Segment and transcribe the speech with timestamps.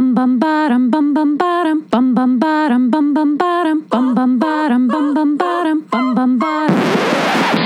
[0.00, 4.88] Bum bum bottom bum bum bottom bum bum bottom bum bum bottom bum bum bottom
[4.88, 7.59] bum bum bottom bum bum bottom.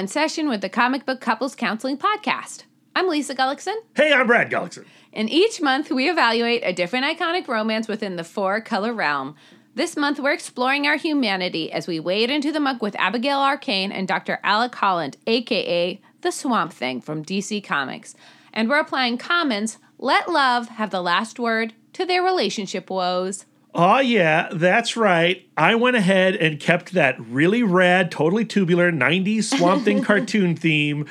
[0.00, 2.64] In session with the Comic Book Couples Counseling Podcast.
[2.96, 4.86] I'm Lisa Gullickson, Hey, I'm Brad Gullickson.
[5.12, 9.36] and each month we evaluate a different iconic romance within the four color realm.
[9.74, 13.92] This month we're exploring our humanity as we wade into the muck with Abigail Arcane
[13.92, 14.40] and Dr.
[14.42, 18.14] Alec Holland, aka the Swamp Thing from DC Comics.
[18.54, 23.44] And we're applying Common's Let Love Have the Last Word to their relationship woes.
[23.74, 25.48] Oh, yeah, that's right.
[25.56, 31.06] I went ahead and kept that really rad, totally tubular 90s Swamp Thing cartoon theme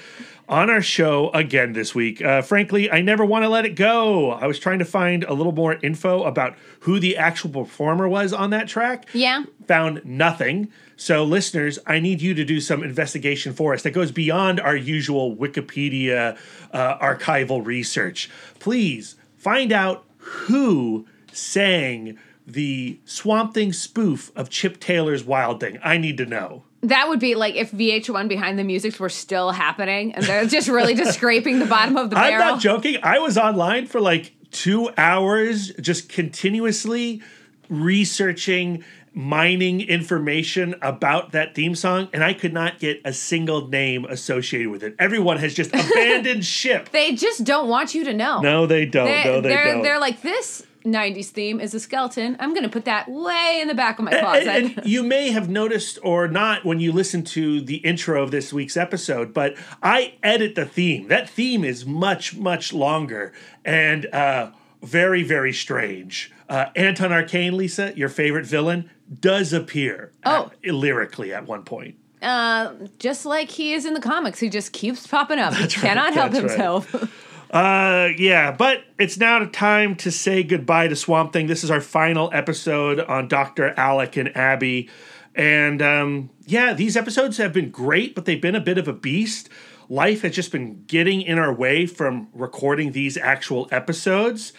[0.49, 2.21] on our show again this week.
[2.23, 4.31] Uh, frankly, I never want to let it go.
[4.31, 8.33] I was trying to find a little more info about who the actual performer was
[8.33, 9.07] on that track.
[9.13, 9.43] Yeah?
[9.67, 10.71] Found nothing.
[10.97, 14.75] So, listeners, I need you to do some investigation for us that goes beyond our
[14.75, 16.37] usual Wikipedia
[16.73, 18.29] uh, archival research.
[18.59, 22.17] Please find out who sang
[22.49, 25.79] the Swamp Thing spoof of Chip Taylor's Wild Thing.
[25.83, 26.63] I need to know.
[26.81, 30.69] That would be like if VH1 behind the musics were still happening and they're just
[30.69, 32.97] really just scraping the bottom of the I'm not joking.
[33.03, 37.21] I was online for like two hours, just continuously
[37.67, 44.05] researching, mining information about that theme song, and I could not get a single name
[44.05, 44.95] associated with it.
[44.99, 46.89] Everyone has just abandoned ship.
[46.91, 48.39] They just don't want you to know.
[48.39, 49.05] No, they don't.
[49.05, 49.83] They, no, they are don't.
[49.83, 52.37] they're like this 90s theme is a skeleton.
[52.39, 54.47] I'm going to put that way in the back of my closet.
[54.47, 58.53] And, you may have noticed or not when you listen to the intro of this
[58.53, 61.07] week's episode, but I edit the theme.
[61.09, 63.33] That theme is much, much longer
[63.65, 66.31] and uh, very, very strange.
[66.47, 70.51] Uh, Anton Arcane, Lisa, your favorite villain, does appear Oh.
[70.63, 71.95] at- lyrically at one point.
[72.21, 75.53] uh, just like he is in the comics, he just keeps popping up.
[75.53, 76.57] He right, cannot help that's right.
[77.49, 81.47] Uh, yeah, but it's now time to say goodbye to Swamp Thing.
[81.47, 83.69] This is our final episode on Dr.
[83.77, 84.89] Alec and Abby.
[85.33, 88.93] And um, yeah, these episodes have been great, but they've been a bit of a
[88.93, 89.49] beast.
[89.87, 94.53] Life has just been getting in our way from recording these actual episodes.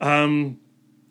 [0.00, 0.58] Um,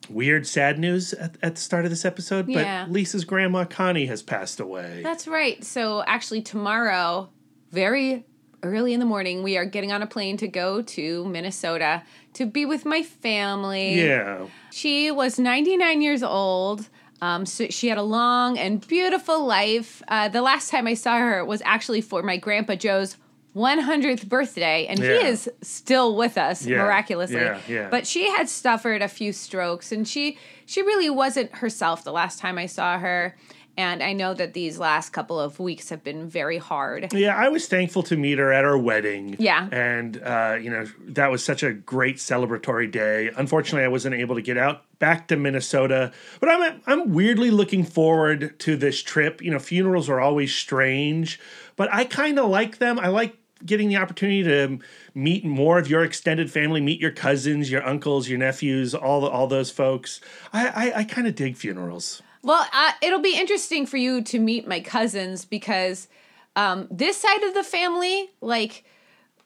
[0.09, 2.83] weird, sad news at, at the start of this episode, Yeah.
[2.85, 5.01] but Lisa's grandma Connie has passed away.
[5.01, 5.63] That's right.
[5.63, 7.29] So actually, tomorrow,
[7.71, 8.25] very
[8.63, 12.03] early in the morning, we are getting on a plane to go to Minnesota
[12.33, 14.01] to be with my family.
[14.05, 14.47] yeah.
[14.71, 16.89] She was 99 years old.
[17.21, 20.01] Um, so she had a long and beautiful life.
[20.09, 23.15] Uh, the last time I saw her was actually for my grandpa Joe's
[23.55, 25.19] 100th birthday, and Yeah.
[25.21, 27.37] he is still with us Yeah, miraculously.
[27.37, 27.87] yeah, yeah.
[27.89, 32.39] But she had suffered a few strokes, and she she really wasn't herself the last
[32.39, 33.37] time I saw her.
[33.75, 37.11] And I know that these last couple of weeks have been very hard.
[37.11, 39.35] Yeah, I was thankful to meet her at our wedding.
[39.39, 39.67] Yeah.
[39.71, 43.31] And, uh, you know, that was such a great celebratory day.
[43.35, 47.83] Unfortunately, I wasn't able to get out back to Minnesota, but I'm, I'm weirdly looking
[47.83, 49.41] forward to this trip.
[49.41, 51.39] You know, funerals are always strange,
[51.75, 52.99] but I kind of like them.
[52.99, 53.35] I like
[53.65, 54.79] getting the opportunity to
[55.15, 59.27] meet more of your extended family, meet your cousins, your uncles, your nephews, all the,
[59.27, 60.21] all those folks.
[60.51, 62.21] I, I, I kind of dig funerals.
[62.43, 66.07] Well, uh, it'll be interesting for you to meet my cousins because
[66.55, 68.83] um, this side of the family, like,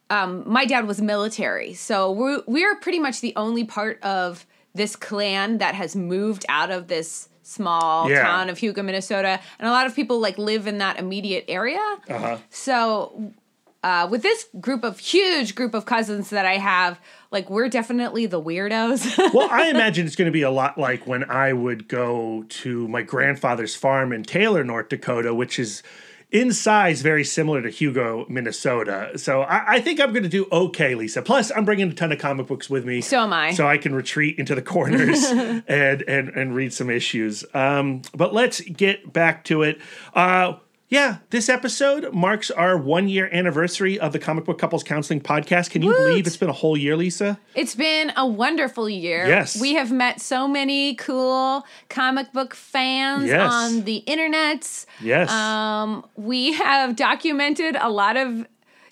[0.09, 4.95] um, my dad was military, so we're we're pretty much the only part of this
[4.95, 8.21] clan that has moved out of this small Yeah.
[8.23, 11.79] town of Hugo, Minnesota, and a lot of people like live in that immediate area.
[12.09, 12.37] Uh-huh.
[12.49, 13.33] So
[13.83, 16.99] uh, with this group of huge group of cousins that I have,
[17.31, 19.17] like we're definitely the weirdos.
[19.33, 22.87] well, I imagine it's going to be a lot like when I would go to
[22.87, 25.83] my grandfather's farm in Taylor, North Dakota, which is
[26.29, 29.17] in size very similar to Hugo, Minnesota.
[29.17, 31.21] So I, I think I'm going to do okay, Lisa.
[31.21, 33.01] Plus, I'm bringing a ton of comic books with me.
[33.01, 33.53] So am I.
[33.53, 37.45] So I can retreat into the corners and, and and read some issues.
[37.53, 39.79] Um, but let's get back to it.
[40.13, 40.55] Uh,
[40.89, 45.69] yeah, this episode marks our one year anniversary of the Comic Book Couples Counseling Podcast.
[45.69, 45.97] Can you Woot.
[45.97, 47.37] believe it's been a whole year, Lisa?
[47.55, 49.27] It's been a wonderful year.
[49.27, 49.59] Yes.
[49.59, 53.51] We have met so many cool comic book fans Yes.
[53.51, 54.85] on the internets.
[55.01, 55.29] Yes.
[55.29, 58.47] Um, we have documented a lot of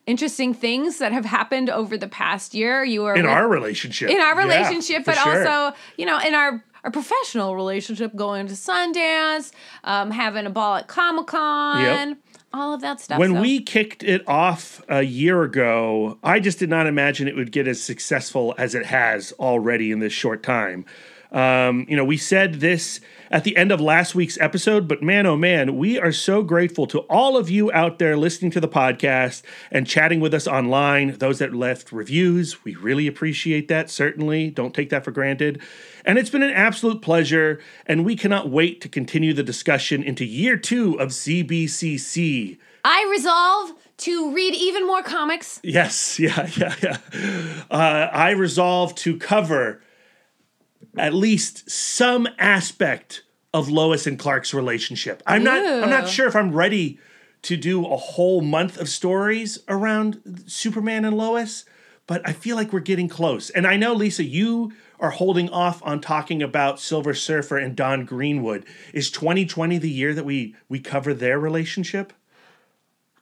[0.05, 2.83] interesting things that have happened over the past year.
[2.83, 4.09] You were in with- our relationship.
[4.09, 5.47] in our relationship, for but sure.
[5.47, 9.51] also, you know, in our our professional relationship, going to Sundance,
[9.83, 11.81] um, having a ball at Comic Con.
[11.81, 12.17] Yep.
[12.53, 13.19] all of that stuff.
[13.19, 17.51] when we kicked it off a year ago, I just did not imagine it would
[17.51, 20.85] get as successful as it has already in this short time.
[21.31, 23.01] Um, you know, we said this
[23.31, 26.87] at the end of last week's episode, but man, oh man, we are so grateful
[26.87, 29.41] to all of you out there listening to the podcast
[29.71, 31.17] and chatting with us online.
[31.17, 34.49] Those that left reviews, we really appreciate that, certainly.
[34.49, 35.61] Don't take that for granted.
[36.05, 40.23] And it's been an absolute pleasure, and we cannot wait to continue the discussion into
[40.23, 42.57] year two of CBCC.
[42.83, 45.59] I resolve to read even more comics.
[45.63, 46.97] Yes, yeah, yeah, yeah.
[47.71, 49.81] Uh, I resolve to cover
[50.95, 53.23] at least some aspect
[53.53, 55.23] of Lois and Clark's relationship.
[55.25, 55.65] I'm not.
[55.65, 56.99] I'm not sure if I'm ready
[57.43, 61.65] to do a whole month of stories around Superman and Lois,
[62.05, 63.49] but I feel like we're getting close.
[63.49, 64.73] And I know, Lisa, you
[65.05, 68.65] are holding off on talking about Silver Surfer and Dawn Greenwood.
[68.93, 72.11] Is 2020 the year that we we cover their relationship?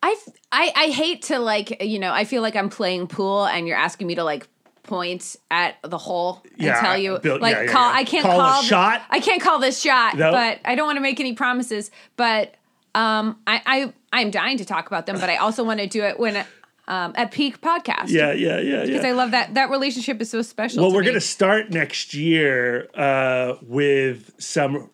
[0.01, 0.15] I,
[0.51, 3.77] I I hate to like you know I feel like I'm playing pool and you're
[3.77, 4.47] asking me to like
[4.83, 7.93] point at the hole and Yeah, tell you Bill- like yeah, yeah, call.
[7.93, 9.01] I can't Call call, a th- shot?
[9.09, 10.31] I can't call this shot No.
[10.31, 12.55] but I don't want to make any promises but
[12.95, 16.03] um I I I'm dying to talk about them but I also want to do
[16.03, 16.45] it when
[16.87, 18.85] um at peak podcast Yeah, yeah, yeah, yeah.
[18.85, 22.13] because I love that that relationship is so special Well, we're going to start next
[22.13, 24.89] year uh, with some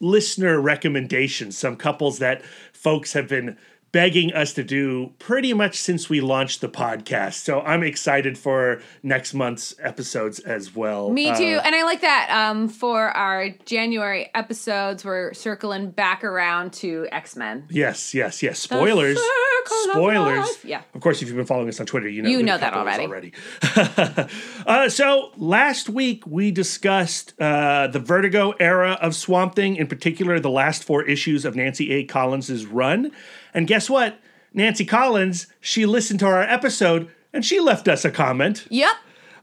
[0.00, 2.42] listener recommendations, some couples that
[2.72, 3.56] folks have been
[3.94, 7.34] begging us to do pretty much since we launched the podcast.
[7.34, 11.10] So I'm excited for next month's episodes as well.
[11.10, 11.60] Me Uh, too.
[11.64, 17.36] and I like that um, for our January episodes, we're circling back around to X
[17.36, 17.66] Men.
[17.70, 18.58] Yes, yes, yes.
[18.58, 19.16] Spoilers.
[19.16, 20.64] circle of Spoilers.
[20.64, 20.82] Yeah.
[20.92, 23.04] Of course, if you've been following us on Twitter, you know You know that already.
[23.06, 23.32] already.
[24.66, 30.40] uh, so last week we discussed uh, the Vertigo era of Swamp Thing, in particular
[30.40, 32.02] the last four issues of Nancy A.
[32.04, 33.12] Collins's run.
[33.54, 34.18] And guess what?
[34.52, 38.66] Nancy Collins, she listened to our episode and she left us a comment.
[38.70, 38.92] Yep.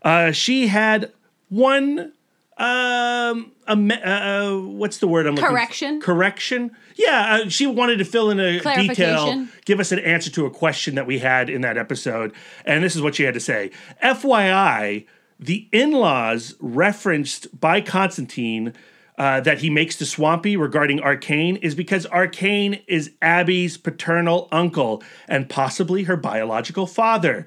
[0.04, 1.12] Uh, she had
[1.50, 2.14] one
[2.58, 6.02] um a uh, uh, what's the word I'm looking Correction?
[6.02, 10.46] correction yeah uh, she wanted to fill in a detail give us an answer to
[10.46, 12.34] a question that we had in that episode
[12.66, 13.72] and this is what she had to say
[14.04, 15.06] FYI
[15.40, 18.74] the in-laws referenced by Constantine
[19.18, 25.04] uh, that he makes to Swampy regarding Arcane is because Arcane is Abby's paternal uncle
[25.28, 27.46] and possibly her biological father.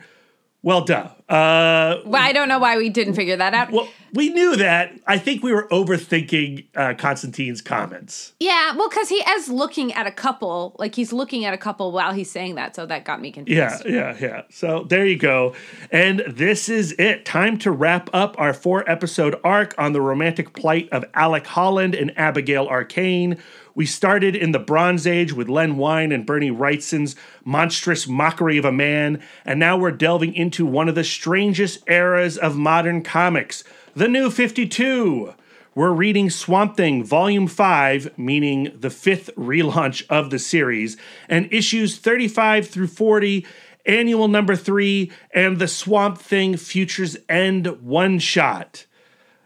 [0.64, 1.08] Well, duh.
[1.28, 3.70] Uh, Well, I don't know why we didn't figure that out.
[3.70, 4.92] well, we knew that.
[5.06, 8.32] I think we were overthinking uh, Constantine's comments.
[8.40, 11.92] yeah, well, because he is looking at a couple, like he's looking at a couple
[11.92, 13.84] while he's saying that, so that got me confused.
[13.84, 14.42] Yeah, yeah, yeah.
[14.50, 15.54] So there you go.
[15.90, 17.26] And this is it.
[17.26, 21.94] Time to wrap up our four episode arc on the romantic plight of Alec Holland
[21.94, 23.36] and Abigail Arcane.
[23.76, 28.64] We started in the Bronze Age with Len Wein and Bernie Wrightson's monstrous mockery of
[28.64, 33.64] a man, and now we're delving into one of the strangest eras of modern comics,
[33.96, 35.34] the New 52.
[35.74, 40.96] We're reading Swamp Thing Volume 5, meaning the fifth relaunch of the series,
[41.28, 43.44] and issues 35 through 40,
[43.86, 48.86] annual number 3, and the Swamp Thing Futures End one shot,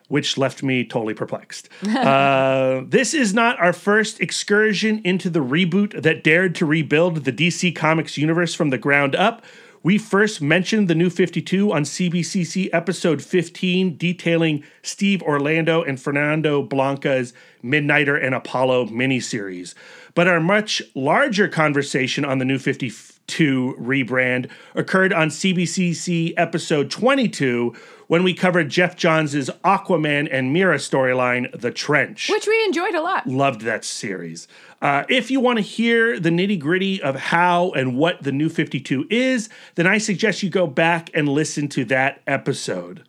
[0.08, 1.69] which left me totally perplexed.
[1.87, 7.32] uh, this is not our first excursion into the reboot that dared to rebuild the
[7.32, 9.43] DC Comics universe from the ground up.
[9.82, 16.62] We first mentioned the new 52 on CBCC episode 15, detailing Steve Orlando and Fernando
[16.62, 17.32] Blanco's
[17.62, 19.75] Midnighter and Apollo miniseries.
[20.14, 27.75] But our much larger conversation on the new 52 rebrand occurred on CBCC episode 22
[28.08, 33.02] when we covered Geoff Johns' Aquaman and Mera storyline, The Trench Which we enjoyed a
[33.02, 33.26] lot.
[33.26, 34.48] loved that series.
[34.82, 38.48] Uh, if you want to hear the nitty gritty of how and what the new
[38.48, 43.04] 52 is, then I suggest you go back and listen to that episode.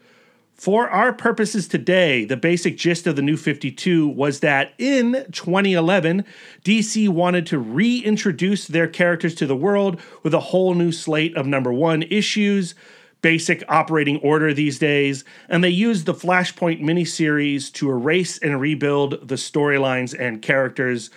[0.55, 6.25] For our purposes today, the basic gist of the new 52 was that in 2011,
[6.65, 11.47] DC wanted to reintroduce their characters to the world with a whole new slate of
[11.47, 12.75] number one issues
[13.21, 19.27] basic operating order these days, and they used the Flashpoint miniseries to erase and rebuild
[19.27, 21.09] the storylines and characters.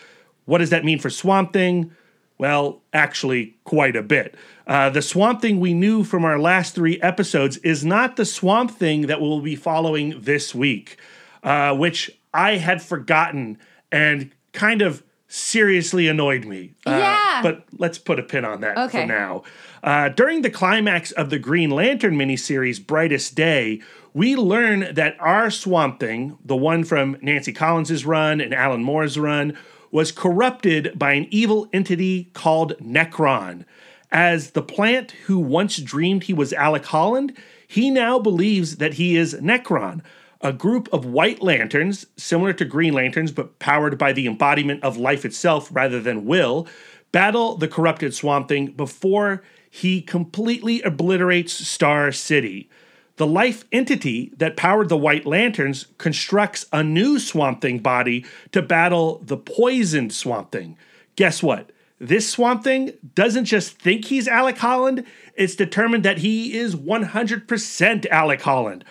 [0.44, 1.92] What does that mean for Swamp Thing?
[2.38, 4.34] Well, actually, quite a bit.
[4.66, 8.72] Uh, the Swamp Thing we knew from our last three episodes is not the Swamp
[8.72, 10.96] Thing that we'll be following this week,
[11.44, 13.58] uh, which I had forgotten
[13.92, 16.72] and kind of seriously annoyed me.
[16.84, 17.40] Uh, Yeah.
[17.42, 19.02] But let's put a pin on that Okay.
[19.02, 19.42] for now.
[19.82, 23.80] Uh, during the climax of the Green Lantern miniseries, Brightest Day,
[24.14, 29.18] we learn that our Swamp Thing, the one from Nancy Collins' run and Alan Moore's
[29.18, 29.58] run,
[29.90, 33.64] was corrupted by an evil entity called Nekron.
[34.12, 37.36] As the plant who once dreamed he was Alec Holland,
[37.66, 40.02] he now believes that he is Nekron,
[40.40, 44.96] a group of white lanterns, similar to Green Lanterns but powered by the embodiment of
[44.96, 46.68] life itself rather than will,
[47.10, 49.42] battle the corrupted Swamp Thing before
[49.74, 52.68] he completely obliterates Star City.
[53.16, 58.60] The life entity that powered the White Lanterns constructs a new Swamp Thing body to
[58.60, 60.76] battle the poisoned Swamp Thing.
[61.16, 61.72] Guess what?
[61.98, 68.06] This Swamp Thing doesn't just think he's Alec Holland, it's determined that he is 100%
[68.10, 68.84] Alec Holland.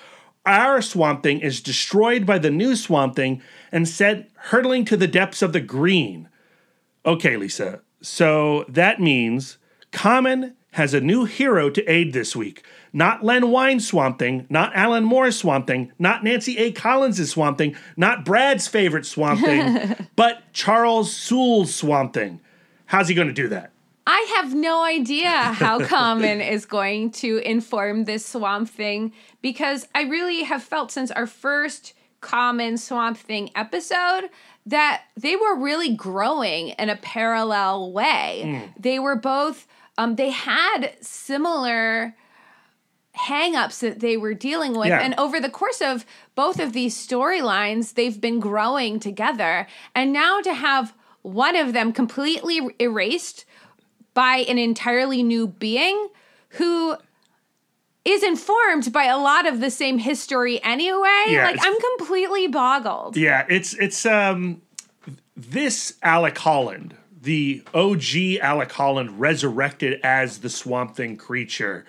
[0.48, 5.08] Our Swamp Thing is destroyed by the new Swamp Thing and sent hurtling to the
[5.08, 6.28] depths of the green.
[7.06, 9.60] Okay, Lisa, so that means
[9.92, 12.64] Common has a new hero to aid this week.
[12.94, 16.72] Not Len Wein Swamp Thing, not Alan Moore's Swamp Thing, not Nancy A.
[16.72, 22.42] Collins' Swamp Thing, not Brad's favorite Swamp Thing, but Charles Soule's Swamp Thing.
[22.86, 23.72] How's he going to do that?
[24.08, 30.04] I have no idea how Common is going to inform this Swamp Thing because I
[30.04, 34.30] really have felt since our first Common Swamp Thing episode
[34.66, 38.42] that they were really growing in a parallel way.
[38.46, 38.74] Mm.
[38.78, 39.68] They were both,
[40.02, 42.16] um, they had similar
[43.16, 44.88] hangups that they were dealing with.
[44.88, 45.00] Yeah.
[45.00, 49.68] And over the course of both of these storylines, they've been growing together.
[49.94, 53.46] And now to have one of them completely erased
[54.14, 56.10] by an entirely new being
[56.50, 56.96] who
[58.04, 61.26] is informed by a lot of the same history anyway.
[61.28, 63.16] Yeah, like I'm completely boggled.
[63.16, 64.64] Yeah, it's it's um
[65.38, 71.86] this Alec Holland, the OG Alec Holland resurrected as the Swamp Thing creature.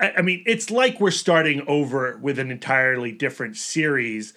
[0.00, 4.32] I, I mean, it's like we're starting over with an entirely different series.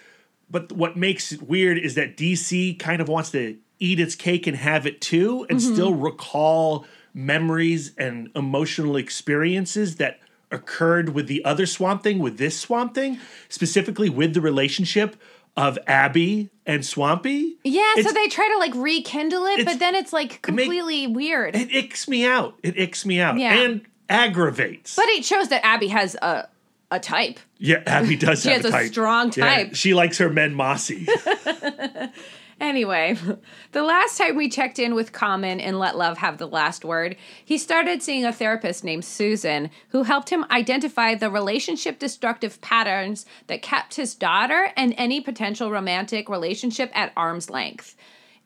[0.49, 4.47] But what makes it weird is that DC kind of wants to eat its cake
[4.47, 5.73] and have it too, and mm-hmm.
[5.73, 10.19] still recall memories and emotional experiences that
[10.51, 15.15] occurred with the other Swamp Thing, with this Swamp Thing, specifically with the relationship
[15.57, 17.57] of Abby and Swampy.
[17.63, 21.55] Yeah, so they try to like rekindle it, but then it's like make- completely weird.
[21.55, 22.57] It icks me out.
[22.63, 23.37] It icks me out.
[23.37, 23.53] Yeah.
[23.55, 24.95] And aggravates.
[24.95, 26.47] but it shows that Abby has a
[26.93, 27.39] a type.
[27.57, 28.87] yeah, Abby does She has a type.
[28.91, 29.75] strong Yeah, type.
[29.75, 31.07] she likes her men mossy.
[32.61, 33.17] Anyway,
[33.71, 37.17] the last time we checked in with Common and Let Love Have the Last Word,
[37.43, 43.25] he started seeing a therapist named Susan who helped him identify the relationship destructive patterns
[43.47, 47.95] that kept his daughter and any potential romantic relationship at arm's length.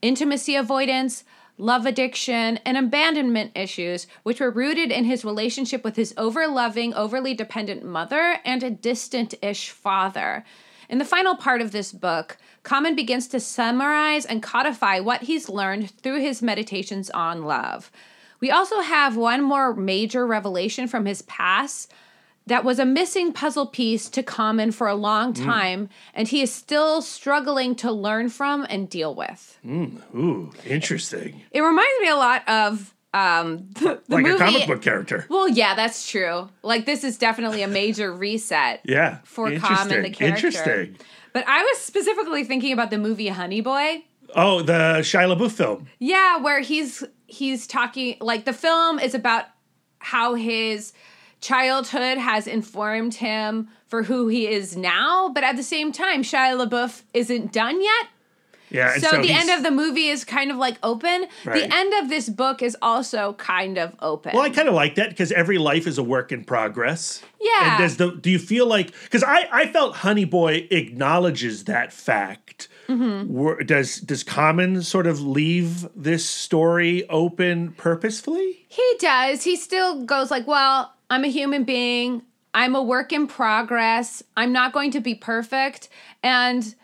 [0.01, 1.25] Intimacy avoidance,
[1.57, 7.34] love addiction, and abandonment issues, which were rooted in his relationship with his overloving, overly
[7.34, 10.45] dependent mother and a distant ish father.
[10.89, 15.49] In the final part of this book, Common begins to summarize and codify what he's
[15.49, 17.91] learned through his meditations on love.
[18.39, 21.93] We also have one more major revelation from his past
[22.47, 25.43] that was a missing puzzle piece to Common for a long mm.
[25.43, 29.59] time, and he is still struggling to learn from and deal with.
[29.65, 31.41] Mm, ooh, interesting.
[31.51, 34.36] It reminds me a lot of um, the, the like movie.
[34.36, 35.25] a comic book character.
[35.29, 36.50] Well, yeah, that's true.
[36.62, 38.81] Like this is definitely a major reset.
[38.95, 39.19] Yeah.
[39.24, 39.75] For interesting.
[39.77, 40.48] Common, the character.
[40.48, 40.98] Interesting.
[41.34, 44.03] But I was specifically thinking about the movie Honey Boy.
[44.36, 45.88] Oh, the Shia LaBeouf film.
[46.00, 49.45] Yeah, where he's he's talking like the film is about
[50.00, 50.93] how his
[51.41, 56.55] childhood has informed him for who he is now, but at the same time, Shia
[56.67, 58.07] LaBeouf isn't done yet.
[58.69, 58.93] Yeah.
[58.93, 61.27] and So, the end of the movie is kind of like open.
[61.43, 61.62] Right.
[61.62, 64.34] The end of this book is also kind of open.
[64.34, 67.22] Well, I kind of like that because every life is a work in progress.
[67.39, 67.72] Yeah.
[67.72, 71.93] And does the do you feel like because I I felt Honey Boy acknowledges that
[71.93, 72.67] fact.
[72.88, 73.65] Mm-hmm.
[73.65, 78.65] Does does Common sort of leave this story open purposefully?
[78.67, 79.43] He does.
[79.43, 82.24] He still goes like, "Well, I'm a human being.
[82.53, 84.24] I'm a work in progress.
[84.38, 85.89] I'm not going to be perfect."
[86.24, 86.75] And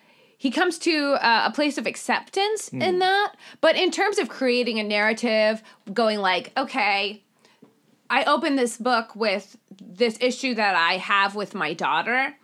[0.42, 3.34] he comes to uh, a place of acceptance in that.
[3.62, 5.62] But in terms of creating a narrative,
[5.94, 7.22] going like, "Okay,
[8.10, 12.36] I open this book with this issue that I have with my daughter."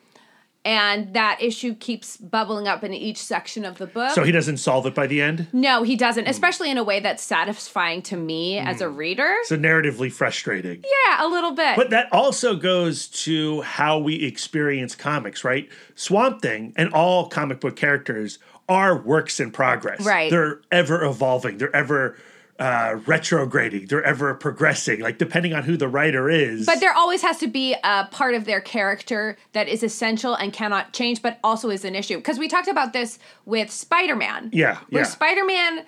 [0.67, 4.11] And that issue keeps bubbling up in each section of the book.
[4.11, 5.47] So he doesn't solve it by the end.
[5.53, 8.97] no, he doesn't, especially in a way that's satisfying to me as a hmm.
[8.97, 9.33] reader.
[9.45, 10.83] So narratively frustrating.
[10.83, 11.77] Yeah, a little bit.
[11.77, 15.69] But that also goes to how we experience comics, right?
[15.95, 20.05] Swamp Thing and all comic book characters are works in progress.
[20.05, 20.29] Right.
[20.29, 21.59] They're ever evolving.
[21.59, 22.17] They're ever
[22.59, 23.87] uh, retrograding.
[23.87, 24.99] They're ever progressing.
[24.99, 26.65] Like depending on who the writer is.
[26.65, 30.51] But there always has to be a part of their character that is essential and
[30.51, 32.17] cannot change, but also is an issue.
[32.17, 34.49] Because we talked about this with Spider Man.
[34.53, 35.07] Yeah, Where yeah.
[35.07, 35.85] Spider Man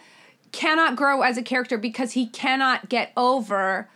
[0.52, 3.90] cannot grow as a character because he cannot get over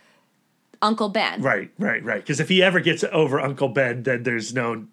[0.82, 1.42] Uncle Ben.
[1.42, 2.20] Right, right, right.
[2.20, 4.86] Because if he ever gets over Uncle Ben, then there's no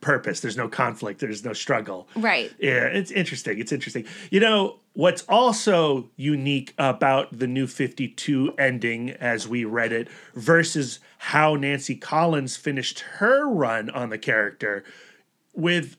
[0.00, 2.08] purpose, there's no conflict, there's no struggle.
[2.14, 2.52] Right.
[2.58, 3.58] Yeah, it's interesting.
[3.58, 4.04] It's interesting.
[4.30, 10.98] You know, what's also unique about the new 52 ending as we read it versus
[11.18, 14.84] how Nancy Collins finished her run on the character
[15.54, 15.96] with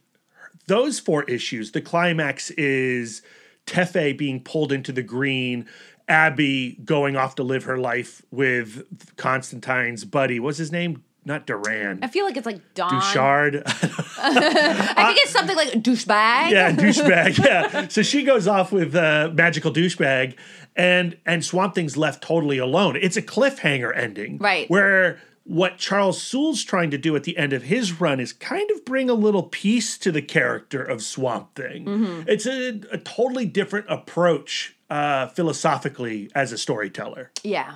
[0.67, 3.21] those four issues, the climax is
[3.65, 5.67] Tefe being pulled into the green,
[6.07, 10.39] Abby going off to live her life with Constantine's buddy.
[10.39, 11.03] What's his name?
[11.25, 11.99] Not Duran.
[12.01, 12.89] I feel like it's like Don.
[12.89, 13.63] Duchard.
[14.21, 16.51] I think it's something like douchebag.
[16.51, 17.37] yeah, douchebag.
[17.45, 17.87] Yeah.
[17.89, 20.35] So she goes off with uh, magical douchebag,
[20.75, 22.95] and and Swamp Thing's left totally alone.
[22.99, 24.69] It's a cliffhanger ending, Right.
[24.69, 28.69] Where what Charles Soule's trying to do at the end of his run is kind
[28.71, 31.85] of bring a little piece to the character of Swamp Thing.
[31.85, 32.21] Mm-hmm.
[32.27, 37.31] It's a, a totally different approach uh, philosophically as a storyteller.
[37.43, 37.75] Yeah.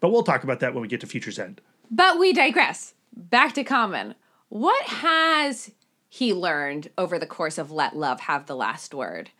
[0.00, 1.60] But we'll talk about that when we get to Future's End.
[1.90, 2.94] But we digress.
[3.16, 4.14] Back to Common.
[4.48, 5.72] What has
[6.08, 9.30] he learned over the course of Let Love Have the Last Word?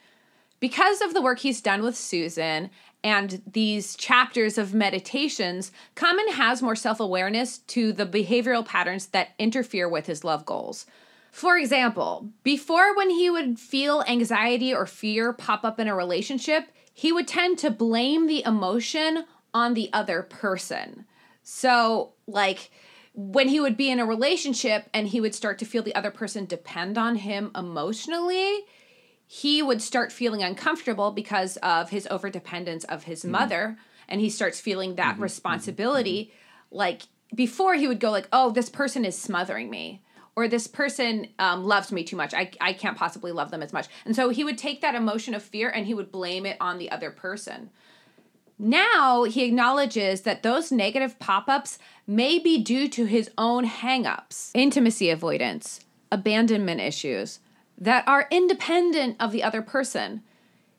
[0.61, 2.71] Because of the work he's done with Susan
[3.05, 9.31] and these chapters of meditations, Common has more self awareness to the behavioral patterns that
[9.39, 10.87] interfere with his love goals.
[11.31, 16.69] For example, before when he would feel anxiety or fear pop up in a relationship,
[16.93, 21.05] he would tend to blame the emotion on the other person.
[21.45, 22.71] So, like,
[23.21, 26.13] when he would be in a relationship and he would start to feel the other
[26.13, 28.61] person depend on him emotionally,
[29.27, 33.33] he would start feeling uncomfortable because of his overdependence of his mm-hmm.
[33.33, 33.77] mother.
[34.09, 35.25] And he starts feeling that mm-hmm.
[35.25, 36.77] responsibility mm-hmm.
[36.77, 37.03] like
[37.35, 40.01] before he would go like oh this person is smothering me
[40.37, 42.33] or this person um, loves me too much.
[42.33, 43.89] I, I can't possibly love them as much.
[44.05, 46.79] And so he would take that emotion of fear and he would blame it on
[46.79, 47.71] the other person
[48.59, 54.07] now he acknowledges that those negative pop ups may be due to his own hang
[54.07, 57.41] ups, intimacy avoidance, abandonment issues
[57.77, 60.23] that are independent of the other person.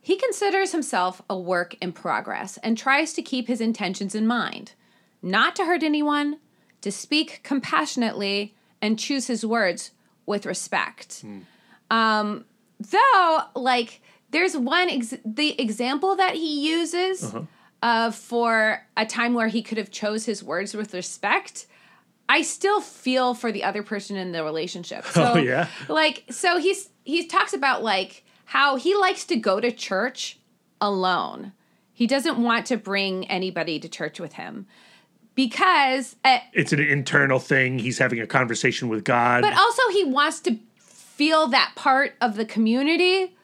[0.02, 4.74] He considers himself a work in progress and tries to keep his intentions in mind
[5.22, 6.38] not to hurt anyone,
[6.82, 9.92] to speak compassionately, and choose his words
[10.26, 11.24] with respect.
[11.92, 12.46] Um,
[12.80, 14.02] though, like,
[14.32, 17.34] there's one ex- the example that he uses
[17.82, 21.66] uh, for a time where he could have chose his words with respect.
[22.28, 25.06] I still feel for the other person in the relationship.
[25.12, 25.68] So, Oh, yeah?
[25.88, 30.40] like, so he's he talks about like how he likes to go to church
[30.82, 31.54] alone.
[31.94, 34.68] He doesn't want to bring anybody to church with him
[35.36, 37.80] because uh, It's an internal thing.
[37.80, 39.42] He's having a conversation with God.
[39.42, 43.36] but also he wants to feel that part of the community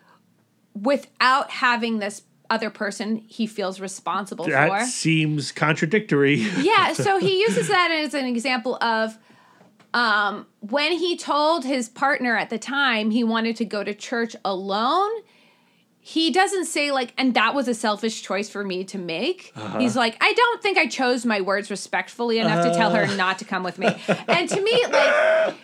[0.73, 4.79] without having this other person he feels responsible that for.
[4.79, 6.35] That seems contradictory.
[6.35, 9.17] Yeah, so he uses that as an example of
[9.93, 14.35] um, when he told his partner at the time he wanted to go to church
[14.43, 15.11] alone.
[16.07, 19.51] He doesn't say like, and that was a selfish choice for me to make.
[19.79, 23.39] He's like, I don't think I chose my words respectfully enough to tell her not
[23.39, 23.87] to come with me.
[24.27, 25.55] And to me, like,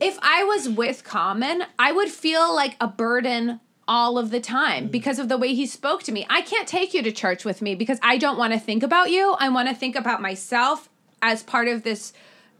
[0.00, 4.88] if I was with Common, I would feel like a burden all of the time
[4.88, 6.26] because of the way he spoke to me.
[6.30, 9.10] I can't take you to church with me because I don't want to think about
[9.10, 9.34] you.
[9.38, 10.88] I want to think about myself
[11.22, 12.12] as part of this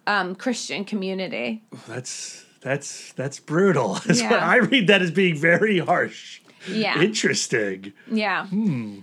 [0.06, 1.62] um, Christian community.
[1.86, 3.94] That's that's that's brutal.
[4.06, 4.34] That's Yeah.
[4.34, 6.40] I read that as being very harsh.
[6.68, 7.00] Yeah.
[7.00, 7.92] Interesting.
[8.10, 9.00] Yeah, Hmm.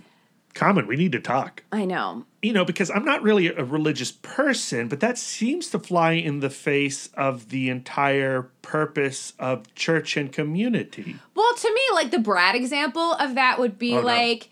[0.54, 1.62] Common, we need to talk.
[1.72, 2.24] I know.
[2.40, 6.38] You know, because I'm not really a religious person, but that seems to fly in
[6.38, 11.16] the face of the entire purpose of church and community.
[11.34, 14.06] Well, to me, like the Brad example of that would be Oh, no.
[14.06, 14.50] like,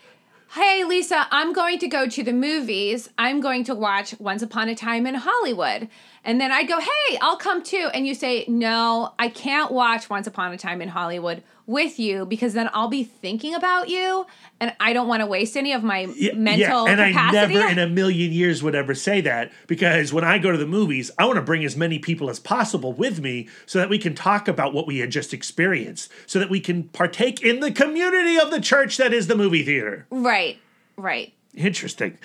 [0.55, 3.09] hey, Lisa, I'm going to go to the movies.
[3.18, 5.88] I'm going to watch Once Upon a Time in Hollywood.
[6.26, 7.88] And then I go, hey, I'll come too.
[7.94, 12.26] And you say, no, I can't watch Once Upon a Time in Hollywood with you
[12.26, 14.26] because then I'll be thinking about you
[14.60, 17.56] and I don't want to waste any of my Yeah, mental and capacity.
[17.56, 20.58] I never in a million years would ever say that because when I go to
[20.58, 23.88] the movies, I want to bring as many people as possible with me so that
[23.88, 27.60] we can talk about what we had just experienced, so that we can partake in
[27.60, 30.06] the community of the church that is the movie theater.
[30.10, 30.58] right,
[30.96, 31.32] right.
[31.54, 32.18] Interesting.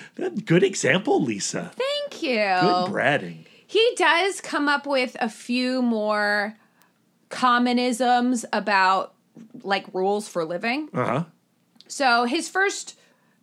[0.45, 1.71] Good example, Lisa.
[1.75, 2.35] Thank you.
[2.35, 3.45] Good bratting.
[3.71, 6.57] He does come up with a few more
[7.29, 9.13] commonisms about
[9.63, 10.89] like rules for living.
[10.93, 11.23] Uh huh.
[11.87, 12.97] So his first,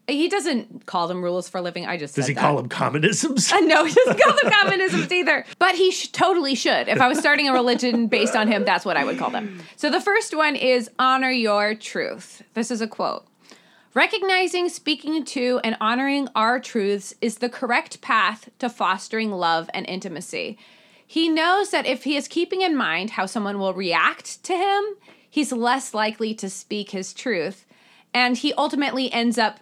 [0.07, 1.87] he doesn't call them rules for living.
[1.87, 2.41] I just Does he that.
[2.41, 3.51] call them communisms?
[3.63, 5.47] No, he doesn't call them communisms either.
[5.59, 6.89] But he sh- totally should.
[6.89, 9.63] If I was starting a religion based on him, that's what I would call them.
[9.77, 12.43] So the first one is honor your truth.
[12.55, 13.27] This is a quote.
[13.99, 19.85] Recognizing, speaking to, and honoring our truths is the correct path to fostering love and
[19.89, 20.57] intimacy.
[21.05, 24.85] He knows that if he is keeping in mind how someone will react to him,
[25.29, 27.67] he's less likely to speak his truth,
[28.15, 29.59] and he ultimately ends up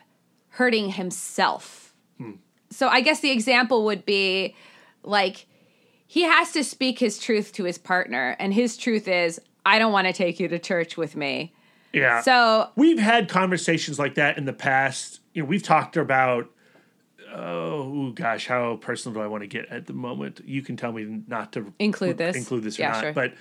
[0.50, 1.94] hurting himself.
[2.18, 2.32] Hmm.
[2.68, 4.54] So I guess the example would be
[5.02, 5.46] like
[6.06, 9.92] he has to speak his truth to his partner, and his truth is, I don't
[9.92, 11.54] want to take you to church with me.
[11.96, 12.20] Yeah.
[12.22, 15.20] So we've had conversations like that in the past.
[15.34, 16.50] You know, we've talked about
[17.34, 20.40] oh gosh, how personal do I want to get at the moment?
[20.44, 22.36] You can tell me not to Include this.
[22.36, 23.12] include this or Yeah, not, sure.
[23.12, 23.34] but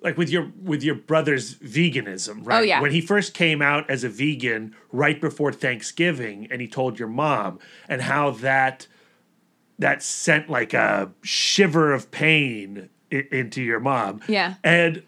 [0.00, 2.58] like with your with your brother's veganism, oh, right?
[2.58, 2.80] Oh, yeah.
[2.80, 7.08] When he first came out as a vegan right before Thanksgiving, and he told your
[7.08, 7.58] mom,
[7.88, 8.86] and how that
[9.78, 14.20] that sent like a shiver of pain i- into your mom.
[14.28, 14.54] Yeah.
[14.64, 15.02] And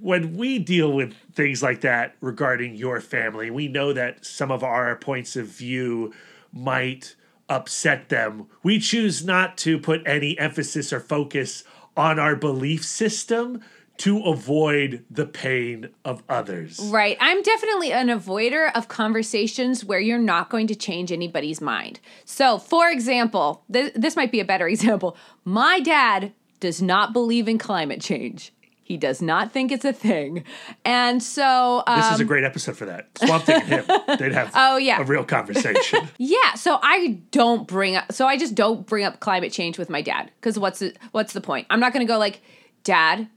[0.00, 4.62] when we deal with things like that regarding your family, we know that some of
[4.62, 6.12] our points of view
[6.52, 7.16] might
[7.48, 8.46] upset them.
[8.62, 11.64] We choose not to put any emphasis or focus
[11.96, 13.60] on our belief system
[13.98, 16.78] to avoid the pain of others.
[16.78, 17.16] Right.
[17.20, 21.98] I'm definitely an avoider of conversations where you're not going to change anybody's mind.
[22.24, 25.16] So, for example, th- this might be a better example.
[25.44, 28.52] My dad does not believe in climate change.
[28.88, 30.44] He does not think it's a thing.
[30.82, 33.06] And so, um, This is a great episode for that.
[33.18, 33.84] Swamp Thing and him,
[34.18, 34.98] they'd have Oh, yeah.
[35.02, 36.08] a real conversation.
[36.18, 39.90] yeah, so I don't bring up so I just don't bring up climate change with
[39.90, 41.66] my dad cuz what's the, what's the point?
[41.68, 42.40] I'm not going to go like,
[42.82, 43.28] "Dad,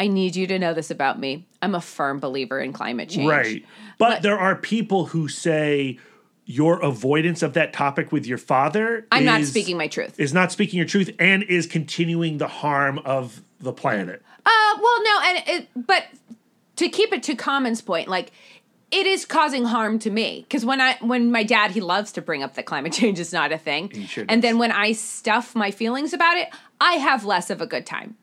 [0.00, 1.46] I need you to know this about me.
[1.60, 3.64] I'm a firm believer in climate change." Right.
[3.98, 5.98] But, But- there are people who say
[6.46, 10.18] your avoidance of that topic with your father I'm not speaking my truth.
[10.18, 14.22] is not speaking your truth and is continuing the harm of the planet.
[14.44, 16.04] Uh, well, no, and it, but
[16.76, 18.32] to keep it to Common's point, like
[18.90, 22.22] it is causing harm to me because when I when my dad he loves to
[22.22, 25.54] bring up that climate change is not a thing, sure and then when I stuff
[25.54, 26.48] my feelings about it,
[26.80, 28.16] I have less of a good time.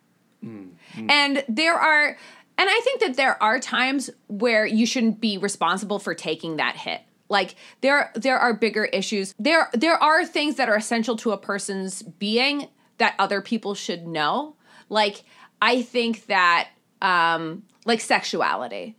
[1.09, 5.99] And there are, and I think that there are times where you shouldn't be responsible
[5.99, 7.01] for taking that hit.
[7.29, 9.33] Like there, there are bigger issues.
[9.39, 12.67] There, there are things that are essential to a person's being
[12.97, 14.55] that other people should know.
[14.93, 15.23] Like
[15.61, 16.69] I think that,
[17.01, 18.95] um, like sexuality.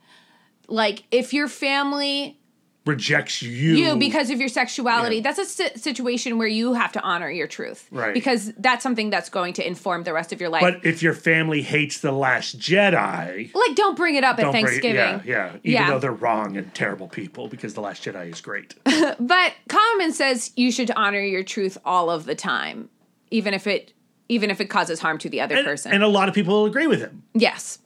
[0.68, 2.38] Like if your family
[2.86, 3.76] Rejects you.
[3.76, 5.22] you because of your sexuality Yeah.
[5.22, 8.12] that's a si- situation where you have to honor your truth Right.
[8.12, 11.14] because that's something that's going to inform the rest of your life But if your
[11.14, 15.48] family hates The Last Jedi, like don't bring it up at thanksgiving yeah, yeah.
[15.48, 15.88] Even Yeah.
[15.90, 18.74] though they're wrong and terrible people, because The Last Jedi is great.
[19.18, 22.90] but common says you should honor your truth all of the time
[23.30, 23.93] even if it
[24.28, 26.54] even if it causes harm to the other and, person and a lot of people
[26.54, 27.22] will agree with him.
[27.34, 27.78] Yes.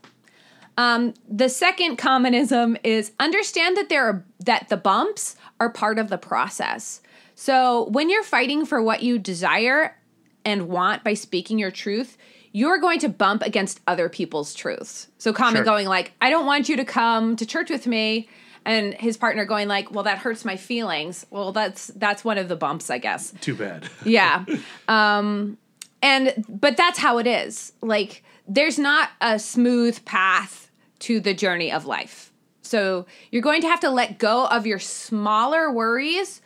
[0.76, 6.08] Um, the second commonism is understand that there are that the bumps are part of
[6.08, 7.00] the process.
[7.34, 9.96] So when you're fighting for what you desire
[10.44, 12.16] and want by speaking your truth,
[12.52, 15.08] you're going to bump against other people's truths.
[15.18, 15.64] So common Sure.
[15.64, 18.28] going like, I don't want you to come to church with me.
[18.64, 21.26] And his partner going like, well, that hurts my feelings.
[21.30, 23.88] Well, that's that's one of the bumps, I guess Too bad.
[24.04, 24.44] yeah
[24.88, 25.58] um
[26.02, 27.72] and but that's how it is.
[27.82, 32.32] Like there's not a smooth path to the journey of life.
[32.62, 36.42] So you're going to have to let go of your smaller worries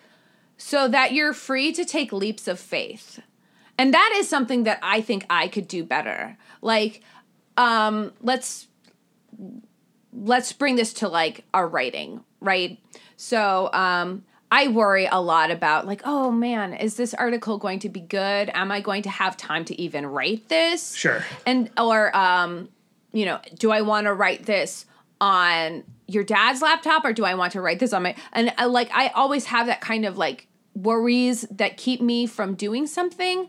[0.57, 3.21] so that you're free to take leaps of faith.
[3.79, 6.37] And that is something that i think i could do better.
[6.61, 7.03] Like
[7.57, 8.69] um let's
[10.13, 12.79] let's bring this to like our writing, right?
[13.17, 17.89] So um I worry a lot about like, oh man, is this article going to
[17.89, 18.51] be good?
[18.53, 20.95] Am I going to have time to even write this?
[20.95, 21.25] Sure.
[21.47, 22.69] And or um,
[23.15, 24.85] you know, do I want to write this
[25.23, 28.69] on your dad's laptop or do I want to write this on my and uh,
[28.69, 33.49] like I always have that kind of like worries that keep me from doing something.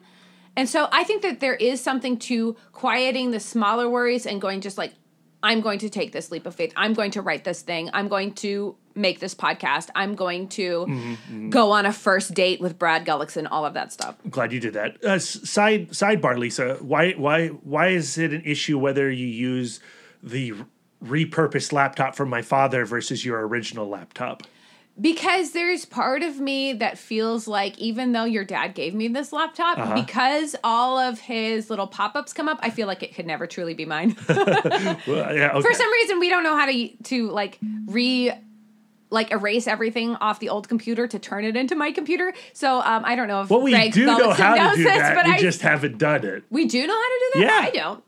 [0.55, 4.61] And so I think that there is something to quieting the smaller worries and going
[4.61, 4.93] just like,
[5.43, 6.71] I'm going to take this leap of faith.
[6.77, 7.89] I'm going to write this thing.
[7.93, 9.89] I'm going to make this podcast.
[9.93, 11.17] I'm going to
[11.49, 14.15] go on a first date with Brad Gullickson, all of that stuff.
[14.23, 15.03] I'm glad you did that.
[15.03, 16.75] Uh, side sidebar, Lisa.
[16.75, 19.81] Why why why is it an issue whether you use
[20.21, 20.53] the
[21.03, 24.43] repurposed laptop from my father versus your original laptop?
[25.01, 29.33] Because there's part of me that feels like even though your dad gave me this
[29.33, 33.47] laptop, because all of his little pop-ups come up, I feel like it could never
[33.47, 34.15] truly be mine.
[35.07, 35.61] Well, yeah, okay.
[35.61, 38.31] For some reason, we don't know how to to like re
[39.09, 42.33] like erase everything off the old computer to turn it into my computer.
[42.53, 44.97] So um, I don't know if well, we Greg do know how to do this,
[44.97, 45.15] that.
[45.15, 46.43] but we I just haven't done it.
[46.49, 47.45] we do know how to do that.
[47.45, 47.67] Yeah.
[47.67, 48.03] I don't.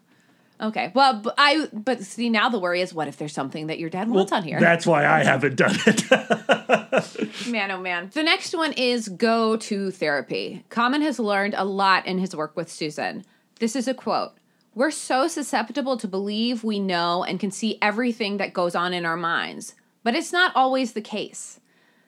[0.59, 0.91] Okay.
[0.93, 3.89] Well, but I but see now the worry is what if there's something that your
[3.89, 4.59] dad wants on here?
[4.59, 6.09] That's why I haven't done it.
[7.47, 8.09] Man, oh man.
[8.13, 10.63] The next one is go to therapy.
[10.69, 13.25] Common has learned a lot in his work with Susan.
[13.59, 14.31] This is a quote
[14.73, 19.05] We're so susceptible to believe we know and can see everything that goes on in
[19.05, 21.59] our minds, but it's not always the case.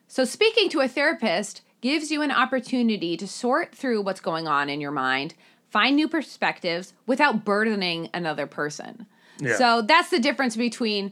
[0.07, 4.69] So, speaking to a therapist gives you an opportunity to sort through what's going on
[4.69, 5.36] in your mind,
[5.69, 9.06] find new perspectives without burdening another person.
[9.39, 9.56] Yeah.
[9.58, 11.12] So, that's the difference between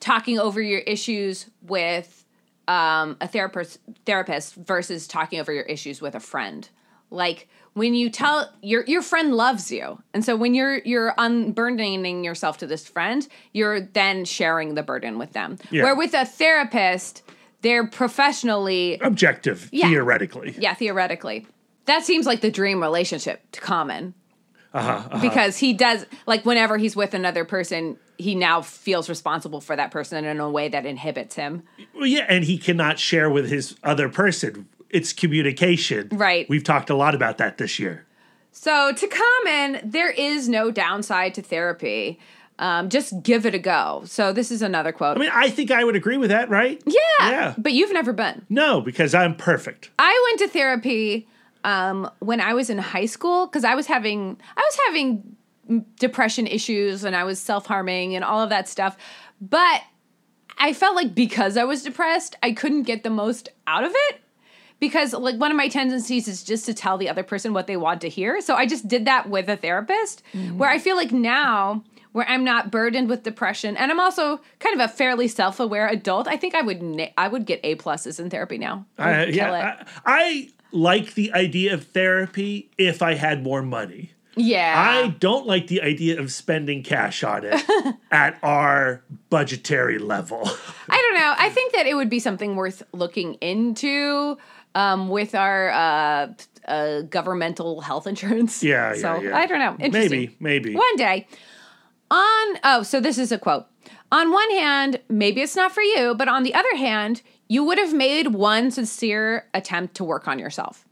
[0.00, 2.24] talking over your issues with
[2.68, 6.68] um, a therapist therapist versus talking over your issues with a friend.
[7.10, 12.24] Like when you tell your your friend loves you, and so when you're you're unburdening
[12.24, 15.58] yourself to this friend, you're then sharing the burden with them.
[15.70, 15.82] Yeah.
[15.84, 17.22] Where with a therapist,
[17.62, 19.88] they're professionally, Objective, Yeah.
[19.88, 20.54] theoretically.
[20.58, 21.46] yeah, theoretically.
[21.86, 24.14] That seems like the dream relationship to Common.
[24.74, 29.76] Uh-huh, Because he does like whenever he's with another person, he now feels responsible for
[29.76, 31.62] that person in a way that inhibits him.
[31.94, 34.68] Well, yeah, and he cannot share with his other person.
[34.88, 36.08] It's communication.
[36.12, 36.48] Right.
[36.48, 38.06] We've talked a lot about that this year.
[38.52, 42.18] So, to Common, there is no downside to therapy.
[42.58, 44.02] Um, just give it a go.
[44.06, 45.16] So, this is another quote.
[45.16, 46.80] I mean, I think I would agree with that, right?
[46.86, 47.54] yeah, Yeah.
[47.58, 48.44] but you've never been.
[48.50, 49.90] No, because I'm perfect.
[49.98, 51.26] I went to therapy
[51.64, 55.36] um, when I was in high school because I was having I was having
[55.98, 58.96] depression issues and I was self harming and all of that stuff.
[59.40, 59.82] But
[60.58, 64.20] I felt like because I was depressed, I couldn't get the most out of it.
[64.78, 67.76] Because like one of my tendencies is just to tell the other person what they
[67.76, 68.40] want to hear.
[68.40, 70.22] So I just did that with a therapist.
[70.56, 74.78] Where I feel like now where I'm not burdened with depression and I'm also kind
[74.78, 78.20] of a fairly self-aware adult, I think I would na- I would get A pluses
[78.20, 78.84] in therapy now.
[78.98, 84.12] I I, yeah, I, I like the idea of therapy if I had more money.
[84.34, 84.74] Yeah.
[84.76, 87.62] I don't like the idea of spending cash on it
[88.10, 90.40] at our budgetary level.
[90.88, 91.34] I don't know.
[91.36, 94.38] I think that it would be something worth looking into
[94.74, 96.32] um, with our uh,
[96.66, 98.62] uh, governmental health insurance.
[98.62, 99.36] Yeah, So yeah.
[99.36, 99.90] I don't know.
[99.90, 100.74] Maybe, maybe.
[100.74, 101.26] One day.
[102.10, 103.66] On oh, so this is a quote.
[104.10, 107.76] On one hand, maybe it's not for you, but on the other hand, you would
[107.76, 110.88] have made one sincere attempt to work on yourself.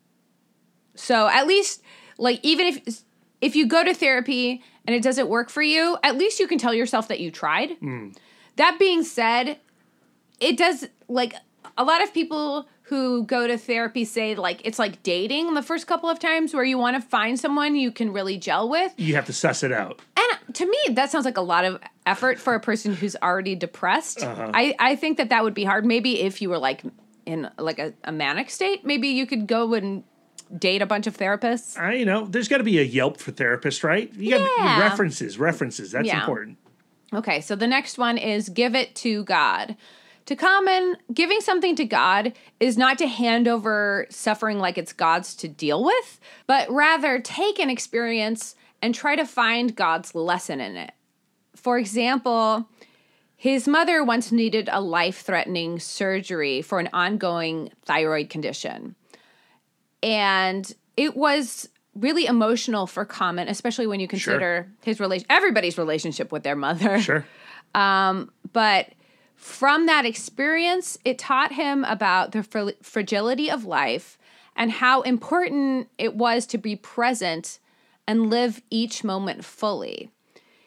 [0.95, 1.83] So at least
[2.19, 3.03] like even if
[3.41, 6.59] if you go to therapy and it doesn't work for you, at least you can
[6.59, 7.81] tell yourself that you tried.
[7.81, 8.15] Mm.
[8.57, 9.59] That being said,
[10.39, 11.33] it does like
[11.79, 15.87] a lot of people who go to therapy say like it's like dating the first
[15.87, 18.93] couple of times where you want to find someone you can really gel with.
[18.97, 20.03] You have to suss it out.
[20.17, 23.55] And to me, that sounds like a lot of effort for a person who's already
[23.55, 24.23] depressed.
[24.25, 24.51] Uh-huh.
[24.53, 25.87] I, I think that that would be hard.
[25.87, 26.83] Maybe if you were like
[27.27, 30.03] in like a, a manic state, maybe you could go and
[30.59, 31.79] date a bunch of therapists.
[31.79, 34.13] I, you know, there's got to be a Yelp for therapists, right?
[34.15, 34.81] You got Yeah.
[34.81, 35.93] references, references.
[35.93, 36.19] That's Yeah.
[36.19, 36.59] important.
[37.15, 39.77] Okay, so the next one is give it to God.
[40.31, 45.35] To common, giving something to God is not to hand over suffering like it's God's
[45.35, 50.77] to deal with, but rather take an experience and try to find God's lesson in
[50.77, 50.93] it.
[51.57, 52.69] For example,
[53.35, 58.95] his mother once needed a life threatening surgery for an ongoing thyroid condition.
[60.01, 66.31] And it was really emotional for Common, especially when you consider his relation everybody's relationship
[66.31, 67.01] with their mother.
[67.01, 67.27] Sure.
[67.73, 68.89] Um, but
[69.41, 74.19] from that experience, it taught him about the fr- fragility of life
[74.55, 77.59] and how important it was to be present
[78.07, 80.11] and live each moment fully.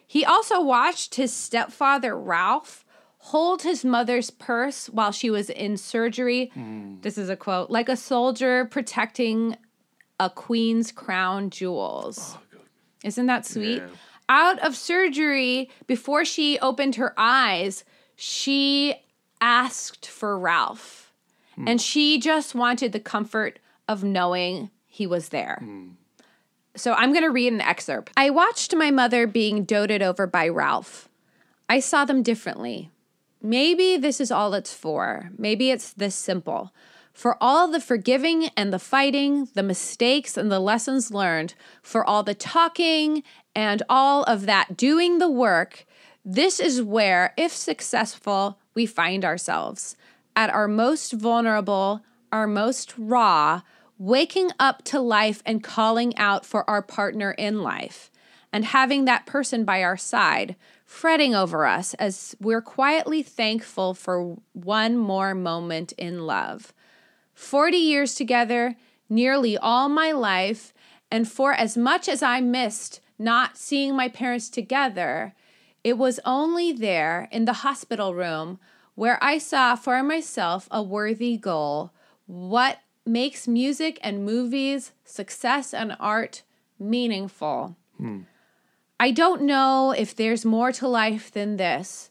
[0.04, 2.84] He also watched his stepfather, Ralph,
[3.18, 6.50] hold his mother's purse while she was in surgery.
[6.54, 6.96] Hmm.
[7.00, 9.56] This is a quote like a soldier protecting
[10.18, 12.36] a queen's crown jewels.
[12.36, 12.58] Oh,
[13.04, 13.82] Isn't that sweet?
[13.82, 13.88] Yeah.
[14.28, 17.84] Out of surgery, before she opened her eyes,
[18.16, 18.96] she
[19.40, 21.12] asked for Ralph.
[21.54, 21.68] Hmm.
[21.68, 25.58] And she just wanted the comfort of knowing he was there.
[25.60, 25.88] Hmm.
[26.76, 28.10] So I'm going to read an excerpt.
[28.16, 31.08] I watched my mother being doted over by Ralph.
[31.68, 32.90] I saw them differently.
[33.40, 35.30] Maybe this is all it's for.
[35.36, 36.72] Maybe it's this simple.
[37.12, 42.24] For all the forgiving and the fighting, the mistakes and the lessons learned, for all
[42.24, 43.22] the talking
[43.54, 45.86] and all of that doing the work,
[46.24, 49.96] this is where, if successful, we find ourselves
[50.34, 53.60] at our most vulnerable, our most raw,
[53.98, 58.10] waking up to life and calling out for our partner in life,
[58.52, 64.36] and having that person by our side, fretting over us as we're quietly thankful for
[64.52, 66.72] one more moment in love.
[67.34, 68.76] 40 years together,
[69.08, 70.72] nearly all my life,
[71.10, 75.34] and for as much as I missed not seeing my parents together,
[75.84, 78.58] it was only there in the hospital room
[78.94, 81.92] where I saw for myself a worthy goal.
[82.26, 86.42] What makes music and movies, success and art
[86.78, 87.76] meaningful?
[87.98, 88.20] Hmm.
[88.98, 92.08] I don't know if there's more to life than this,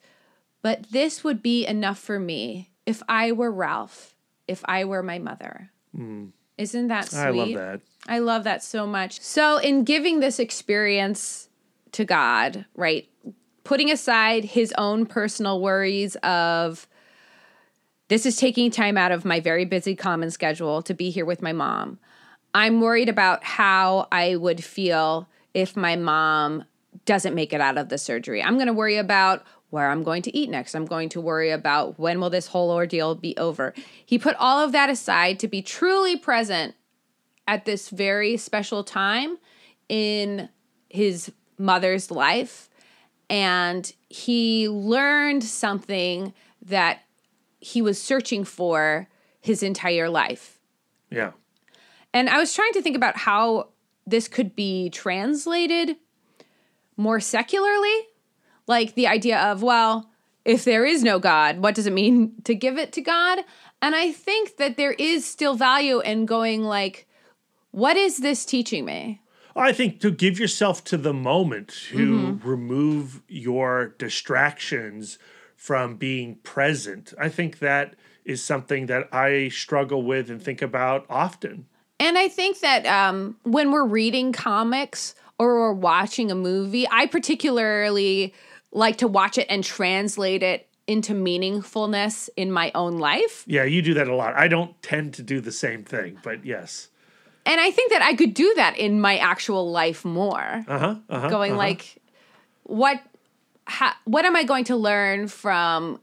[0.62, 4.15] but this would be enough for me if I were Ralph,
[4.47, 5.71] if I were my mother.
[5.95, 6.27] Hmm.
[6.57, 7.19] Isn't that sweet?
[7.19, 7.81] I love that.
[8.07, 9.19] I love that so much.
[9.21, 11.49] So, in giving this experience
[11.93, 13.07] to God, right,
[13.63, 16.88] putting aside his own personal worries of
[18.10, 21.41] this is taking time out of my very busy common schedule to be here with
[21.41, 21.99] my mom.
[22.54, 26.65] I'm worried about how I would feel if my mom
[27.06, 28.43] doesn't make it out of the surgery.
[28.43, 30.76] I'm going to worry about where I'm going to eat next.
[30.76, 33.73] I'm going to worry about when will this whole ordeal be over.
[34.06, 36.76] He put all of that aside to be truly present
[37.47, 39.38] at this very special time
[39.89, 40.49] in
[40.89, 42.69] his mother's life
[43.29, 47.01] and he learned something that
[47.59, 49.07] he was searching for
[49.41, 50.59] his entire life.
[51.09, 51.31] Yeah.
[52.13, 53.69] And I was trying to think about how
[54.05, 55.97] this could be translated
[56.97, 58.07] more secularly.
[58.67, 60.09] Like the idea of, well,
[60.45, 63.39] if there is no God, what does it mean to give it to God?
[63.81, 67.07] And I think that there is still value in going like,
[67.71, 69.21] what is this teaching me?
[69.56, 75.20] I think to give yourself to the moment, to remove your distractions
[75.56, 81.06] from being present, I think that is something that I struggle with and think about
[81.10, 81.68] often.
[82.00, 87.06] And I think that um, when we're reading comics or we're watching a movie, I
[87.06, 88.34] particularly
[88.72, 93.44] like to watch it and translate it into meaningfulness in my own life.
[93.48, 94.34] Yeah, you do that a lot.
[94.36, 96.89] I don't tend to do the same thing, but yes.
[97.45, 100.63] And I think that I could do that in my actual life more.
[100.67, 100.95] Uh huh.
[101.10, 101.29] Uh huh.
[101.29, 102.01] going like,
[102.63, 103.01] what,
[103.67, 105.99] ha, what am I going to learn from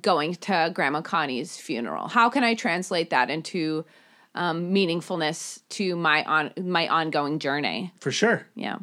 [0.00, 2.08] going to Grandma Connie's funeral?
[2.08, 3.84] How can I translate that into
[4.34, 7.92] um, meaningfulness to my on my ongoing journey?
[8.00, 8.46] for sure.
[8.54, 8.78] Yeah.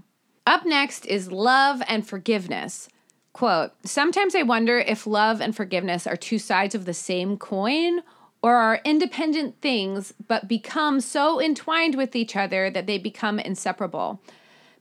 [0.47, 2.89] Up next is love and forgiveness.
[3.33, 8.01] Quote Sometimes I wonder if love and forgiveness are two sides of the same coin
[8.41, 14.21] or are independent things but become so entwined with each other that they become inseparable.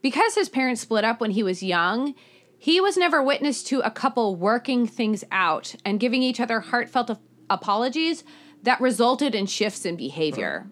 [0.03, 2.15] Because his parents split up when he was young,
[2.59, 7.11] he was never witness to a couple working things out and giving each other heartfelt
[7.11, 8.25] ap- apologies
[8.63, 10.67] that resulted in shifts in behavior.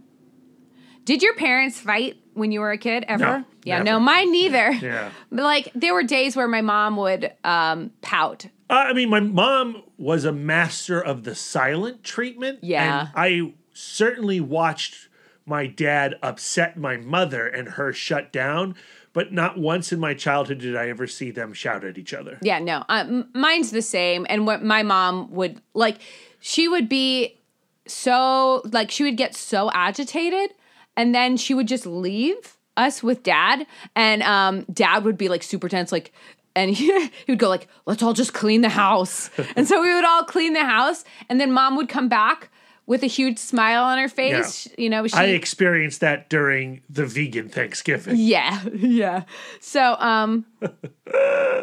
[1.05, 3.24] Did your parents fight when you were a kid ever?
[3.24, 3.85] No, yeah, never.
[3.85, 4.72] no, mine neither.
[4.72, 5.11] Yeah.
[5.31, 8.46] But like there were days where my mom would um, pout.
[8.71, 12.59] Uh, I mean, my mom was a master of the silent treatment.
[12.63, 13.01] Yeah.
[13.01, 15.09] And I certainly watched
[15.47, 18.75] my dad upset my mother and her shut down,
[19.15, 22.39] but not once in my childhood did I ever see them shout at each other.
[22.43, 24.27] Yeah, no, uh, mine's the same.
[24.29, 26.01] And what my mom would like,
[26.39, 27.41] she would be
[27.87, 30.55] so like she would get so agitated,
[30.95, 35.43] and then she would just leave us with dad, and um, dad would be like
[35.43, 36.13] super tense, like.
[36.55, 36.87] And he,
[37.27, 40.25] he would go like, "Let's all just clean the house," and so we would all
[40.25, 42.51] clean the house, and then mom would come back
[42.87, 44.67] with a huge smile on her face.
[44.79, 48.17] You know, she, I experienced that during the vegan Thanksgiving.
[48.17, 49.25] yeah, yeah.
[49.61, 50.47] So, um,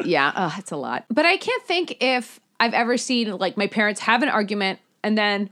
[0.04, 1.04] yeah, uh, it's a lot.
[1.10, 5.18] But I can't think if I've ever seen like my parents have an argument and
[5.18, 5.50] then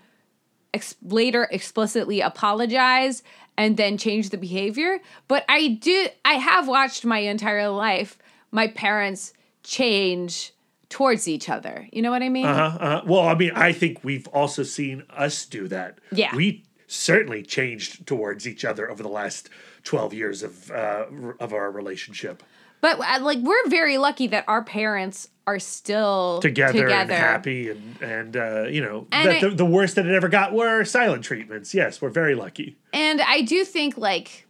[0.72, 3.22] ex- later explicitly apologize
[3.56, 4.98] and then change the behavior.
[5.28, 8.18] But I do, I have watched my entire life
[8.54, 9.32] my parents
[9.64, 10.52] change
[10.88, 11.88] towards each other.
[11.92, 12.46] You know what I mean?
[12.46, 13.02] Uh-huh, uh-huh.
[13.04, 15.98] Well, I mean, I think we've also seen us do that.
[16.12, 16.34] Yeah.
[16.36, 19.50] We certainly changed towards each other over the last
[19.82, 21.06] 12 years of uh,
[21.40, 22.42] of our relationship.
[22.80, 28.02] But uh, like, we're very lucky that our parents are still Together, and happy and
[28.02, 30.84] and uh, you know And that I- the, the worst that it ever got were
[30.84, 31.74] silent treatments.
[31.74, 32.76] Yes, we're very lucky.
[32.92, 34.43] And I do think like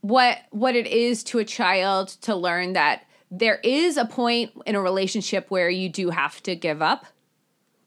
[0.00, 4.74] what what it is to a child to learn that there is a point in
[4.74, 7.06] a relationship where you do have to give up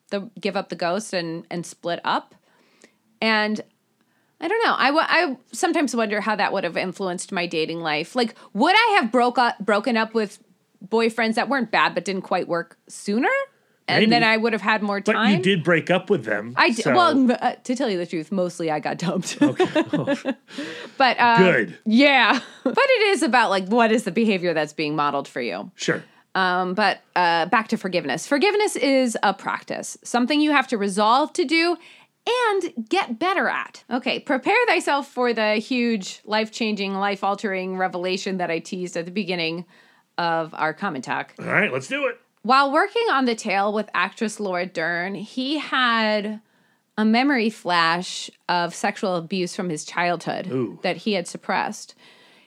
[0.10, 2.36] the give up the ghost and and split up.
[3.22, 3.62] And
[4.40, 4.74] I don't know.
[4.74, 8.16] I, I sometimes wonder how that would have influenced my dating life.
[8.16, 10.40] Like, would I have broke up, broken up with
[10.86, 13.30] boyfriends that weren't bad but didn't quite work sooner?
[13.92, 15.16] And then I would have had more time.
[15.16, 16.54] But you did break up with them.
[16.58, 16.84] I did.
[16.84, 19.42] so- Well, uh, to tell you the truth, mostly I got dumped.
[19.42, 19.66] Okay.
[20.98, 21.78] but uh, good.
[21.86, 25.72] yeah, but it is about like what is the behavior that's being modeled for you.
[25.76, 26.04] Sure.
[26.34, 28.26] Um, but uh, back to forgiveness.
[28.26, 31.76] Forgiveness is a practice, something you have to resolve to do,
[32.26, 33.84] and get better at.
[33.90, 39.06] Okay, prepare thyself for the huge, life changing, life altering revelation that I teased at
[39.06, 39.66] the beginning
[40.18, 41.34] of our comment talk.
[41.40, 42.20] All right, let's do it.
[42.44, 46.42] While working on the tale with actress Laura Dern, he had
[46.98, 50.80] a memory flash of sexual abuse from his childhood Ooh.
[50.82, 51.96] that he had suppressed.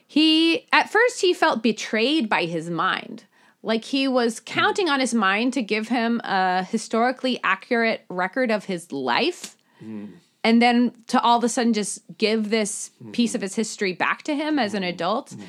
[0.06, 3.24] He at first he felt betrayed by his mind.
[3.62, 8.66] Like he was counting on his mind to give him a historically accurate record of
[8.66, 9.56] his life.
[9.78, 10.06] Hmm.
[10.42, 14.22] And then to all of a sudden just give this piece of his history back
[14.24, 14.90] to him as an hmm.
[14.90, 15.30] adult.
[15.30, 15.42] Hmm.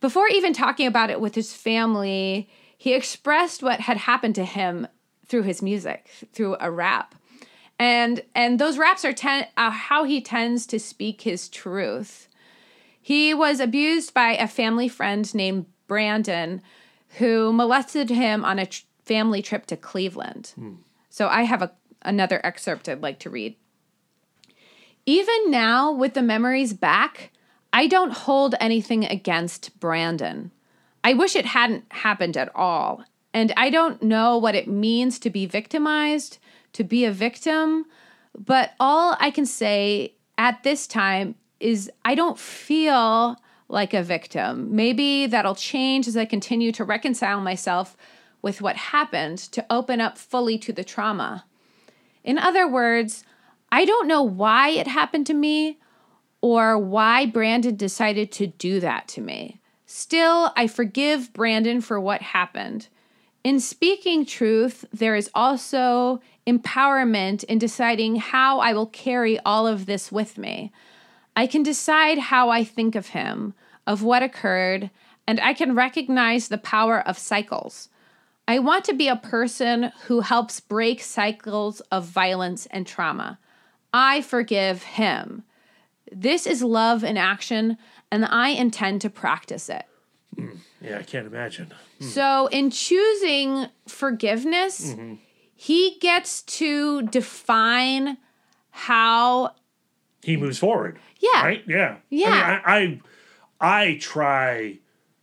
[0.00, 2.48] Before even talking about it with his family,
[2.82, 4.88] he expressed what had happened to him
[5.24, 7.14] through his music, through a rap.
[7.78, 12.26] And and those raps are ten, uh, how he tends to speak his truth.
[13.00, 16.60] He was abused by a family friend named Brandon
[17.18, 20.52] who molested him on a tr- family trip to Cleveland.
[21.08, 21.70] So I have a,
[22.02, 23.54] another excerpt I'd like to read.
[25.06, 27.30] Even now, with the memories back,
[27.72, 30.50] I don't hold anything against Brandon.
[31.04, 33.04] I wish it hadn't happened at all.
[33.34, 36.38] And I don't know what it means to be victimized,
[36.74, 37.86] to be a victim,
[38.38, 43.36] but all I can say at this time is I don't feel
[43.68, 44.74] like a victim.
[44.74, 47.96] Maybe that'll change as I continue to reconcile myself
[48.42, 51.44] with what happened to open up fully to the trauma.
[52.24, 53.24] In other words,
[53.70, 55.78] I don't know why it happened to me
[56.42, 59.61] or why Brandon decided to do that to me.
[59.94, 62.88] Still, I forgive Brandon for what happened.
[63.44, 69.84] In speaking truth, there is also empowerment in deciding how I will carry all of
[69.84, 70.72] this with me.
[71.36, 73.52] I can decide how I think of him,
[73.86, 74.88] of what occurred,
[75.26, 77.90] and I can recognize the power of cycles.
[78.48, 83.38] I want to be a person who helps break cycles of violence and trauma.
[83.92, 85.44] I forgive him.
[86.10, 87.76] This is love in action,
[88.12, 89.86] and I intend to practice it.
[90.36, 90.56] Hmm.
[90.80, 91.72] Yeah, I can't imagine.
[91.98, 92.06] Hmm.
[92.06, 95.14] So, in choosing forgiveness, mm-hmm.
[95.54, 98.18] he gets to define
[98.70, 99.54] how
[100.22, 100.98] He moves forward.
[101.18, 101.42] Yeah.
[101.42, 101.64] Right?
[101.66, 101.96] Yeah.
[102.10, 102.60] Yeah.
[102.64, 103.02] I, mean,
[103.60, 104.78] I, I I try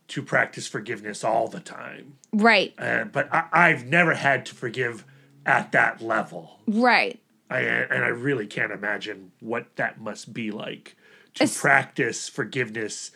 [0.08, 2.16] to practice forgiveness all the time.
[2.32, 5.04] right, Uh, but I, I've never had to forgive
[5.46, 6.58] at that level.
[6.66, 7.20] right.
[7.48, 10.96] I, and I really can't imagine what that must be like
[11.34, 13.10] to It's- practice forgiveness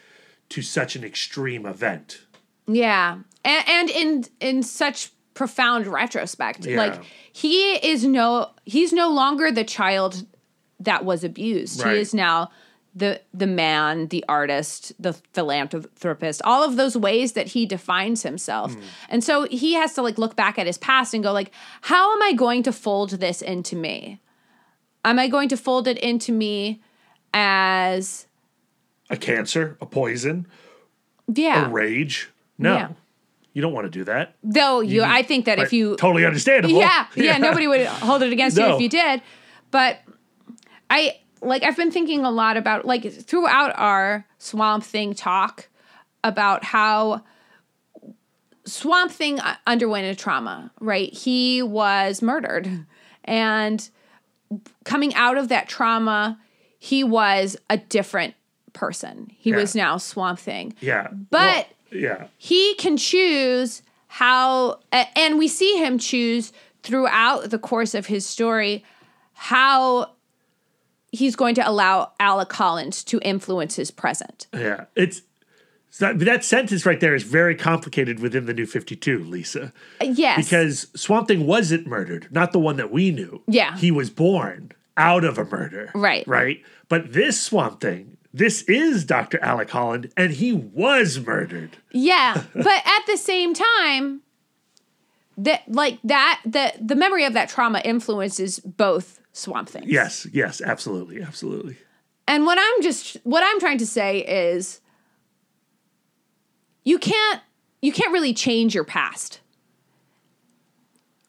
[0.51, 2.21] to such an extreme event.
[2.67, 3.19] Yeah.
[3.45, 6.65] And, and in in such profound retrospect.
[6.65, 6.79] Yeah.
[6.79, 7.03] Like
[7.33, 10.27] he is no he's no longer the child
[10.81, 11.83] that was abused.
[11.83, 11.95] Right.
[11.95, 12.51] He is now
[12.95, 18.75] the the man, the artist, the philanthropist, all of those ways that he defines himself.
[18.75, 18.81] Hmm.
[19.09, 21.51] And so he has to like look back at his past and go like,
[21.83, 24.21] how am I going to fold this into me?
[25.05, 26.81] Am I going to fold it into me
[27.35, 28.27] as
[29.11, 30.47] A cancer, a poison,
[31.33, 31.67] yeah.
[31.67, 32.31] a rage.
[32.57, 32.89] No, Yeah.
[33.53, 34.37] you don't want to do that.
[34.43, 36.79] Though you I think that if you totally understandable.
[36.79, 39.21] Yeah, yeah, nobody would hold it against you if you did.
[39.71, 39.99] But
[40.89, 45.69] I like I've been thinking a lot about like throughout our Swamp Thing talk
[46.23, 47.23] about how
[48.65, 51.13] Swamp Thing underwent a trauma, right?
[51.13, 52.87] He was murdered
[53.25, 53.91] and
[54.85, 56.39] coming out of that trauma,
[56.85, 58.35] he was a different
[58.75, 59.31] person.
[59.39, 59.57] He Yeah.
[59.57, 61.09] was now Swamp Thing Yeah.
[61.31, 62.27] But- Well, yeah.
[62.37, 68.85] he can choose how and we see him choose throughout the course of his story
[69.33, 70.11] how
[71.11, 74.47] he's going to allow Alec Collins to influence his present.
[74.53, 74.85] Yeah.
[74.95, 75.23] It's
[75.91, 79.73] so that, that sentence right there is very complicated within the new 52, Lisa.
[80.03, 80.45] Uh, yes.
[80.45, 83.43] Because Swamp Thing wasn't murdered, not the one that we knew.
[83.47, 83.77] Yeah.
[83.79, 85.91] He was born out of a murder.
[85.95, 86.27] Right.
[86.27, 86.63] Right.
[86.89, 89.39] But this Swamp Thing, this is Dr.
[89.43, 91.77] Alec Holland, and he was murdered.
[91.93, 94.21] yeah, but at the same time
[95.37, 99.87] that like that the the memory of that trauma influences both swamp things.
[99.89, 101.77] Yes, yes, absolutely, absolutely.
[102.27, 104.81] And what I'm just what I'm trying to say is
[106.85, 107.41] you can't
[107.83, 109.41] you can't really change your past.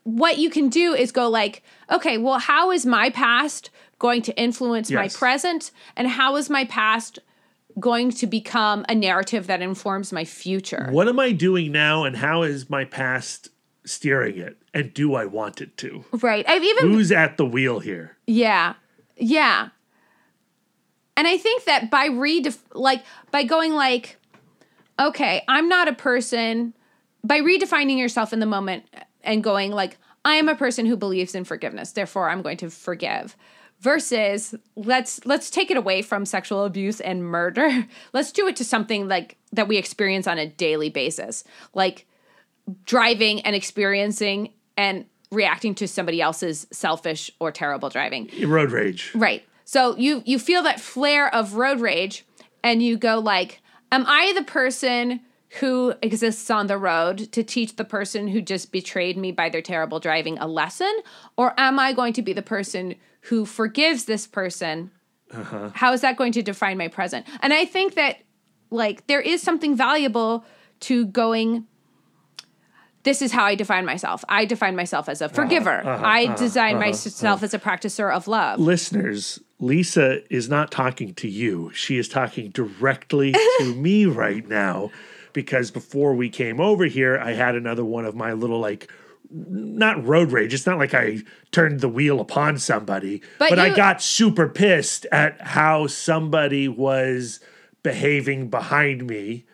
[0.04, 3.70] What you can do is go like, okay, well how is my past
[4.06, 7.18] going to influence my present and how is my past
[7.80, 10.90] going to become a narrative that informs my future?
[10.92, 13.50] What am I doing now, and how is my past
[13.84, 14.58] steering it?
[14.76, 16.06] And do I want it to?
[16.12, 16.48] Right.
[16.48, 18.16] I've even Who's at the wheel here?
[18.28, 18.76] Yeah.
[19.18, 19.70] Yeah.
[21.18, 24.18] And I think that by redef like by going like
[25.00, 26.76] okay, I'm not a person
[27.24, 28.86] by redefining yourself in the moment
[29.24, 32.70] and going like I am a person who believes in forgiveness, therefore I'm going to
[32.70, 33.36] forgive.
[33.80, 37.86] Versus let's let's take it away from sexual abuse and murder.
[38.14, 41.44] Let's do it to something like that we experience on a daily basis.
[41.74, 42.08] Like
[42.86, 48.30] driving and experiencing and reacting to somebody else's selfish or terrible driving.
[48.46, 49.12] Road rage.
[49.14, 49.44] Right.
[49.66, 52.26] So you you feel that flare of road rage
[52.64, 53.62] and you go like,
[53.92, 55.22] am I the person
[55.60, 59.62] who exists on the road to teach the person who just betrayed me by their
[59.62, 60.94] terrible driving a lesson
[61.38, 62.96] or am I going to be the person
[63.26, 64.92] who forgives this person?
[65.32, 65.72] Uh-huh.
[65.74, 67.26] How is that going to define my present?
[67.42, 68.18] And I think that
[68.70, 70.46] like there is something valuable
[70.82, 71.66] to going
[73.04, 74.26] this is how I define myself.
[74.28, 75.36] I define myself as a uh-huh.
[75.36, 75.88] forgiver.
[75.88, 76.04] Uh-huh.
[76.04, 78.60] I design myself as a practicer of love.
[78.60, 81.72] Listeners, Lisa is not talking to you.
[81.74, 84.90] She is talking directly to me right now
[85.34, 88.92] because before we came over here, I had another one of my little like
[89.32, 90.54] not road rage.
[90.54, 91.20] It's not like I
[91.52, 97.40] turned the wheel upon somebody, But but, I got super pissed at how somebody was
[97.84, 99.46] behaving behind me.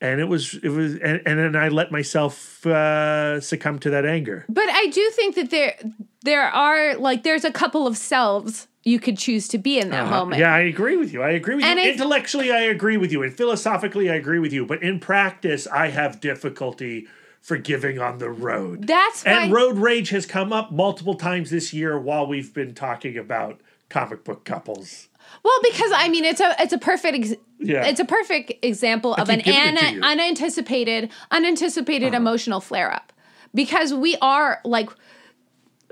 [0.00, 4.06] And it was, it was, and, and then I let myself uh, succumb to that
[4.06, 4.44] anger.
[4.48, 5.74] But I do think that there
[6.22, 10.08] there are like there's a couple of selves you could choose to be in that
[10.08, 10.40] moment.
[10.40, 10.50] Uh-huh.
[10.50, 11.22] Yeah, I agree with you.
[11.22, 11.86] I agree with And you.
[11.86, 13.22] I- Intellectually, I agree with you.
[13.22, 14.64] And philosophically, I agree with you.
[14.64, 17.06] But in practice, I have difficulty
[17.48, 18.86] forgiving on the road.
[18.86, 23.16] That's and road rage has come up multiple times this year while we've been talking
[23.16, 25.08] about comic book couples.
[25.42, 27.86] Well, because I mean, it's a it's a perfect ex- Yeah.
[27.86, 30.00] it's a perfect example of an keep giving it to ana- you.
[30.02, 30.12] Uh-huh.
[30.12, 33.14] unanticipated unanticipated emotional flare up,
[33.54, 34.90] because we are like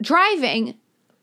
[0.02, 0.74] driving.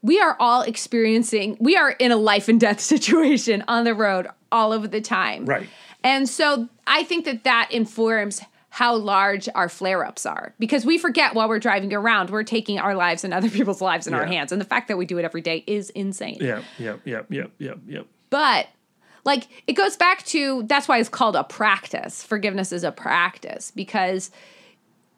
[0.02, 1.58] We are all experiencing.
[1.60, 5.46] We are in a life and death situation on the road all of the time.
[5.46, 5.70] Right.
[6.04, 8.42] And so I think that that informs
[8.74, 12.80] how large our flare ups are because we forget while we're driving around, we're taking
[12.80, 14.52] our lives and other people's lives in our hands.
[14.52, 16.40] And the fact that we do it every day is insane.
[16.42, 18.00] Yeah, yeah, yeah, yeah, yeah, yeah.
[18.32, 18.70] But
[19.26, 22.24] like it goes back to that's why it's called a practice.
[22.24, 24.32] Forgiveness is a practice because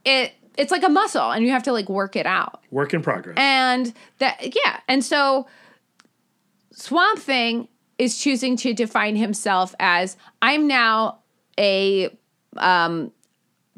[0.04, 2.62] it it's like a muscle and you have to like work it out.
[2.72, 3.38] Work in progress.
[3.38, 5.48] And that yeah, and so
[6.74, 11.20] Swamp Thing is choosing to define himself as I'm now
[11.58, 12.10] a
[12.58, 13.14] um,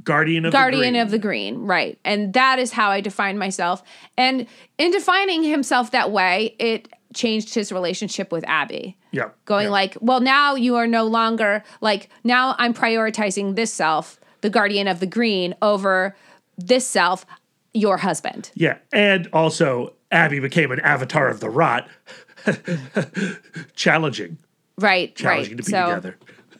[0.07, 1.99] Guardian of guardian the of the green, right?
[2.05, 3.83] And that is how I define myself.
[4.17, 4.47] And
[4.77, 8.97] in defining himself that way, it changed his relationship with Abby.
[9.11, 9.31] Yeah.
[9.43, 9.71] Going yeah.
[9.71, 14.87] like, well, now you are no longer like now I'm prioritizing this self, the guardian
[14.87, 16.15] of the green, over
[16.57, 17.25] this self,
[17.73, 18.49] your husband.
[18.55, 21.89] Yeah, and also Abby became an avatar of the rot.
[23.75, 24.37] challenging,
[24.77, 25.63] Right, challenging right.
[25.63, 26.17] to be so together.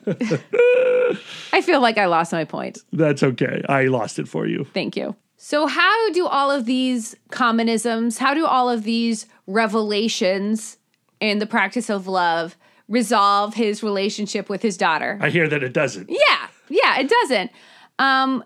[0.08, 2.80] I feel like I lost my point.
[2.94, 3.62] That's okay.
[3.68, 4.66] I lost it for you.
[4.74, 5.16] Thank you.
[5.38, 10.78] So, how do all of these commonisms, how do all of these revelations
[11.20, 15.20] in the practice of love resolve his relationship with his daughter?
[15.22, 16.10] I hear that it doesn't.
[16.10, 17.52] Yeah, yeah, it doesn't.
[18.00, 18.44] Um,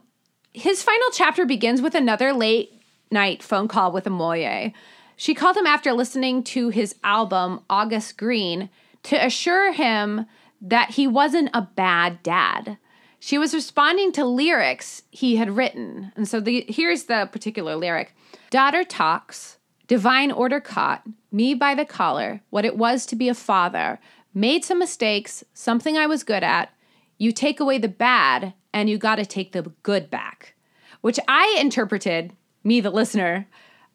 [0.53, 2.71] his final chapter begins with another late
[3.09, 4.73] night phone call with Omoye.
[5.15, 8.69] She called him after listening to his album, August Greene,
[9.03, 10.25] to assure him
[10.61, 12.77] that he wasn't a bad dad.
[13.19, 16.11] She was responding to lyrics he had written.
[16.15, 18.15] And so the, here's the particular lyric
[18.49, 19.57] Daughter talks,
[19.87, 23.99] divine order caught, me by the collar, what it was to be a father,
[24.33, 26.73] made some mistakes, something I was good at.
[27.17, 30.55] You take away the bad, and you got to take the good back.
[31.01, 32.33] Which I interpreted,
[32.63, 33.47] me, the listener,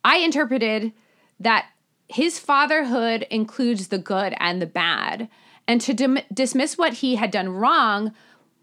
[0.05, 0.93] I interpreted
[1.41, 1.67] that
[2.09, 5.29] his fatherhood includes the good and the bad.
[5.69, 8.13] And to dim- dismiss what he had done wrong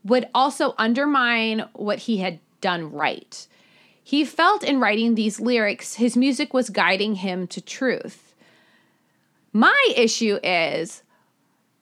[0.04, 3.48] would also undermine what he had done right.
[4.04, 8.36] He felt in writing these lyrics, his music was guiding him to truth.
[9.54, 11.04] My issue is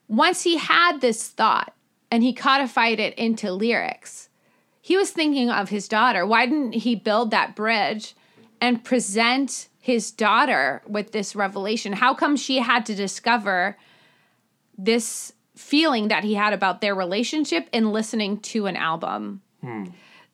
[0.08, 1.74] once he had this thought
[2.12, 4.30] and he codified it into lyrics,
[4.82, 6.26] he was thinking of his daughter.
[6.26, 8.16] Why didn't he build that bridge
[8.60, 11.94] and present his daughter with this revelation?
[11.94, 13.78] How come she had to discover
[14.84, 19.42] this feeling that he had about their relationship in listening to an album?
[19.62, 19.86] Hmm.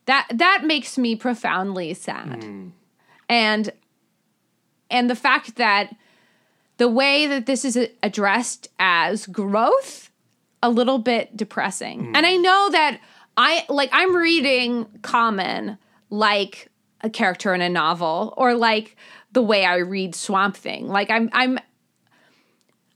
[0.06, 2.42] That that makes me profoundly sad.
[2.42, 2.68] Hmm.
[3.28, 3.70] And
[4.90, 5.94] and the fact that
[6.78, 10.10] the way that this is addressed as growth
[10.62, 12.06] a little bit depressing.
[12.06, 12.16] Hmm.
[12.16, 13.00] And I know that
[13.36, 15.78] I like I'm reading Common
[16.10, 16.68] like
[17.02, 18.96] a character in a novel or like
[19.32, 20.88] the way I read Swamp Thing.
[20.88, 21.58] Like I'm I'm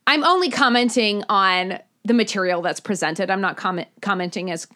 [0.07, 3.31] I'm only commenting on the material that's presented.
[3.31, 4.67] I'm not comment, commenting as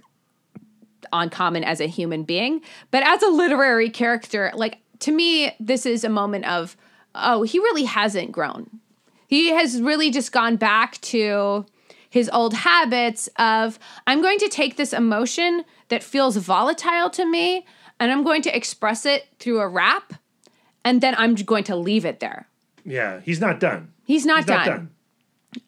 [1.12, 2.60] on Common as a human being,
[2.90, 6.76] but as a literary character, like to me this is a moment of
[7.14, 8.68] oh, he really hasn't grown
[9.26, 11.64] He has really just gone back to
[12.10, 17.66] his old habits of I'm going to take this emotion that feels volatile to me
[17.98, 20.14] and I'm going to express it through a rap
[20.84, 22.48] and then I'm going to leave it there.
[22.84, 23.92] Yeah, he's not done.
[24.04, 24.90] He's not, He's not done.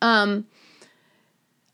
[0.01, 0.47] Done.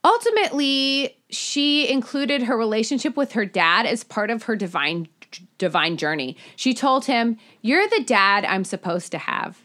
[0.04, 5.08] Ultimately, she included her relationship with her dad as part of her divine
[5.58, 6.36] divine journey.
[6.54, 9.58] She told him, "You're the dad I'm supposed to have."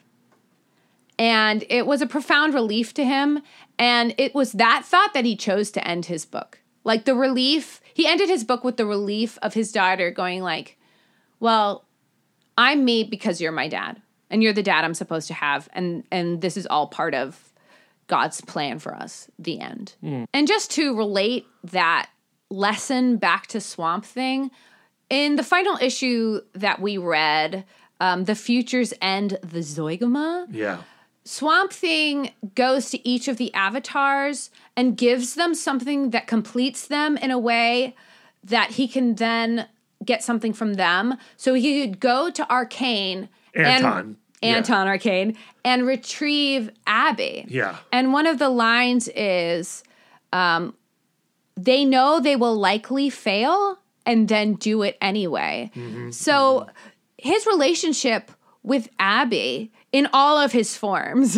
[1.19, 3.43] And it was a profound relief to him,
[3.77, 6.61] and it was that thought that he chose to end his book.
[6.85, 10.77] Like the relief, he ended his book with the relief of his daughter going like,
[11.39, 11.85] "Well,
[12.57, 16.05] I'm me because you're my dad, and you're the dad I'm supposed to have, and
[16.09, 17.48] and this is all part of
[18.09, 19.93] God's plan for us, the end.
[20.01, 22.09] And just to relate that
[22.49, 24.51] lesson back to Swamp Thing,
[25.09, 27.63] in the final issue that we read,
[28.01, 30.79] um, The Future's End, The Zoigama, Yeah.
[31.23, 37.15] Swamp Thing goes to each of the avatars and gives them something that completes them
[37.17, 37.95] in a way
[38.43, 39.67] that he can then
[40.03, 41.15] get something from them.
[41.37, 43.99] So he could go to Arcane Anton.
[43.99, 44.55] and Yeah.
[44.57, 47.45] Anton Arcane and retrieve Abby.
[47.47, 47.77] Yeah.
[47.91, 49.83] And one of the lines is
[50.31, 50.75] um,
[51.55, 55.71] they know they will likely fail and then do it anyway.
[56.11, 56.67] So
[57.17, 58.31] his relationship
[58.63, 61.37] with Abby in all of his forms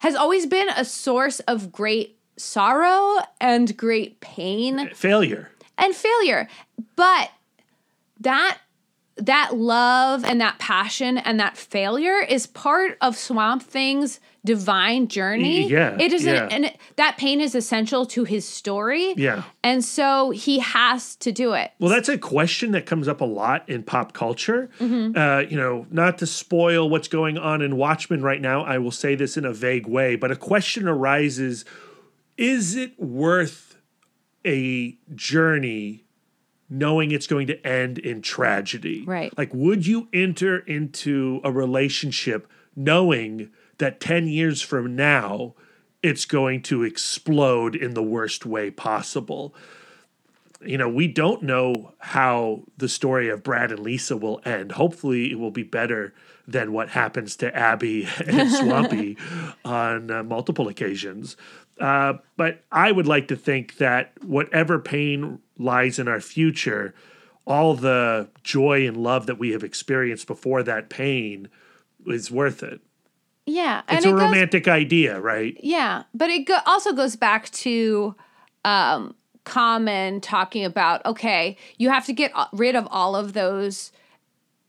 [0.00, 5.50] has always been a source of great sorrow and great pain Failure.
[5.78, 6.48] and failure.
[6.96, 7.30] But
[8.20, 8.58] that
[9.16, 15.68] that love and that passion and that failure is part of Swamp Thing's divine journey.
[15.68, 16.44] Yeah, It is yeah.
[16.44, 19.14] an, and that pain is essential to his story.
[19.16, 19.44] Yeah.
[19.62, 21.70] And so he has to do it.
[21.78, 24.68] Well, that's a question that comes up a lot in pop culture.
[24.80, 25.16] Mm-hmm.
[25.16, 28.90] Uh, you know, not to spoil what's going on in Watchmen right now, I will
[28.90, 31.64] say this in a vague way, but a question arises
[32.36, 33.76] is it worth
[34.44, 36.03] a journey
[36.78, 39.04] knowing it's going to end in tragedy?
[39.06, 39.36] Right.
[39.38, 45.54] Like, would you enter into a relationship knowing that 10 years from now,
[46.02, 49.54] it's going to explode in the worst way possible?
[50.66, 54.72] you know, we don't know how the story of Brad and Lisa will end.
[54.72, 56.14] Hopefully, it will be better
[56.46, 59.16] than what happens to Abby and Swampy
[59.64, 61.36] on uh, multiple occasions.
[61.80, 66.94] Uh, but I would like to think that whatever pain lies in our future,
[67.46, 71.48] all the joy and love that we have experienced before that pain
[72.06, 72.80] is worth it.
[73.46, 73.82] Yeah.
[73.88, 75.56] It's a it goes, romantic idea, right?
[75.62, 78.14] Yeah, but it go- also goes back to
[78.64, 79.14] um,
[79.44, 83.92] Common talking about okay, you have to get rid of all of those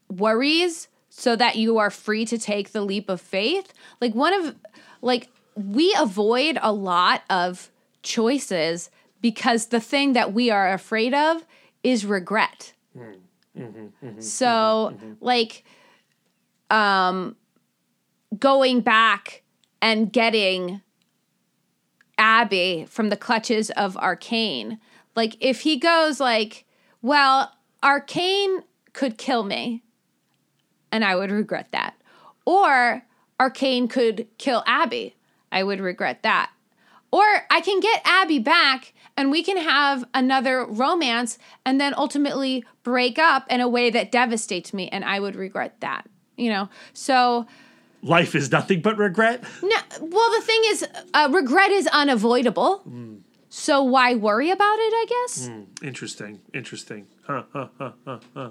[0.10, 3.74] worries so that you are free to take the leap of faith.
[4.02, 4.56] Like one of
[5.02, 7.72] like we avoid a lot of
[8.04, 8.90] choices
[9.22, 11.46] because the thing that we are afraid of
[11.84, 12.74] is regret.
[14.20, 15.64] so like
[16.70, 17.36] um
[18.38, 19.44] going back
[19.82, 20.82] and getting
[22.18, 24.80] Abby from the clutches of Arcane.
[25.16, 26.66] Like if he goes like,
[27.02, 27.52] well,
[27.84, 29.84] Arcane could kill me
[30.92, 31.96] and I would regret that.
[32.46, 33.04] Or
[33.40, 35.16] Arcane could kill Abby.
[35.52, 36.52] I would regret that.
[37.12, 42.66] Or I can get Abby back and we can have another romance and then ultimately
[42.84, 46.08] break up in a way that devastates me and I would regret that.
[46.36, 46.70] You know?
[46.94, 47.48] So
[48.02, 49.44] Life is nothing but regret.
[49.64, 52.84] no, well, the thing is, uh, regret is unavoidable.
[53.50, 54.94] So why worry about it?
[54.94, 55.50] I guess.
[55.82, 56.42] Interesting.
[56.54, 57.08] Interesting.
[57.24, 58.50] Huh, huh, huh, huh, huh.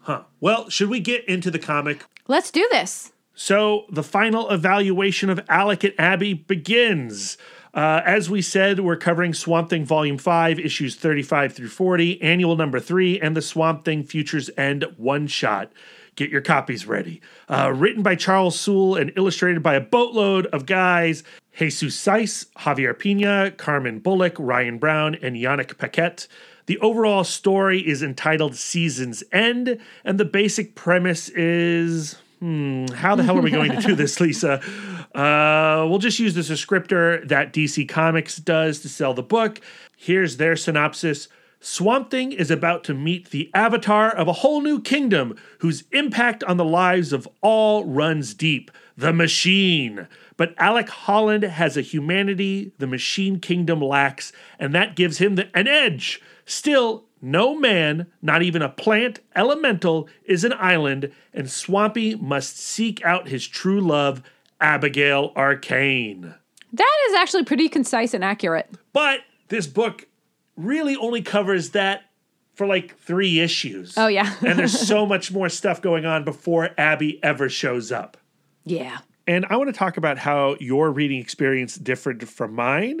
[0.00, 0.22] Huh.
[0.40, 2.04] Well, should we get into the comic?
[2.28, 3.12] Let's do this.
[3.34, 7.36] So the final evaluation of Alec Abby begins.
[7.74, 12.54] Uh, as we said, we're covering Swamp Thing Volume 5, issues 35 through 40, annual
[12.56, 15.72] number 3, and the Swamp Thing Futures End one shot.
[16.14, 17.20] Get your copies ready.
[17.48, 21.24] Uh, written by Charles Soule and illustrated by a boatload of guys
[21.56, 26.26] Jesus Saiz, Javier Pina, Carmen Bullock, Ryan Browne, and Yanick Paquette.
[26.66, 33.22] The overall story is entitled Season's End, and the basic premise is hmm, how the
[33.22, 34.60] hell are we going to do this, Lisa?
[35.14, 39.60] Uh, we'll just use the descriptor that DC Comics does to sell the book.
[39.96, 41.28] Here's their synopsis.
[41.60, 46.42] Swamp Thing is about to meet the avatar of a whole new kingdom whose impact
[46.42, 50.08] on the lives of all runs deep the machine.
[50.36, 55.48] But Alec Holland has a humanity the machine kingdom lacks, and that gives him the,
[55.56, 56.20] an edge.
[56.44, 63.02] Still, no man, not even a plant elemental, is an island, and Swampy must seek
[63.04, 64.22] out his true love,
[64.60, 66.34] Abigail Arcane.
[66.72, 68.68] That is actually pretty concise and accurate.
[68.92, 70.06] But this book
[70.56, 72.02] really only covers that
[72.54, 73.94] for like three issues.
[73.96, 74.34] Oh, yeah.
[74.46, 78.16] and there's so much more stuff going on before Abby ever shows up.
[78.64, 78.98] Yeah.
[79.26, 83.00] And I want to talk about how your reading experience differed from mine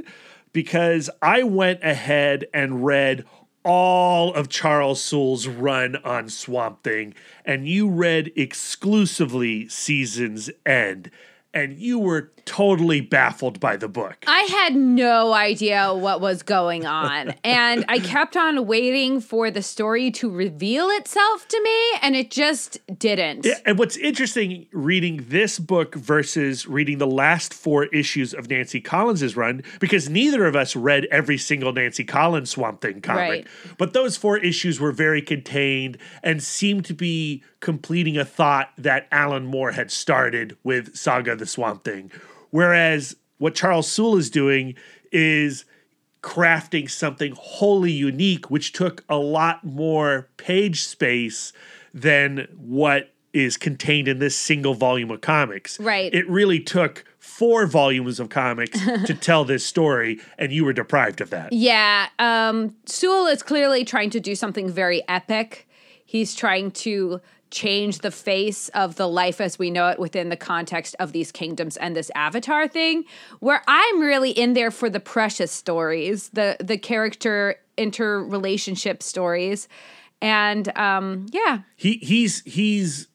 [0.52, 3.24] because I went ahead and read
[3.64, 11.10] all of Charles Soule's run on Swamp Thing, and you read exclusively Season's End,
[11.54, 14.22] and you were totally baffled by the book.
[14.26, 17.32] I had no idea what was going on.
[17.42, 22.30] and I kept on waiting for the story to reveal itself to me, and it
[22.30, 23.46] just didn't.
[23.46, 28.80] Yeah, and what's interesting reading this book versus reading the last four issues of Nancy
[28.80, 33.46] Collins's run, because neither of us read every single Nancy Collins Swamp Thing comic, Right.
[33.78, 39.08] but those four issues were very contained and seemed to be completing a thought that
[39.10, 42.12] Alan Moore had started with Saga the Swamp Thing.
[42.50, 44.74] Whereas what Charles Soule is doing
[45.10, 45.64] is
[46.22, 51.54] crafting something wholly unique, which took a lot more page space
[51.94, 55.80] than what is contained in this single volume of comics.
[55.80, 56.12] Right.
[56.12, 61.22] It really took four volumes of comics to tell this story, and you were deprived
[61.22, 61.50] of that.
[61.54, 65.66] Yeah, um, Soule is clearly trying to do something very epic.
[66.04, 70.36] He's trying to change the face of the life as we know it within the
[70.36, 73.04] context of these kingdoms and this avatar thing
[73.40, 79.68] where i'm really in there for the precious stories the the character interrelationship stories
[80.20, 83.08] and um yeah He he's he's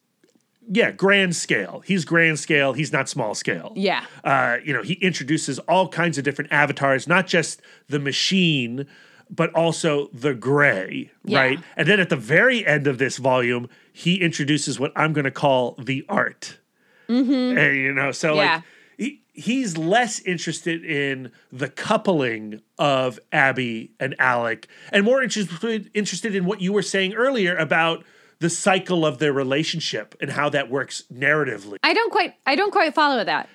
[0.72, 1.82] yeah, grand scale.
[1.84, 2.74] He's grand scale.
[2.74, 3.72] He's not small scale.
[3.74, 4.04] Yeah.
[4.22, 8.86] Uh, you know, he introduces all kinds of different avatars, not just the machine,
[9.28, 11.40] but also the gray, Yeah.
[11.40, 11.58] right?
[11.76, 15.30] And then at the very end of this volume, he introduces what I'm going to
[15.30, 16.58] call the art.
[17.08, 17.58] Mm-hmm.
[17.58, 18.54] And, you know, so Yeah.
[18.56, 18.62] like
[18.98, 26.34] he, he's less interested in the coupling of Abby and Alec and more interested interested
[26.34, 28.04] in what you were saying earlier about
[28.38, 31.76] the cycle of their relationship and how that works narratively.
[31.82, 33.48] i don't quite i don't quite follow that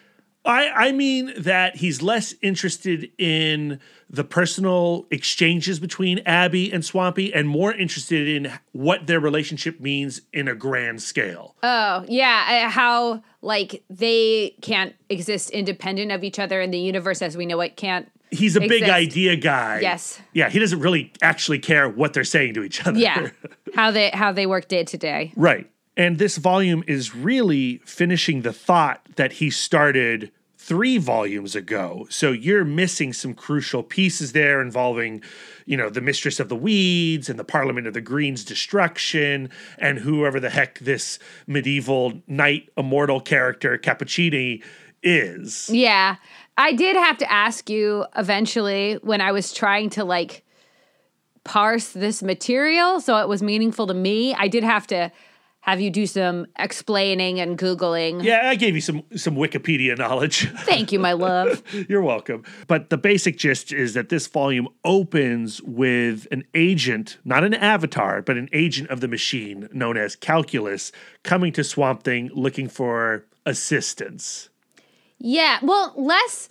[0.46, 3.80] I, I mean that he's less interested in
[4.10, 10.22] the personal exchanges between Abby and Swampy and more interested in what their relationship means
[10.32, 11.56] in a grand scale.
[11.64, 12.70] Oh, yeah.
[12.70, 17.60] How, like, they can't exist independent of each other in the universe as we know
[17.62, 18.10] it can't.
[18.32, 19.80] He's a big idea guy.
[19.80, 20.20] Yes.
[20.34, 23.00] Yeah, he doesn't really actually care what they're saying to each other.
[23.00, 23.30] Yeah.
[23.76, 25.32] how they how they work day to day.
[25.38, 25.70] Right.
[25.98, 32.08] And this volume is really finishing the thought that he started three volumes ago.
[32.10, 35.22] So you're missing some crucial pieces there involving,
[35.68, 40.00] you know, the Mistress of the Weeds and the Parliament of the Greens destruction and
[40.00, 44.64] whoever the heck this medieval knight immortal character Cappuccini
[45.04, 45.70] is.
[45.70, 46.16] Yeah.
[46.58, 50.44] I did have to ask you eventually when I was trying to like
[51.44, 54.34] parse this material so it was meaningful to me.
[54.34, 55.12] I did have to
[55.66, 58.24] have you do some explaining and googling.
[58.24, 60.48] Yeah, I gave you some some Wikipedia knowledge.
[60.60, 61.64] Thank you, my love.
[61.90, 62.44] You're welcome.
[62.68, 68.22] But the basic gist is that this volume opens with an agent, not an avatar,
[68.22, 70.92] but an agent of the machine known as Calculus
[71.24, 74.50] coming to Swamp Thing looking for assistance.
[75.18, 76.48] Yeah, well, less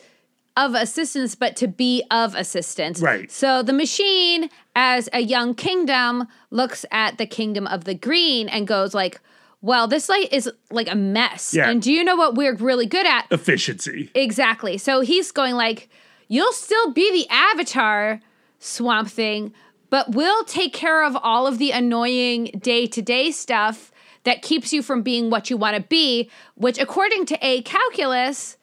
[0.57, 3.01] of assistance, but to be of assistance.
[3.01, 3.31] Right.
[3.31, 8.67] So the machine, as a young kingdom, looks at the kingdom of the green and
[8.67, 9.21] goes like,
[9.63, 11.69] "Well, this like is like a mess." Yeah.
[11.69, 13.27] And do you know what we're really good at?
[13.31, 14.11] Efficiency.
[14.15, 14.79] Exactly.
[14.79, 15.89] So he's going like,
[16.29, 18.21] "You'll still be the avatar,
[18.61, 19.53] Swamp Thing,
[19.91, 23.91] but we'll take care of all of the annoying day-to-day stuff."
[24.23, 28.57] That keeps you from being what you want to be, which, according to A Calculus,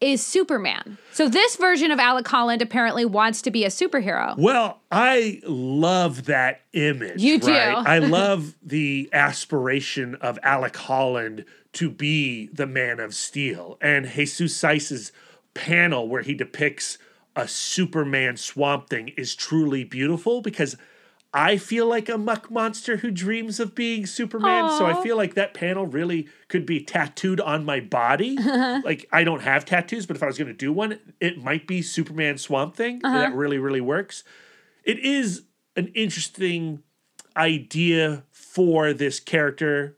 [0.00, 0.98] is Superman.
[1.12, 4.36] So this version of Alec Holland apparently wants to be a superhero.
[4.36, 7.22] Well, I love that image.
[7.22, 7.50] You do.
[7.50, 7.86] right?
[7.86, 11.44] I love the aspiration of Alec Holland
[11.74, 13.78] to be the Man of Steel.
[13.80, 15.12] And Jesus Saiz's
[15.54, 16.98] panel where he depicts
[17.34, 20.76] a Superman swamp thing is truly beautiful because
[21.32, 24.70] I feel like a muck monster who dreams of being Superman.
[24.70, 28.38] So I feel like that panel really could be tattooed on my body.
[28.38, 28.80] Uh-huh.
[28.84, 31.66] like I don't have tattoos, but if I was going to do one, it might
[31.66, 33.00] be Superman Swamp Thing.
[33.00, 33.36] That uh-huh.
[33.36, 34.24] really, really works.
[34.82, 35.42] It is
[35.76, 36.82] an interesting
[37.36, 39.96] idea for this character.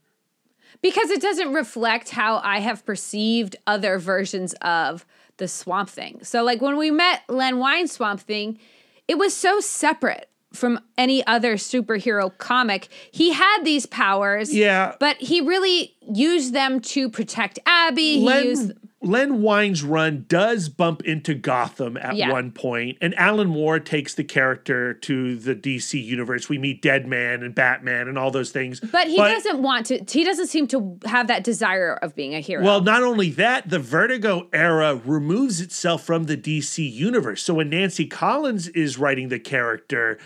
[0.83, 5.07] Because it doesn't reflect how I have perceived other versions of
[5.37, 6.21] the Swamp Thing.
[6.23, 8.59] So, like when we met Len Wein Swamp Thing,
[9.07, 12.89] it was so separate from any other superhero comic.
[13.11, 14.55] He had these powers.
[14.55, 14.95] Yeah.
[14.99, 18.21] But he really used them to protect Abby.
[18.21, 22.33] He Len, used Len Wein's run does bump into Gotham at Yeah.
[22.33, 26.49] one point, and Alan Moore takes the character to the DC universe.
[26.49, 28.81] We meet Deadman and Batman and all those things.
[28.81, 30.05] But he doesn't want to.
[30.11, 32.65] He doesn't seem to have that desire of being a hero.
[32.65, 37.43] Well, not only that, the Vertigo era removes itself from the DC universe.
[37.43, 40.19] So when Nancy Collins is writing the character,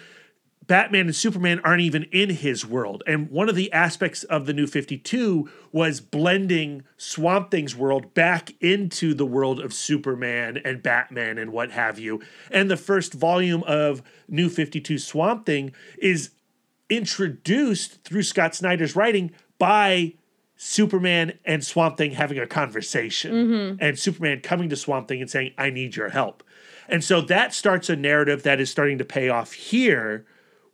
[0.73, 3.03] Batman and Superman aren't even in his world.
[3.07, 8.55] And one of the aspects of the new 52 was blending Swamp Thing's world back
[8.59, 12.23] into the world of Superman and Batman and what have you.
[12.51, 16.31] And the first volume of New 52 Swamp Thing is
[16.89, 20.15] introduced through Scott Snyder's writing by
[20.57, 23.77] Superman and Swamp Thing having a conversation mm-hmm.
[23.79, 26.43] and Superman coming to Swamp Thing and saying, I need your help.
[26.89, 30.25] And so that starts a narrative that is starting to pay off here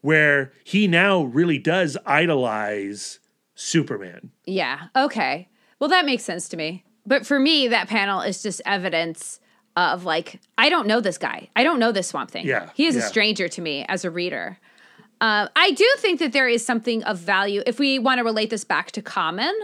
[0.01, 3.19] where he now really does idolize
[3.55, 4.31] Superman.
[4.47, 4.89] Yeah.
[4.95, 5.49] Okay.
[5.81, 6.85] Well, that makes sense to me.
[7.07, 9.41] But for me, that panel is just evidence
[9.77, 11.49] of like, I don't know this guy.
[11.57, 12.47] I don't know this Swamp Thing.
[12.47, 14.59] Yeah, He is a stranger to me as a reader.
[15.21, 18.51] Uh, I do think that there is something of value if we want to relate
[18.51, 19.57] this back to Common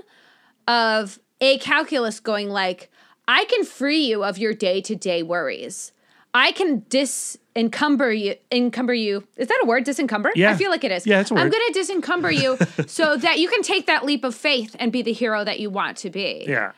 [0.66, 2.90] of a calculus going like,
[3.28, 5.92] I can free you of your day to day worries.
[6.32, 6.80] I can
[7.54, 8.36] disencumber you.
[8.50, 9.26] Encumber you.
[9.36, 9.84] Is that a word?
[9.84, 10.32] Disencumber.
[10.34, 10.50] Yeah.
[10.50, 11.06] I feel like it is.
[11.06, 14.24] Yeah, it's a I'm going to disencumber you so that you can take that leap
[14.24, 16.44] of faith and be the hero that you want to be.
[16.46, 16.72] Yeah.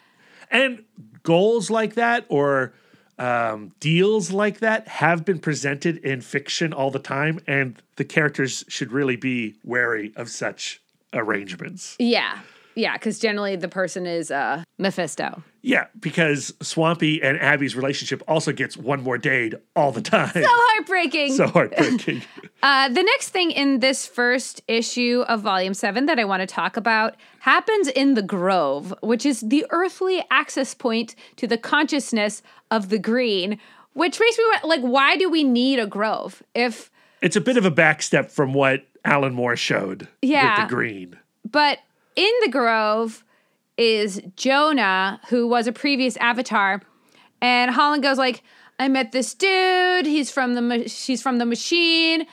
[0.51, 0.85] And
[1.22, 2.72] goals like that or
[3.18, 7.41] um, deals like that have been presented in fiction all the time.
[7.47, 10.81] And the characters should really be wary of such
[11.12, 11.97] arrangements.
[11.99, 12.41] Yeah.
[12.77, 15.43] Yeah, because generally the person is uh, Mephisto.
[15.62, 20.31] Yeah, because Swampy and Abby's relationship also gets one more date all the time.
[20.33, 21.33] So heartbreaking.
[21.35, 22.22] so heartbreaking.
[22.62, 26.47] Uh, the next thing in this first issue of Volume 7 that I want to
[26.47, 32.43] talk about happens in the Grove, which is the earthly access point to the consciousness
[32.70, 33.59] of the green,
[33.93, 36.43] which makes me like, why do we need a grove?
[36.55, 36.91] If,
[37.22, 40.59] it's a bit of a backstep from what Alan Moore showed Yeah.
[40.59, 41.16] with the green.
[41.49, 41.79] but
[42.16, 43.24] in the Grove
[43.76, 46.82] is Jonah, who was a previous avatar,
[47.40, 48.42] and Holland goes like,
[48.78, 50.06] I met this dude.
[50.06, 52.26] He's from the ma- she's from the machine.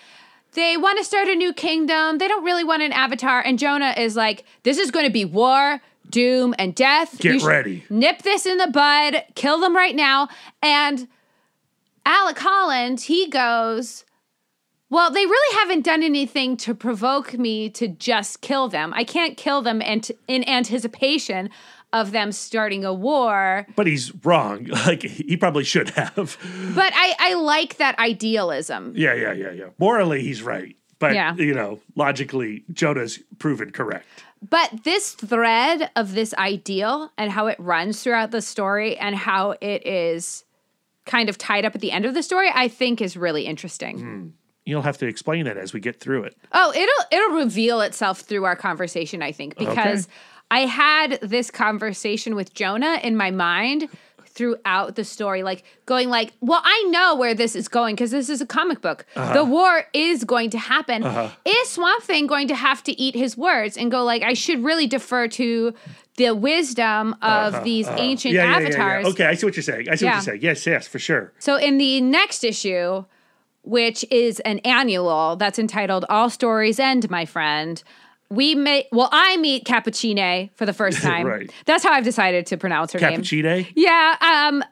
[0.53, 2.17] They want to start a new kingdom.
[2.17, 3.41] They don't really want an avatar.
[3.41, 7.17] And Jonah is like, this is going to be war, doom, and death.
[7.19, 9.23] Get You ready." Nip this in the bud.
[9.35, 10.27] Kill them right now.
[10.61, 11.07] And
[12.05, 14.05] Alec Holland, he goes,
[14.93, 18.93] well, they really haven't done anything to provoke me to just kill them.
[18.95, 21.49] I can't kill them ant- in anticipation
[21.91, 23.65] of them starting a war.
[23.75, 24.67] But he's wrong.
[24.85, 26.37] Like he probably should have.
[26.75, 28.93] But I, I like that idealism.
[28.95, 29.65] Yeah, yeah, yeah, yeah.
[29.79, 30.75] Morally, he's right.
[30.99, 31.35] But, Yeah.
[31.35, 34.05] you know, logically, Jonah's proven correct.
[34.47, 39.55] But this thread of this ideal and how it runs throughout the story and how
[39.59, 40.43] it is
[41.05, 43.99] kind of tied up at the end of the story, I think is really interesting.
[43.99, 44.27] Hmm.
[44.65, 46.37] You'll have to explain that as we get through it.
[46.51, 50.07] Oh, it'll it'll reveal itself through our conversation, I think, because
[50.49, 53.89] I had this conversation with Jonah in my mind
[54.25, 58.29] throughout the story, like going like, well, I know where this is going because this
[58.29, 59.05] is a comic book.
[59.15, 59.33] Uh-huh.
[59.33, 61.03] The war is going to happen.
[61.03, 61.29] Uh-huh.
[61.45, 64.63] Is Swamp Thing going to have to eat his words and go like, I should
[64.63, 65.73] really defer to
[66.17, 67.63] the wisdom of uh-huh.
[67.63, 68.67] these ancient Yeah, yeah, yeah, yeah.
[68.67, 69.05] avatars?
[69.13, 69.89] Okay, I see what you're saying.
[69.89, 70.41] I see what you're saying.
[70.41, 71.33] Yes, yes, for sure.
[71.39, 73.05] So in the next issue,
[73.63, 77.81] which is an annual that's entitled All Stories End, my friend,
[78.29, 81.25] we may well, I meet Capucine for the first time.
[81.27, 81.51] Right.
[81.65, 83.21] That's how I've decided to pronounce her name.
[83.21, 83.71] Cappuccino?
[83.75, 84.63] Yeah, um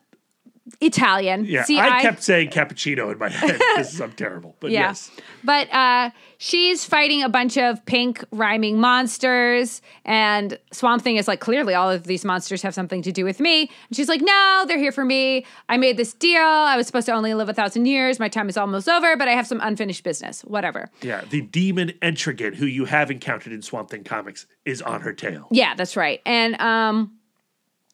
[0.82, 1.46] Italian.
[1.46, 4.56] Yeah, See, I, kept saying cappuccino in my head because I'm terrible.
[4.60, 4.90] But yeah.
[4.90, 5.12] yes.
[5.44, 6.10] But uh,
[6.40, 11.90] she's fighting a bunch of pink rhyming monsters, and Swamp Thing is like, clearly all
[11.90, 13.70] of these monsters have something to do with me.
[13.90, 15.46] And she's like, no, they're here for me.
[15.70, 16.42] I made this deal.
[16.42, 18.20] I was supposed to only live a thousand years.
[18.20, 20.42] My time is almost over, but I have some unfinished business.
[20.42, 20.90] Whatever.
[21.04, 25.14] Yeah, the demon Etrigan, who you have encountered in Swamp Thing comics, is on her
[25.14, 25.48] tail.
[25.52, 26.22] Yeah, that's right.
[26.26, 27.12] And um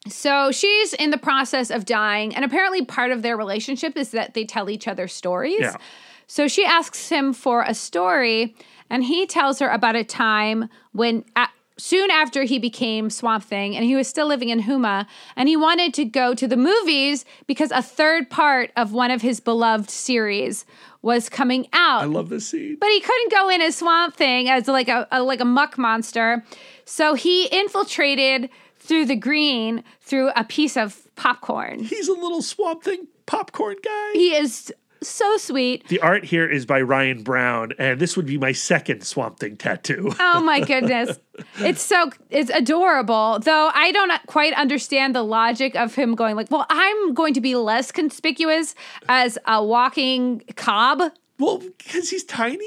[0.06, 4.34] so she's in the process of dying, and apparently part of their relationship is that
[4.34, 5.60] they tell each other stories.
[5.60, 5.76] Yeah.
[6.26, 8.54] So she asks him for a story,
[8.90, 13.76] and he tells her about a time when a soon after he became Swamp Thing
[13.76, 17.24] and he was still living in Houma, and he wanted to go to the movies
[17.46, 20.66] because a third part of one of his beloved series
[21.02, 22.76] was coming out I love this scene.
[22.80, 25.78] but he couldn't go in as Swamp Thing as like a, a like a muck
[25.78, 26.44] monster.
[26.84, 28.50] So he infiltrated
[28.88, 31.80] through the green through a piece of popcorn.
[31.84, 34.10] He's a little Swamp Thing popcorn guy.
[34.14, 35.86] He is so sweet.
[35.88, 39.56] The art here is by Ryan Browne, and this would be my second Swamp Thing
[39.56, 40.12] tattoo.
[40.20, 41.18] Oh my goodness.
[41.58, 43.38] it's so it's adorable.
[43.40, 47.40] Though I don't quite understand the logic of him going like, "Well, I'm going to
[47.40, 48.74] be less conspicuous
[49.08, 52.58] as a walking cob." Well, because he's tinier.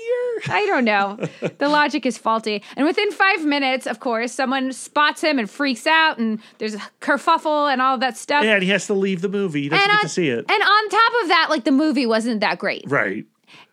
[0.47, 1.19] I don't know.
[1.57, 2.63] The logic is faulty.
[2.77, 6.81] And within five minutes, of course, someone spots him and freaks out, and there's a
[7.01, 8.45] kerfuffle and all that stuff.
[8.45, 9.63] Yeah, and he has to leave the movie.
[9.63, 10.45] He doesn't and get on, to see it.
[10.49, 12.83] And on top of that, like the movie wasn't that great.
[12.87, 13.25] right.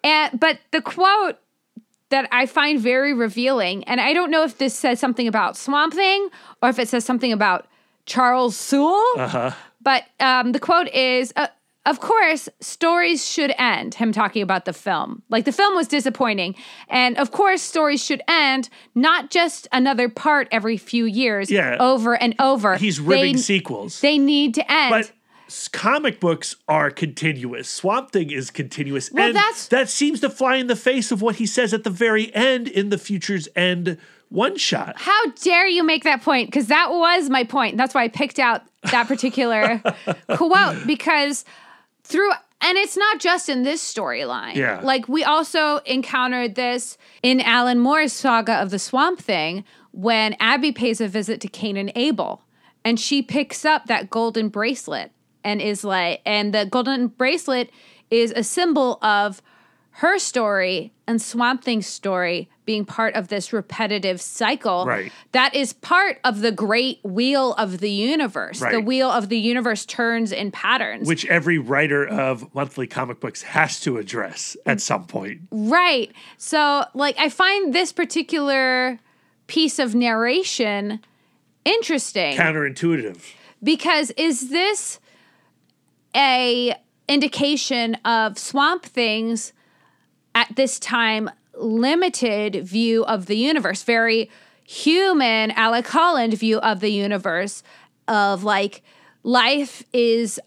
[0.03, 1.39] And but the quote
[2.11, 5.95] that I find very revealing, and I don't know if this says something about Swamp
[5.95, 6.29] Thing
[6.63, 7.67] or if it says something about
[8.07, 9.05] Charles Soule.
[9.17, 9.53] Uh-huh.
[9.81, 11.49] But um, the quote is, uh,
[11.91, 16.55] "Of course, stories should end." Him talking about the film, like the film was disappointing,
[16.89, 21.77] and of course, stories should end, not just another part every few years, Yeah.
[21.81, 22.77] over and over.
[22.77, 24.01] He's ribbing They- sequels.
[24.01, 24.91] They need to end.
[24.91, 25.13] but
[25.73, 27.69] comic books are continuous.
[27.71, 29.11] Swamp Thing is continuous.
[29.11, 31.85] Well, and that's- that seems to fly in the face of what he says at
[31.85, 33.97] the very end in the Future's End
[34.31, 34.95] one shot.
[34.99, 36.49] How dare you make that point?
[36.49, 37.79] Because that was my point.
[37.79, 38.61] That's why I picked out
[38.91, 39.81] that particular
[40.37, 41.47] quote because
[42.09, 42.31] through
[42.61, 44.57] and it's not just in this storyline.
[44.57, 44.81] Yeah.
[44.83, 50.73] Like we also encountered this in Alan Moore's saga of the Swamp Thing when Abby
[50.73, 52.43] pays a visit to Cain and Abel
[52.85, 55.13] and she picks up that golden bracelet
[55.45, 57.71] and is like and the golden bracelet
[58.11, 59.41] is a symbol of
[59.93, 65.11] her story and Swamp Thing's story being part of this repetitive cycle Right.
[65.33, 68.61] that is part of the great wheel of the universe.
[68.61, 71.09] The wheel of the universe turns in patterns.
[71.09, 75.41] Which every writer of monthly comic books has to address at some point.
[75.51, 76.13] right.
[76.37, 78.99] So, like, I find this particular
[79.47, 81.01] piece of narration
[81.65, 83.33] interesting Counterintuitive.
[83.63, 85.01] because is this
[86.15, 86.75] a
[87.09, 89.55] indication of Swamp Thing's
[90.35, 94.31] at this time limited view of the universe, very
[94.65, 97.63] human Alec Holland view of the universe
[98.07, 98.83] of like
[99.23, 100.41] life is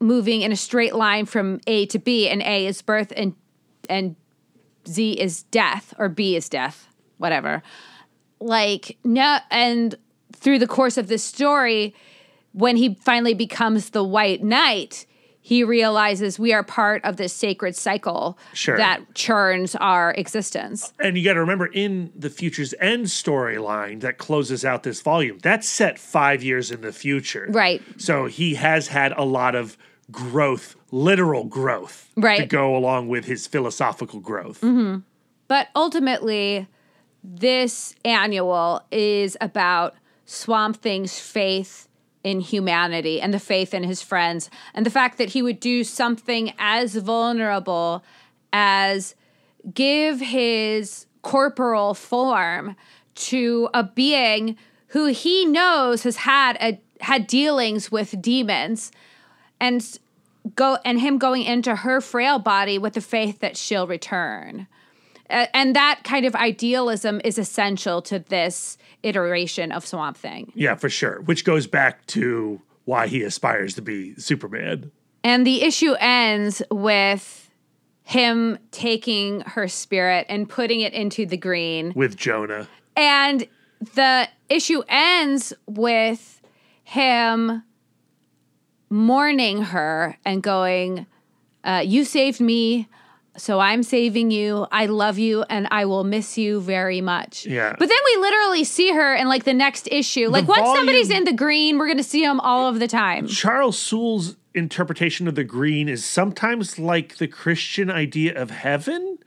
[0.00, 3.34] moving in a straight line from A to B and A is birth and
[3.88, 4.16] and
[4.86, 6.88] Z is death or B is death,
[7.18, 7.62] whatever.
[8.40, 9.94] Like no and
[10.32, 11.94] through the course of this story
[12.52, 15.06] when he finally becomes the white knight,
[15.48, 18.76] he realizes we are part of this sacred cycle Sure.
[18.76, 20.92] that churns our existence.
[21.00, 25.38] And you got to remember, in the Future's End storyline that closes out this volume,
[25.38, 27.46] that's set five years in the future.
[27.48, 27.80] Right.
[27.96, 29.78] So he has had a lot of
[30.10, 32.40] growth, literal growth, right.
[32.40, 34.60] to go along with his philosophical growth.
[34.60, 34.98] Mm-hmm.
[35.46, 36.66] But ultimately,
[37.24, 39.94] this annual is about
[40.26, 41.87] Swamp Thing's faith
[42.28, 45.82] in humanity and the faith in his friends, and the fact that he would do
[45.82, 48.04] something as vulnerable
[48.52, 49.14] as
[49.72, 52.76] give his corporal form
[53.14, 54.56] to a being
[54.88, 58.90] who he knows has had a had dealings with demons
[59.60, 59.98] and
[60.54, 64.66] go and him going into her frail body with the faith that she'll return.
[65.30, 70.52] And that kind of idealism is essential to this iteration of Swamp Thing.
[70.54, 71.20] Yeah, for sure.
[71.22, 74.90] Which goes back to why he aspires to be Superman.
[75.22, 77.50] And the issue ends with
[78.04, 81.92] him taking her spirit and putting it into the green.
[81.94, 82.66] with Jonah.
[82.96, 83.46] And
[83.94, 86.40] the issue ends with
[86.84, 87.62] him
[88.88, 91.06] mourning her and going,
[91.62, 92.88] uh, You saved me,
[93.38, 94.66] so I'm saving you.
[94.70, 97.46] I love you, and I will miss you very much.
[97.46, 97.74] Yeah.
[97.78, 100.28] But then we literally see her in like the next issue.
[100.28, 102.88] Like once volume- somebody's in the green, we're going to see them all of the
[102.88, 103.26] time.
[103.26, 109.18] Charles Soule's interpretation of the green is sometimes like the Christian idea of heaven,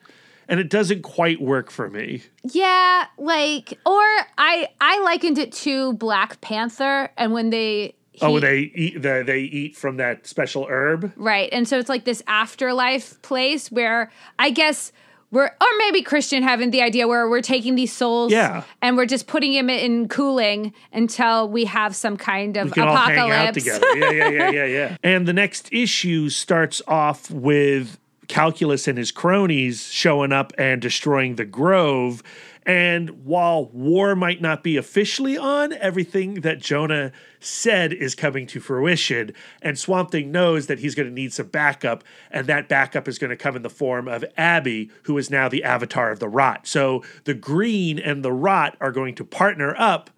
[0.48, 2.24] and it doesn't quite work for me.
[2.44, 4.04] Yeah, like or
[4.38, 9.42] I I likened it to Black Panther and when they oh, they eat the, they
[9.42, 11.12] eat from that special herb.
[11.16, 11.50] Right.
[11.52, 14.92] And so it's like this afterlife place where I guess
[15.32, 18.64] we're, or maybe Christian heaven, the idea where we're taking these souls Yeah.
[18.82, 22.84] and we're just putting them in cooling until we have some kind of We can
[22.88, 23.64] all hang out apocalypse.
[23.64, 23.98] together.
[23.98, 24.98] Yeah, yeah, yeah, yeah, yeah.
[25.04, 27.98] And the next issue starts off with
[28.28, 32.22] Calculus and his cronies showing up and destroying the Grove.
[32.64, 38.60] And while war might not be officially on, everything that Jonah said is coming to
[38.60, 39.34] fruition.
[39.62, 42.04] And Swamp Thing knows that he's going to need some backup.
[42.30, 45.50] And that backup is going to come in the form of Abby, who is now
[45.50, 46.68] the avatar of the Rot.
[46.68, 50.12] So the Green and the Rot are going to partner up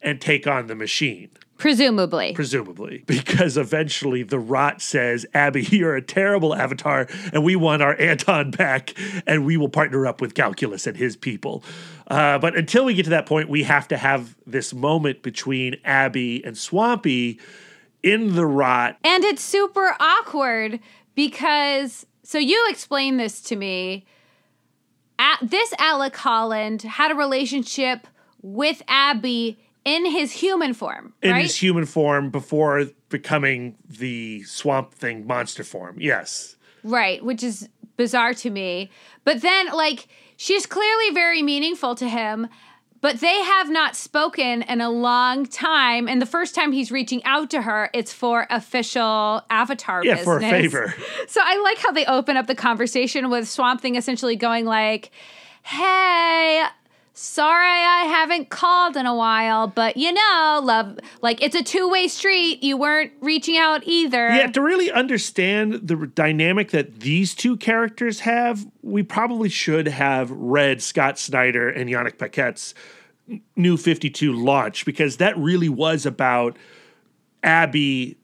[0.00, 1.30] and take on the machine.
[1.60, 2.32] Presumably.
[2.32, 7.94] presumably, because eventually the rot says, Abby, you're a terrible avatar, and we want our
[8.00, 8.94] Anton back,
[9.26, 11.62] and we will partner up with Calculus and his people.
[12.08, 15.76] Uh, but until we get to that point, we have to have this moment between
[15.84, 17.38] Abby and Swampy
[18.02, 18.96] in the rot.
[19.04, 20.80] And it's super awkward
[21.14, 24.06] because so you explained this to me.
[25.18, 28.06] A this Alec Holland had a relationship
[28.42, 31.42] with Abby in his human form, In right?
[31.42, 35.96] his human form before becoming the swamp thing monster form.
[36.00, 36.56] Yes.
[36.84, 38.90] right, which is bizarre to me.
[39.24, 42.48] But then like she's clearly very meaningful to him.
[43.02, 47.24] But they have not spoken in a long time, and the first time he's reaching
[47.24, 50.24] out to her, it's for official avatar Yeah, business.
[50.26, 50.94] for a favor.
[51.26, 55.10] So I like how they open up the conversation with Swamp Thing essentially going like,
[55.62, 56.62] "Hey,
[57.20, 62.08] sorry I haven't called in a while, but you know, love, like it's a two-way
[62.08, 62.62] street.
[62.62, 68.20] You weren't reaching out either." Yeah, to really understand the dynamic that these two characters
[68.20, 72.74] have, we probably should have read Scott Snyder and Yanick Paquette's
[73.54, 76.56] New 52 launch because that really was about
[77.42, 78.16] Abby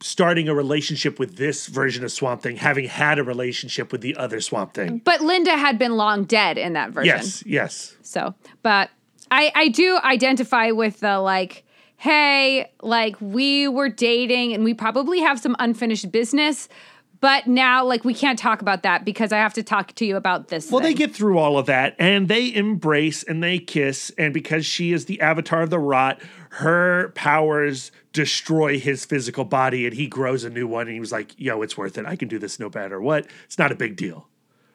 [0.00, 4.16] starting a relationship with this version of Swamp Thing, having had a relationship with the
[4.16, 4.98] other Swamp Thing.
[5.04, 7.16] But Linda had been long dead in that version.
[7.16, 7.96] Yes, yes.
[8.02, 8.90] So, but
[9.30, 11.64] I I do identify with the like,
[11.96, 16.68] hey, like we were dating and we probably have some unfinished business,
[17.20, 20.16] but now like we can't talk about that because I have to talk to you
[20.16, 20.70] about this.
[20.70, 24.10] Well, they get through all of that and they embrace and they kiss.
[24.16, 26.20] And because she is the avatar of the rot,
[26.54, 30.82] her powers destroy his physical body and he grows a new one.
[30.86, 32.06] And he was like, yo, it's worth it.
[32.06, 33.26] I can do this no matter what.
[33.44, 34.26] It's not a big deal.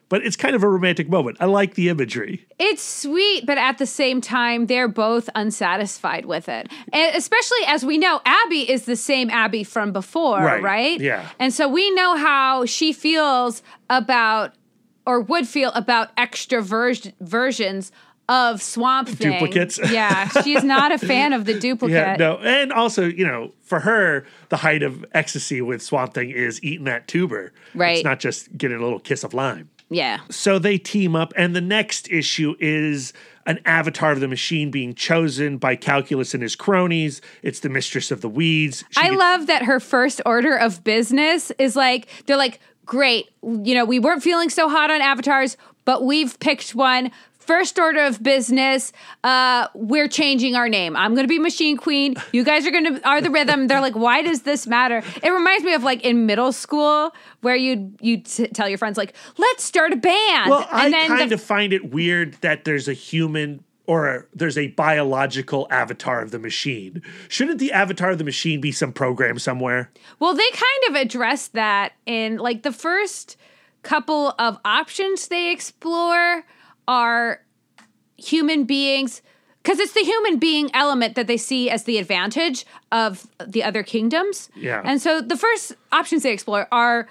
[0.07, 1.37] But it's kind of a romantic moment.
[1.39, 2.45] I like the imagery.
[2.59, 6.71] It's sweet, but at the same time, they're both unsatisfied with it.
[6.93, 11.01] And especially as we know, Abby is the same Abby from before, Right, right?
[11.01, 11.27] yeah.
[11.39, 14.53] And so we know how she feels about,
[15.07, 17.91] or would feel about extra vers- versions
[18.27, 19.31] of Swamp Thing.
[19.33, 19.79] Duplicates.
[19.91, 21.95] yeah, she's not a fan of the duplicate.
[21.95, 22.37] Yeah, no.
[22.37, 26.85] And also, you know, for her, the height of ecstasy with Swamp Thing is eating
[26.85, 27.53] that tuber.
[27.73, 27.97] Right.
[27.97, 29.69] It's not just getting a little kiss of lime.
[29.89, 30.19] Yeah.
[30.31, 33.13] So they team up, and the next issue is
[33.45, 37.21] an avatar of the machine being chosen by Calculus and his cronies.
[37.43, 38.83] It's the mistress of the weeds.
[38.89, 43.29] She I gets- love that her first order of business is like they're like, great,
[43.43, 45.55] you know, we weren't feeling so hot on avatars,
[45.85, 47.11] but we've picked one.
[47.45, 48.91] First order of business,
[49.23, 50.95] uh, we're changing our name.
[50.95, 52.15] I'm gonna be Machine Queen.
[52.31, 53.67] You guys are gonna are the rhythm.
[53.67, 55.03] They're like, why does this matter?
[55.21, 58.97] It reminds me of like in middle school where you'd you t- tell your friends
[58.97, 60.49] like, let's start a band.
[60.49, 64.25] Well, I then kind the- of find it weird that there's a human or a,
[64.33, 67.03] there's a biological avatar of the machine.
[67.29, 69.91] Shouldn't the avatar of the machine be some program somewhere?
[70.19, 73.37] Well, they kind of address that in like the first
[73.83, 76.43] couple of options they explore
[76.87, 77.41] are
[78.17, 79.21] human beings
[79.61, 83.81] because it's the human being element that they see as the advantage of the other
[83.81, 84.49] kingdoms.
[84.55, 84.81] Yeah.
[84.85, 87.07] And so the first options they explore are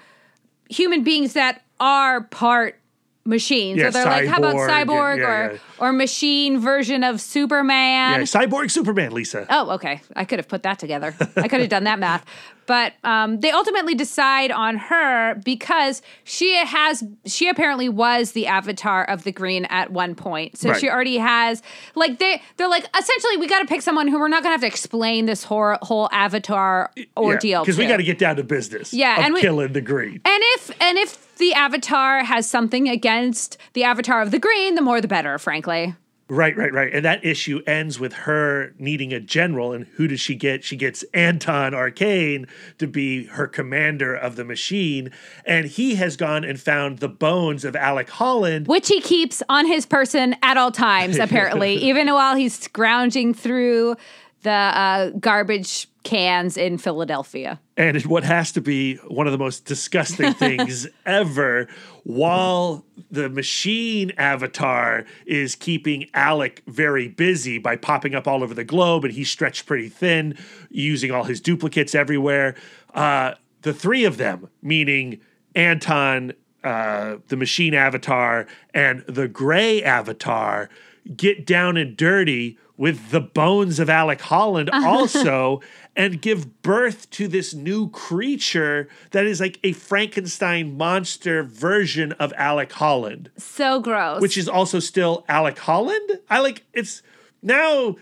[0.69, 2.79] human beings that are part
[3.25, 3.79] machines.
[3.79, 8.19] Yeah, so they're like, how about cyborg, yeah, yeah, or or machine version of Superman?
[8.19, 9.45] Yeah, cyborg Superman, Lisa.
[9.49, 10.01] Oh, okay.
[10.15, 11.13] I could have put that together.
[11.35, 12.25] I could have done that math.
[12.67, 19.03] But um, they ultimately decide on her because she has, she apparently was the avatar
[19.05, 20.57] of the green at one point.
[20.57, 20.79] So Right.
[20.79, 21.61] she already has,
[21.93, 24.53] like, they, they're like, essentially, we got to pick someone who we're not going to
[24.53, 27.61] have to explain this whole, whole avatar ordeal.
[27.63, 28.93] Because we got to get down to business.
[28.93, 30.21] Yeah, of and we- killing the green.
[30.25, 34.81] And if and if the avatar has something against the avatar of the green, the
[34.81, 35.93] more the better, frankly.
[36.27, 36.91] Right, right, right.
[36.91, 39.73] And that issue ends with her needing a general.
[39.73, 40.63] And who does she get?
[40.63, 42.47] She gets Anton Arcane
[42.79, 45.11] to be her commander of the machine.
[45.45, 48.67] And he has gone and found the bones of Alec Holland.
[48.67, 53.95] which he keeps on his person at all times, apparently, even while he's scrounging through
[54.41, 57.59] the uh, garbage cans in Philadelphia.
[57.75, 61.67] And what has to be one of the most disgusting things ever,
[62.03, 68.63] while the machine avatar is keeping Alec very busy by popping up all over the
[68.63, 70.37] globe, and he's stretched pretty thin,
[70.69, 72.55] using all his duplicates everywhere.
[72.93, 73.33] Uh,
[73.63, 75.19] the three of them, meaning
[75.55, 76.33] Anton,
[76.63, 80.69] uh, the machine avatar, and the gray avatar,
[81.15, 85.61] get down and dirty with the bones of Alec Holland also
[85.95, 92.33] and give birth to this new creature that is like a Frankenstein monster version of
[92.35, 94.21] Alec Holland, So gross.
[94.21, 96.19] which is also still Alec Holland.
[96.29, 97.01] I like it's
[97.41, 97.95] now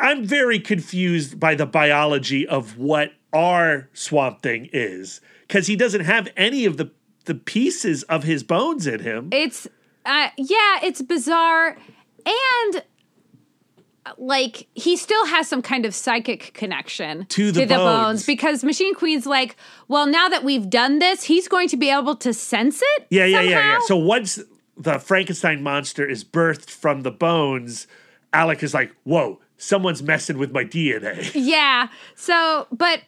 [0.00, 6.04] I'm very confused by the biology of what our Swamp Thing is because he doesn't
[6.04, 6.90] have any of the
[7.24, 9.30] the pieces of his bones in him.
[9.32, 9.66] It's
[10.06, 11.76] uh yeah, it's bizarre
[12.26, 12.82] and
[14.06, 18.26] uh, like he still has some kind of psychic connection To the bones.
[18.26, 19.56] because Machine Queen's like,
[19.88, 23.06] well, now that we've done this, he's going to be able to sense it.
[23.10, 23.78] Yeah, yeah, yeah, yeah.
[23.86, 24.38] So once
[24.76, 27.86] the Frankenstein monster is birthed from the bones,
[28.32, 31.88] Alec is like, "Whoa, someone's messing with my DNA." Yeah.
[32.16, 33.00] So, but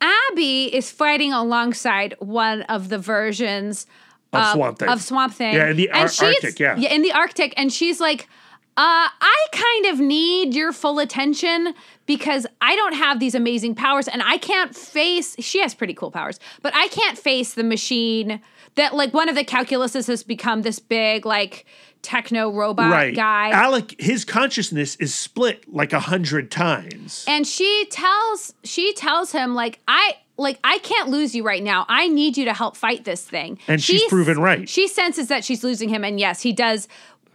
[0.00, 3.86] Abby is fighting alongside one of the versions
[4.32, 4.88] Of Swamp Thing.
[4.88, 5.54] Of Swamp Thing.
[5.54, 6.76] Yeah, in the Ar- Arctic, yeah.
[6.76, 8.28] in the Arctic, and she's like,
[8.76, 11.74] uh, I kind of need your full attention
[12.06, 16.10] because I don't have these amazing powers and I can't face she has pretty cool
[16.10, 18.40] powers, but I can't face the machine
[18.76, 21.66] that like one of the calculuses has become this big like
[22.00, 23.14] techno robot right.
[23.14, 23.50] guy.
[23.50, 27.24] Alec, his consciousness is split like a hundred times.
[27.28, 31.84] and she tells she tells him like i like i can't lose you right now
[31.88, 34.68] i need you to help fight this thing And she's proven right.
[34.68, 36.88] she senses that she's losing him and yes he does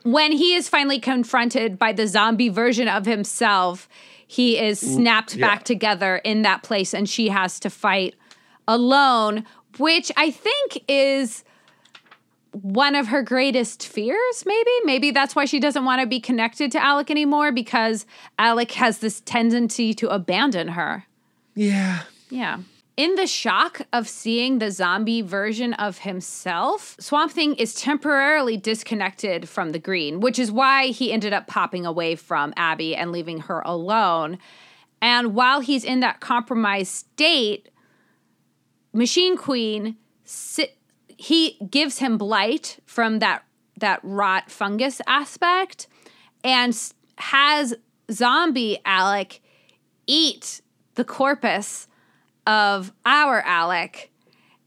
[0.03, 3.88] when he is finally confronted by the zombie version of himself
[4.27, 5.48] he is snapped yeah.
[5.48, 8.15] back together in that place and she has to fight
[8.68, 9.45] alone
[9.77, 11.44] which i think is
[12.61, 14.72] one of her greatest fears, maybe.
[14.86, 18.06] Maybe that's why she doesn't want to be connected to Alec anymore because
[18.40, 21.06] Alec has this tendency to abandon her.
[21.53, 22.03] Yeah.
[22.30, 22.60] Yeah.
[22.98, 29.50] In the shock of seeing the zombie version of himself, Swamp Thing is temporarily disconnected
[29.50, 33.42] from the green, which is why he ended up popping away from Abby and leaving
[33.42, 34.38] her alone.
[35.02, 37.70] And while he's in that compromised state,
[38.94, 39.98] Machine Queen
[41.18, 43.44] he gives him blight from that
[43.78, 45.88] that rot fungus aspect
[46.46, 46.76] and
[47.18, 47.74] has
[48.10, 49.42] zombie Alec
[50.08, 50.62] eat
[50.96, 51.88] the corpus
[52.46, 54.12] of our Alec.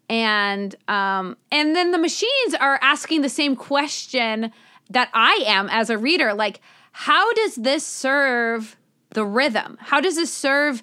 [0.09, 4.53] And um and then the machines are asking the same question
[4.91, 6.61] that I am as a reader like
[6.93, 8.77] how does this serve
[9.11, 9.77] the rhythm?
[9.81, 10.83] How does this serve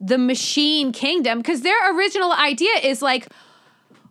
[0.00, 1.38] the machine kingdom?
[1.38, 3.28] Because their original idea is like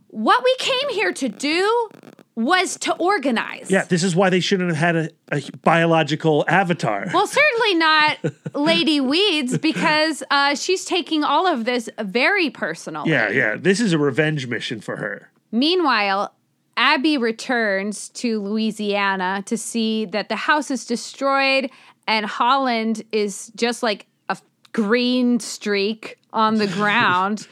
[0.08, 1.90] what we came here to do
[2.36, 7.08] was to organize Yeah, this is why they shouldn't have had a, a biological avatar.
[7.14, 8.18] well, certainly not
[8.56, 13.10] Lady Weeds because uh, she's taking all of this very personally.
[13.12, 13.56] yeah, yeah.
[13.58, 15.30] This is a revenge mission for her.
[15.52, 16.34] Meanwhile,
[16.76, 21.70] Abby returns to Louisiana to see that the house is destroyed
[22.08, 24.38] and Holland is just like a
[24.72, 27.48] green streak on the ground.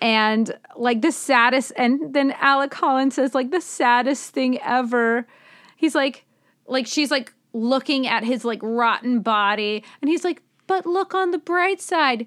[0.00, 5.26] And like the saddest, and then Alec Holland says, like, the saddest thing ever.
[5.76, 6.24] He's like,
[6.66, 11.30] like, she's like looking at his like rotten body, and he's like, but look on
[11.30, 12.26] the bright side.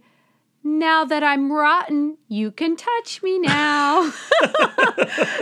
[0.63, 4.11] Now that I'm rotten, you can touch me now.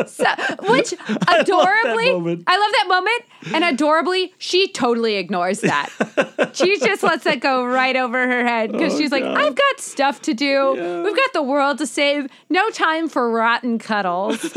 [0.07, 0.25] so,
[0.69, 0.93] which
[1.27, 2.43] adorably, moment.
[2.47, 3.53] I love that moment.
[3.53, 5.89] And adorably, she totally ignores that.
[6.53, 10.21] she just lets that go right over her head because she's like, I've got stuff
[10.23, 11.03] to do.
[11.03, 12.27] We've got the world to save.
[12.49, 14.55] No time for rotten cuddles.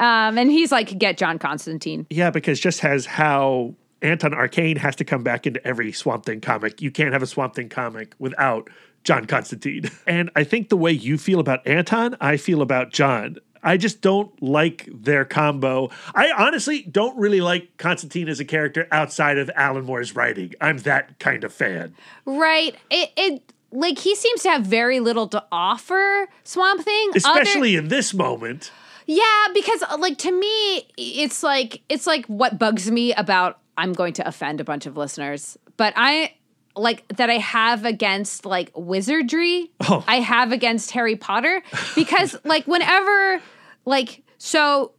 [0.00, 2.06] um, and he's like, get John Constantine.
[2.08, 6.40] Yeah, because just as how Anton Arcane has to come back into every Swamp Thing
[6.40, 8.68] comic, you can't have a Swamp Thing comic without
[9.04, 9.90] John Constantine.
[10.06, 13.36] And I think the way you feel about Anton, I feel about John.
[13.62, 15.88] I just don't like their combo.
[16.14, 20.52] I honestly don't really like Constantine as a character outside of Alan Moore's writing.
[20.60, 21.94] I'm that kind of fan.
[22.26, 22.76] Right.
[22.90, 27.08] It, it like he seems to have very little to offer Swamp Thing.
[27.10, 28.70] other- Especially in this moment.
[29.06, 29.22] Yeah,
[29.54, 33.58] because uh, like to me, it's like it's like what bugs me about.
[33.76, 36.34] I'm going to offend a bunch of listeners, but I
[36.76, 39.70] like that I have against like wizardry.
[39.88, 40.04] Oh.
[40.06, 41.62] I have against Harry Potter
[41.94, 43.40] because like whenever
[43.84, 44.92] like so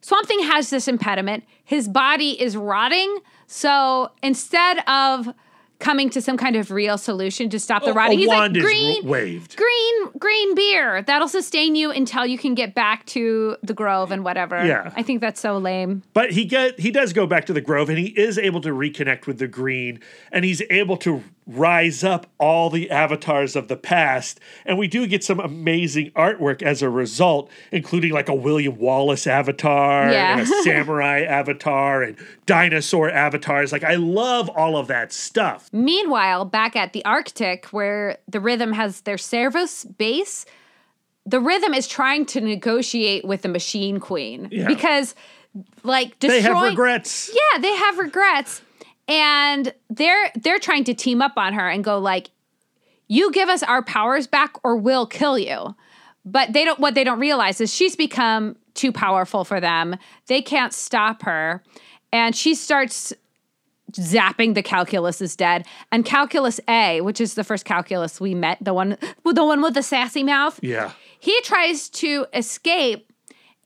[0.00, 1.44] Swamp Thing has this impediment.
[1.64, 3.18] His body is rotting.
[3.48, 5.28] So instead of
[5.78, 9.04] coming to some kind of real solution to stop the A- rotting, he's like green,
[9.04, 9.56] wa- waved.
[9.56, 11.02] green, green beer.
[11.02, 14.64] That'll sustain you until you can get back to the Grove and whatever.
[14.64, 14.90] Yeah.
[14.96, 16.02] I think that's so lame.
[16.14, 18.70] But he get he does go back to the Grove and he is able to
[18.70, 20.00] reconnect with the Green
[20.32, 25.06] and he's able to rise up all the avatars of the past and we do
[25.06, 30.32] get some amazing artwork as a result including like a William Wallace avatar Yeah.
[30.32, 32.16] and a samurai avatar and
[32.46, 35.68] dinosaur avatars like I love all of that stuff.
[35.72, 40.46] Meanwhile, back at the Arctic, where the rhythm has their Servus base,
[41.24, 44.66] the rhythm is trying to negotiate with the Machine Queen Yeah.
[44.66, 45.14] because,
[45.84, 47.30] like, They have regrets.
[47.32, 48.62] Yeah, they have regrets.
[49.08, 52.30] And they're they're trying to team up on her and go like
[53.08, 55.74] you give us our powers back or we'll kill you.
[56.24, 59.96] But they don't what they don't realize is she's become too powerful for them.
[60.26, 61.62] They can't stop her.
[62.12, 63.12] And she starts
[63.92, 65.66] zapping the calculus is dead.
[65.92, 69.74] And calculus a which is the first calculus we met the one the one with
[69.74, 70.90] the sassy mouth Yeah.
[71.20, 73.12] he tries to escape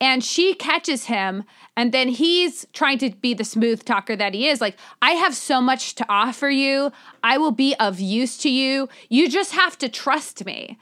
[0.01, 1.44] and she catches him
[1.77, 4.60] and then he's trying to be the smooth talker that he is.
[4.60, 6.93] Like i have so much to offer you.
[7.22, 8.89] I will be of use to you.
[9.09, 10.78] You just have to trust me.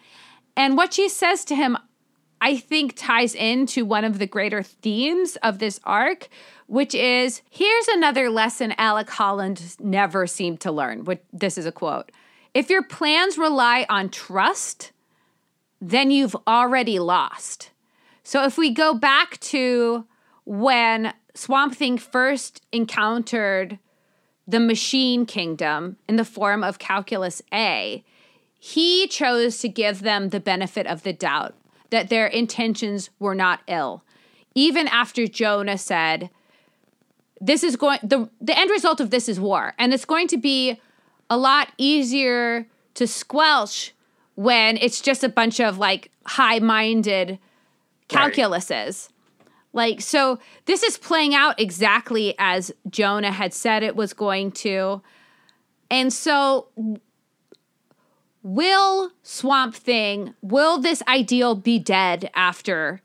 [0.57, 1.77] And what she says to him
[2.41, 6.29] i think ties into one of the greater themes of this arc
[6.69, 11.73] which is here's another lesson alec holland never seemed to learn what this is a
[11.73, 12.13] quote
[12.55, 14.93] if your plans rely on trust
[15.81, 17.71] then you've already lost.
[18.29, 20.05] So if we go back to
[20.45, 23.79] when Swamp Thing first encountered
[24.47, 28.05] the machine kingdom in the form of Calculus A,
[28.59, 31.55] he chose to give them the benefit of the doubt
[31.89, 34.05] that their intentions were not ill.
[34.55, 36.29] Even after Jonah said,
[37.41, 40.37] this is going the the end result of this is war and it's going to
[40.37, 40.79] be
[41.31, 43.95] a lot easier to squelch
[44.35, 47.39] when it's just a bunch of like high-minded
[48.09, 49.09] calculuses.
[49.73, 55.03] Like so this is playing out exactly as jonah had said it was going to.
[55.91, 56.69] And so
[58.43, 63.03] will swamp thing will this ideal be dead after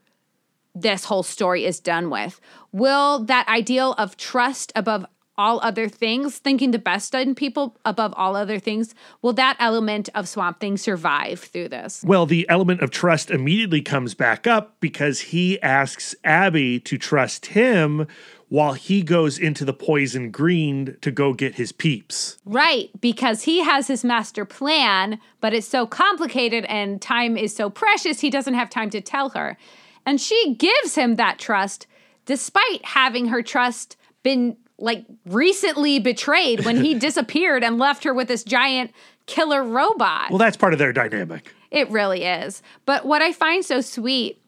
[0.75, 2.39] this whole story is done with.
[2.71, 5.05] Will that ideal of trust above
[5.37, 10.09] all other things, thinking the best in people above all other things, will that element
[10.13, 12.03] of Swamp Thing survive through this?
[12.05, 17.47] Well, the element of trust immediately comes back up because he asks Abby to trust
[17.47, 18.07] him
[18.49, 22.37] while he goes into the poison green to go get his peeps.
[22.45, 27.71] Right, because he has his master plan, but it's so complicated and time is so
[27.71, 29.57] precious, he doesn't have time to tell her.
[30.05, 31.87] And she gives him that trust
[32.25, 38.27] despite having her trust been like recently betrayed when he disappeared and left her with
[38.27, 38.91] this giant
[39.25, 40.29] killer robot.
[40.29, 41.53] Well, that's part of their dynamic.
[41.71, 42.61] It really is.
[42.85, 44.41] But what I find so sweet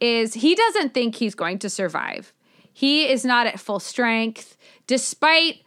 [0.00, 2.32] is he doesn't think he's going to survive.
[2.72, 5.62] He is not at full strength, despite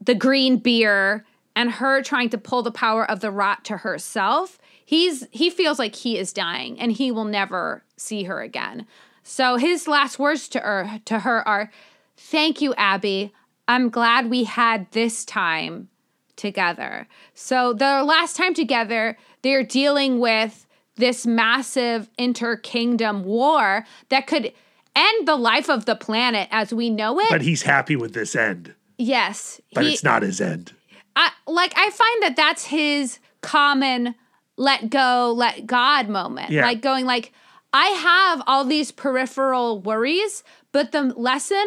[0.00, 1.24] the green beer
[1.56, 4.58] and her trying to pull the power of the rot to herself.
[4.84, 8.86] He's he feels like he is dying and he will never see her again.
[9.24, 11.72] So his last words to her to her are,
[12.16, 13.32] "Thank you, Abby.
[13.68, 15.88] I'm glad we had this time
[16.36, 20.66] together." So the last time together, they're dealing with
[20.96, 24.52] this massive interkingdom war that could
[24.94, 27.26] end the life of the planet as we know it.
[27.28, 28.74] But he's happy with this end.
[28.98, 30.72] yes, But he- it's not his end.
[31.14, 34.14] I, like I find that that's his common
[34.56, 36.50] let go, let God moment.
[36.50, 36.64] Yeah.
[36.64, 37.32] Like going like
[37.74, 41.64] I have all these peripheral worries, but the lesson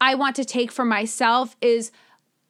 [0.00, 1.92] I want to take for myself is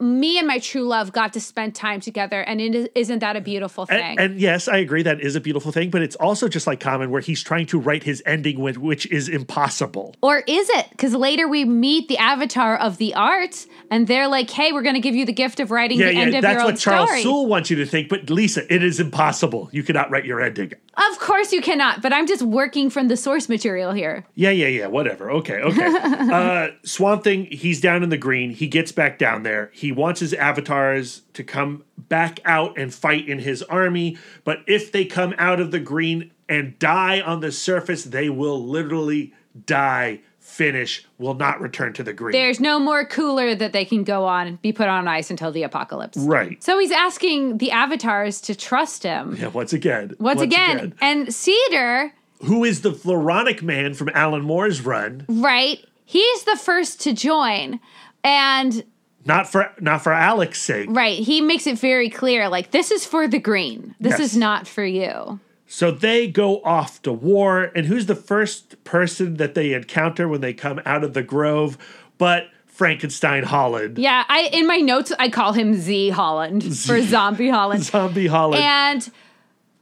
[0.00, 3.36] me and my true love got to spend time together and it is, isn't that
[3.36, 4.18] a beautiful thing?
[4.18, 6.80] And, and yes, I agree that is a beautiful thing, but it's also just like
[6.80, 10.14] Common where he's trying to write his ending with which is impossible.
[10.22, 10.86] or is it?
[10.90, 14.94] Because later we meet the avatar of the arts and they're like, hey, we're going
[14.94, 16.66] to give you the gift of writing Yeah, the end yeah, of that's your own
[16.72, 17.22] what Charles story.
[17.22, 18.08] Soule wants you to think.
[18.08, 19.68] But Lisa, it is impossible.
[19.72, 20.72] You cannot write your ending.
[20.96, 24.26] Of course you cannot, but I'm just working from the source material here.
[24.34, 24.86] Yeah, yeah, yeah.
[24.88, 25.30] Whatever.
[25.30, 25.86] Okay, okay.
[26.32, 28.50] uh, Swamp Thing, he's down in the green.
[28.50, 29.70] He gets back down there.
[29.72, 34.16] He wants his avatars to come back out and fight in his army.
[34.44, 38.64] But if they come out of the green and die on the surface, they will
[38.64, 39.32] literally
[39.66, 42.32] die, finish, will not return to the green.
[42.32, 45.52] There's no more cooler that they can go on and be put on ice until
[45.52, 46.16] the apocalypse.
[46.18, 46.62] right.
[46.62, 50.14] So he's asking the avatars to trust him Yeah, once again.
[50.18, 50.94] once, again.
[51.00, 52.12] And Seeder,
[52.44, 55.24] Who is the Floronic man from Alan Moore's run?
[55.28, 55.78] right?
[56.04, 57.78] He's the first to join.
[58.24, 58.84] And
[59.26, 60.88] Not for not for Alex's sake.
[60.90, 63.94] right, he makes it very clear like this is for the green.
[64.00, 64.20] This Yes.
[64.32, 65.40] is not for you.
[65.66, 70.40] So they go off to war, and who's the first person that they encounter when
[70.40, 71.76] they come out of the grove?
[72.18, 77.50] But Frankenstein Holland, Yeah, I in my notes I call him Z Holland for Zombie
[77.50, 77.84] Holland.
[77.84, 78.64] Zombie Holland.
[78.64, 79.10] And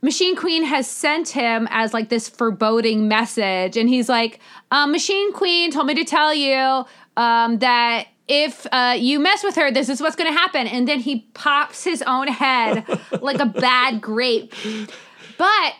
[0.03, 3.77] Machine Queen has sent him as like this foreboding message.
[3.77, 4.41] And he's like,
[4.73, 6.85] um, Machine Queen told me to tell you
[7.17, 10.67] um, that if uh, you mess with her, this is what's going to happen.
[10.67, 12.85] And then he pops his own head
[13.23, 14.55] like a bad grape.
[15.39, 15.75] But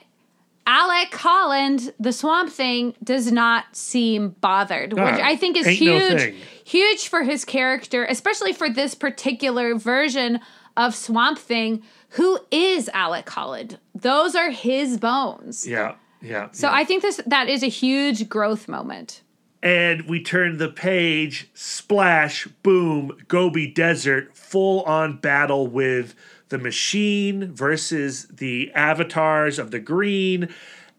[0.67, 5.81] Alec Holland, the Swamp Thing, does not seem bothered, which Ah, I think is ain't
[5.81, 6.35] no huge.
[6.65, 10.41] huge for his character, especially for this particular version
[10.77, 11.83] of Swamp Thing.
[12.11, 13.79] Who is Alec Holland?
[13.95, 15.67] Those are his bones.
[15.67, 15.95] Yeah.
[16.23, 16.49] Yeah.
[16.53, 19.23] So I think this that is a huge growth moment.
[19.63, 26.15] And we turn the page, splash, boom, Gobi Desert, full on battle with
[26.49, 30.49] the machine versus the avatars of the green.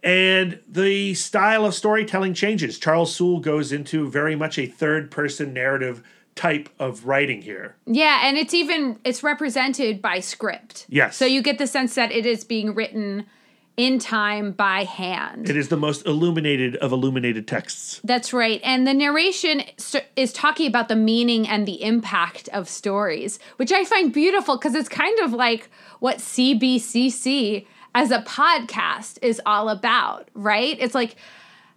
[0.01, 2.79] And the style of storytelling changes.
[2.79, 6.03] Charles Soule goes into very much a third person narrative
[6.35, 7.75] type of writing here.
[7.85, 10.85] Yeah, and it's even it's represented by script.
[10.87, 11.17] Yes.
[11.17, 13.25] So you get the sense that it is being written
[13.79, 15.49] in time by hand.
[15.49, 18.01] It is the most illuminated of illuminated texts.
[18.03, 18.59] That's right.
[18.61, 19.63] And the narration
[20.17, 24.75] is talking about the meaning and the impact of stories, which I find beautiful because
[24.75, 25.69] it's kind of like
[26.01, 27.65] what CBCC
[27.95, 30.75] as a podcast is all about, right?
[30.77, 31.15] It's like,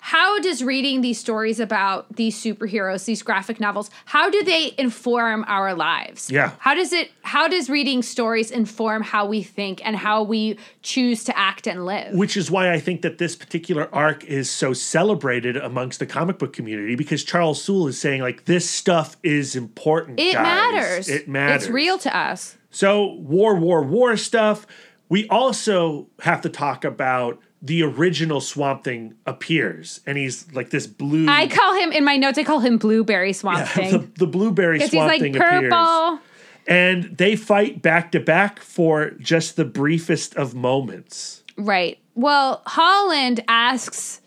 [0.04, 5.44] how does reading these stories about these superheroes, these graphic novels, how do they inform
[5.46, 6.28] our lives?
[6.28, 6.54] Yeah.
[6.58, 11.22] How does it how does reading stories inform how we think and how we choose
[11.24, 12.16] to act and live?
[12.16, 16.36] Which is why I think that this particular arc is so celebrated amongst the comic
[16.36, 20.18] book community because Charles Soule is saying, like, this stuff is important.
[20.18, 20.42] It guys.
[20.42, 21.08] matters.
[21.08, 21.62] It matters.
[21.62, 22.56] It's real to us.
[22.72, 24.66] So, war, war, war stuff.
[25.08, 30.88] We also have to talk about the original Swamp Thing appears, and he's like this
[30.88, 31.28] blue.
[31.28, 32.36] I call him in my notes.
[32.36, 36.14] I call him Blueberry Swamp the, Thing the blueberry because he's Swamp like Thing purple.
[36.14, 36.20] appears,
[36.66, 41.44] and they fight back to back for just the briefest of moments.
[41.56, 41.98] Right.
[42.14, 44.20] Well, Holland asks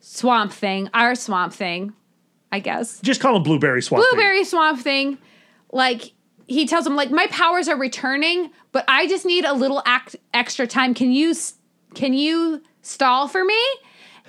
[0.00, 1.92] Swamp Thing, our Swamp Thing,
[2.50, 4.10] I guess, Just call him Blueberry Swamp Thing.
[4.10, 5.18] Blueberry Swamp Thing,
[5.70, 6.12] like
[6.48, 10.16] he tells him like my powers are returning, but I just need a little act
[10.34, 10.94] extra time.
[10.94, 11.34] Can you
[11.94, 13.60] can you stall for me?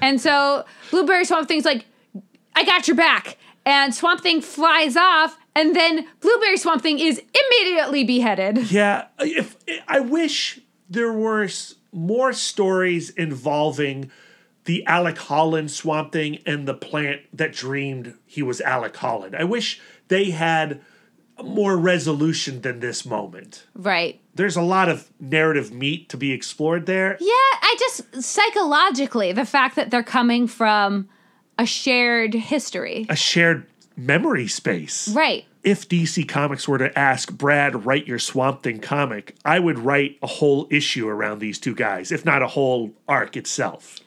[0.01, 1.85] And so Blueberry Swamp Thing's like,
[2.55, 3.37] I got your back.
[3.65, 8.57] And Swamp Thing flies off, and then Blueberry Swamp Thing is immediately beheaded.
[8.71, 9.55] Yeah, if
[9.87, 10.59] I wish
[10.89, 11.47] there were
[11.93, 14.11] more stories involving
[14.65, 19.35] the Alec Holland Swamp Thing and the plant that dreamed he was Alec Holland.
[19.35, 20.81] I wish they had
[21.43, 23.65] more resolution than this moment.
[23.75, 24.19] Right.
[24.35, 27.17] There's a lot of narrative meat to be explored there.
[27.19, 31.07] Yeah, I just psychologically, the fact that they're coming from
[31.57, 33.05] a shared history.
[33.09, 35.07] A shared memory space.
[35.09, 35.45] Right.
[35.63, 40.17] If DC Comics were to ask Brad, write your Swamp Thing comic, I would write
[40.21, 43.99] a whole issue around these two guys, if not a whole arc itself.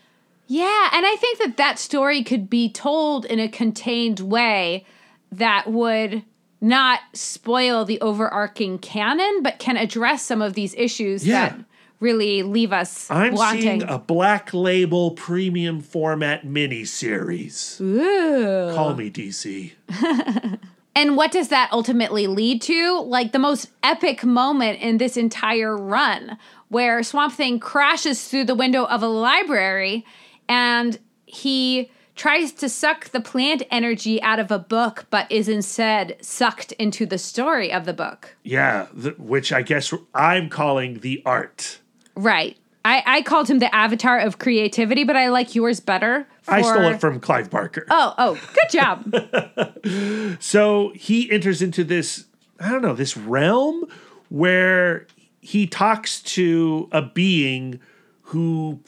[0.49, 4.85] Yeah, and I think that that story could be told in a contained way
[5.33, 6.25] that would
[6.61, 11.49] not spoil the overarching canon, but can address some of these issues Yeah.
[11.51, 11.59] that
[12.01, 13.63] really leave us I'm wanting.
[13.63, 17.81] seeing a black label premium format miniseries.
[17.81, 18.75] Ooh.
[18.75, 19.73] Call me DC.
[20.99, 23.01] And what does that ultimately lead to?
[23.03, 26.39] Like the most epic moment in this entire run,
[26.69, 30.07] where Swamp Thing crashes through the window of a library
[30.49, 36.17] and he tries to suck the plant energy out of a book, but is instead
[36.21, 38.37] sucked into the story of the book.
[38.43, 38.87] Yeah,
[39.19, 41.81] which I guess I'm calling the art.
[42.17, 42.57] Right.
[42.85, 46.27] I, I called him the avatar of creativity, but I like yours better.
[46.47, 47.85] I stole it from Clive Barker.
[47.91, 50.37] Oh, oh, good job.
[50.41, 52.27] So he enters into this,
[52.59, 53.85] I don't know, this realm
[54.29, 55.07] where
[55.41, 57.81] he talks to a being
[58.23, 58.81] who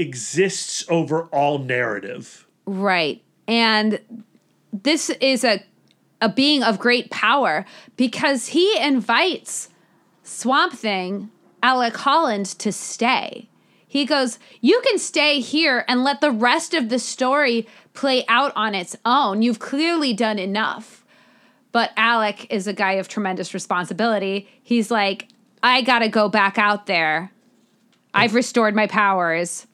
[0.00, 2.46] exists over all narrative.
[2.66, 3.22] Right.
[3.46, 4.00] And
[4.72, 5.62] this is a
[6.20, 7.64] a being of great power
[7.96, 9.68] because he invites
[10.22, 11.30] Swamp Thing,
[11.62, 13.48] Alec Holland, to stay.
[13.86, 18.52] He goes, You can stay here and let the rest of the story play out
[18.54, 19.42] on its own.
[19.42, 21.04] You've clearly done enough.
[21.72, 24.48] But Alec is a guy of tremendous responsibility.
[24.62, 25.28] He's like,
[25.62, 27.32] I gotta go back out there.
[28.12, 29.66] I've restored my powers.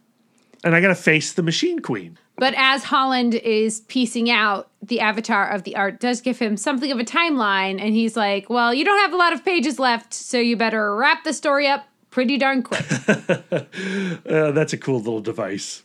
[0.66, 2.18] And I got to face the Machine Queen.
[2.38, 6.90] But as Holland is piecing out, the avatar of the art does give him something
[6.90, 10.12] of a timeline, and he's like, Well, you don't have a lot of pages left,
[10.12, 12.84] so you better wrap the story up pretty darn quick.
[14.28, 15.84] Uh, that's a cool little device.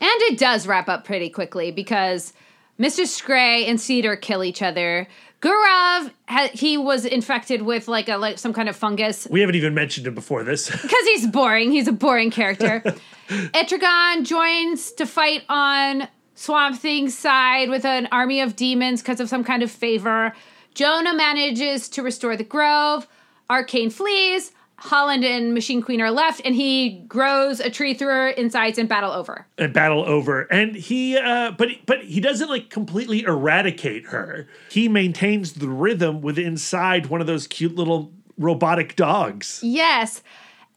[0.00, 2.32] and it does wrap up pretty quickly because
[2.78, 3.06] Mr.
[3.06, 5.08] Scray and Seeder kill each other.
[5.42, 6.12] Gurav,
[6.52, 10.06] he was infected with like a like some kind of fungus We haven't even mentioned
[10.06, 10.70] him before this.
[10.82, 11.72] because he's boring.
[11.72, 12.80] He's a boring character.
[13.28, 19.28] Etrigan joins to fight on Swamp Thing's side with an army of demons because of
[19.28, 20.32] some kind of favor.
[20.74, 23.08] Jonah manages to restore the grove.
[23.50, 24.52] Arcane flees.
[24.84, 28.88] Holland and Machine Queen are left, and he grows a tree through her insides and
[28.88, 29.46] battle over.
[29.56, 34.88] and battle over and he uh but but he doesn't like completely eradicate her he
[34.88, 40.22] maintains the rhythm with inside one of those cute little robotic dogs Yes.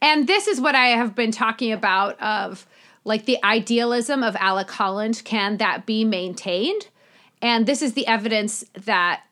[0.02, 2.66] And this is what I have been talking about of
[3.04, 5.22] like the idealism of Alec Holland.
[5.24, 6.88] Can that be maintained?
[7.42, 9.22] And this is the evidence that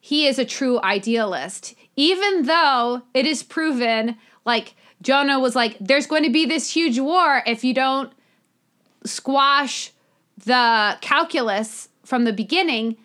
[0.00, 6.06] he is a true idealist, even though it is proven like Jonah was like, there's
[6.06, 8.12] going to be this huge war if you don't
[9.04, 9.92] squash
[10.44, 12.96] the calculus from the beginning,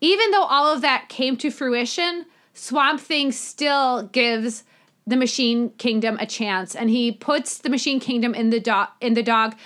[0.00, 4.64] even though all of that came to fruition, Swamp Thing still gives
[5.06, 9.14] the Machine Kingdom a chance, and he puts the Machine Kingdom in the dog in
[9.14, 9.56] the dog,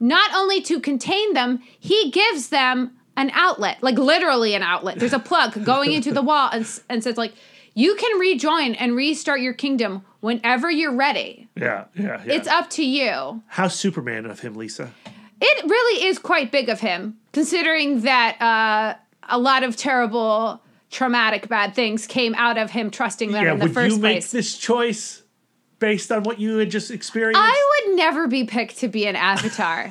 [0.00, 4.98] not only to contain them, he gives them an outlet, like literally an outlet.
[4.98, 7.34] There's a plug going into the wall, and and says like,
[7.74, 11.48] you can rejoin and restart your kingdom whenever you're ready.
[11.56, 12.32] yeah yeah, yeah.
[12.34, 13.42] It's up to you.
[13.48, 14.90] how superman of him lisa
[15.40, 18.94] It really is quite big of him, considering that uh,
[19.28, 23.58] a lot of terrible, traumatic, bad things came out of him trusting them yeah in
[23.58, 23.90] the first place.
[23.92, 25.23] would you make this choice
[25.78, 29.16] based on what you had just experienced I would never be picked to be an
[29.16, 29.86] avatar.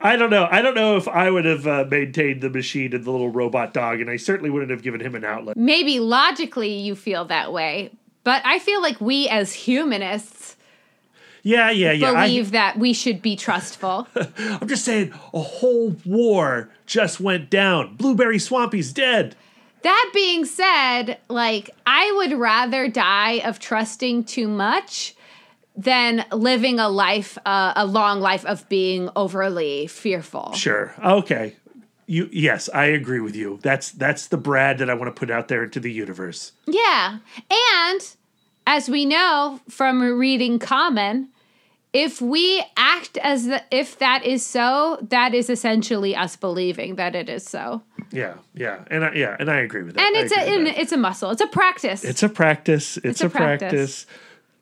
[0.00, 3.04] I don't know i don't know if i would have uh, maintained the machine and
[3.04, 6.72] the little robot dog and i certainly wouldn't have given him an outlet Maybe logically
[6.78, 7.90] you feel that way,
[8.24, 10.56] but I feel like we as humanists
[11.42, 14.06] yeah yeah yeah I- believe that we should be trustful.
[14.36, 17.96] I'm just saying, a whole war just went down.
[17.96, 19.36] Blueberry Swampy's dead.
[19.82, 25.14] That being said, like I would rather die of trusting too much
[25.76, 30.52] than living a life, uh, a long life of being overly fearful.
[30.52, 30.92] Sure.
[31.02, 31.54] Okay.
[32.06, 33.58] You yes, I agree with you.
[33.62, 36.52] That's that's the Brad that I want to put out there into the universe.
[36.66, 37.18] Yeah,
[37.50, 38.16] and
[38.66, 41.28] as we know from reading Common,
[41.98, 47.16] if we act as the, if that is so, that is essentially us believing that
[47.16, 50.06] it is so, Yeah, yeah, and I, yeah, and I agree with that.
[50.06, 52.04] and I it's a and it's a muscle, it's a practice.
[52.04, 52.98] it's a practice.
[52.98, 54.04] It's, a a, practice.
[54.04, 54.06] practice.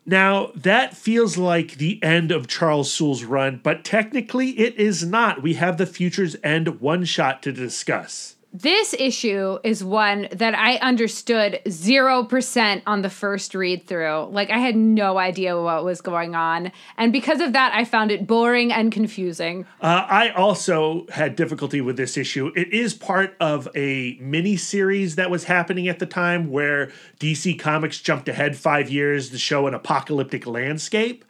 [0.07, 5.43] Now that feels like the end of Charles Soule's run, but technically it is not.
[5.43, 8.36] We have the Future's End one shot to discuss.
[8.53, 14.29] This issue is one that I understood 0% on the first read through.
[14.31, 16.71] Like, I had no idea what was going on.
[16.97, 19.65] And because of that, I found it boring and confusing.
[19.81, 22.51] Uh, I also had difficulty with this issue.
[22.55, 27.59] It is part of a mini series that was happening at the time where DC
[27.59, 31.25] Comics jumped ahead five years to show an apocalyptic landscape.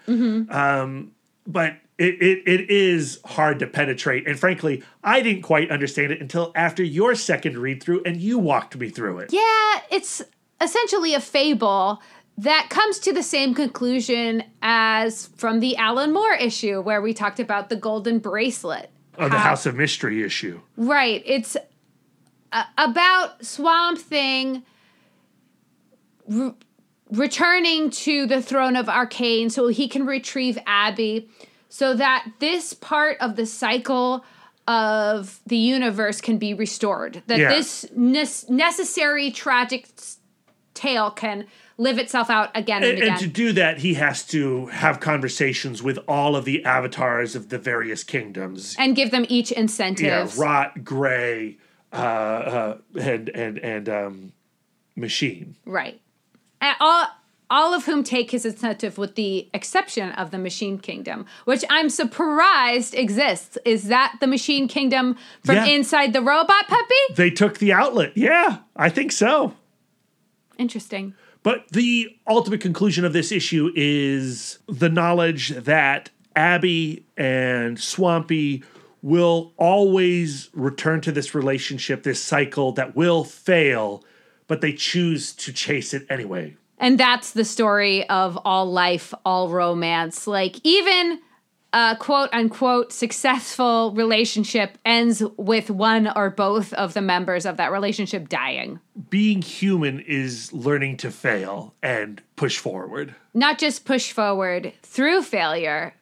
[0.51, 1.11] Um,
[1.45, 4.27] but it, it, it is hard to penetrate.
[4.27, 8.37] And frankly, I didn't quite understand it until after your second read through and you
[8.37, 9.33] walked me through it.
[9.33, 10.21] Yeah, it's
[10.61, 12.01] essentially a fable
[12.37, 17.39] that comes to the same conclusion as from the Alan Moore issue where we talked
[17.39, 18.91] about the golden bracelet.
[19.17, 20.61] Oh, the How- House of Mystery issue.
[20.75, 21.23] Right.
[21.25, 21.57] It's
[22.51, 24.61] uh, about Swamp Thing
[26.27, 26.53] re-
[27.11, 31.29] returning to the throne of Arcane so he can retrieve Abby
[31.69, 34.23] so that this part of the cycle
[34.67, 37.23] of the universe can be restored.
[37.27, 37.49] That Yeah.
[37.49, 39.87] this nes- necessary tragic
[40.73, 41.45] tale can
[41.77, 43.09] live itself out again and, And, again.
[43.11, 47.49] and to do that, he has to have conversations with all of the avatars of
[47.49, 48.75] the various kingdoms.
[48.77, 50.37] and give them each incentives.
[50.37, 51.57] Yeah, Rot, Gray,
[51.93, 54.31] uh, uh, and and and um,
[54.95, 55.55] Machine.
[55.65, 56.01] Right.
[56.59, 57.07] And all
[57.49, 61.89] all of whom take his incentive with the exception of the Machine Kingdom, which I'm
[61.89, 63.57] surprised exists.
[63.65, 65.65] Is that the Machine Kingdom from Yeah.
[65.65, 67.13] inside the robot puppy?
[67.15, 68.11] They took the outlet.
[68.15, 69.53] Yeah, I think so.
[70.57, 71.13] Interesting.
[71.43, 78.63] But the ultimate conclusion of this issue is the knowledge that Abby and Swampy
[79.01, 84.03] will always return to this relationship, this cycle that will fail,
[84.47, 86.57] but they choose to chase it anyway.
[86.77, 90.27] And that's the story of all life, all romance.
[90.27, 91.19] Like even
[91.73, 97.71] a quote unquote successful relationship ends with one or both of the members of that
[97.71, 98.79] relationship dying.
[99.09, 103.15] Being human is learning to fail and push forward.
[103.33, 105.93] not just push forward through failure,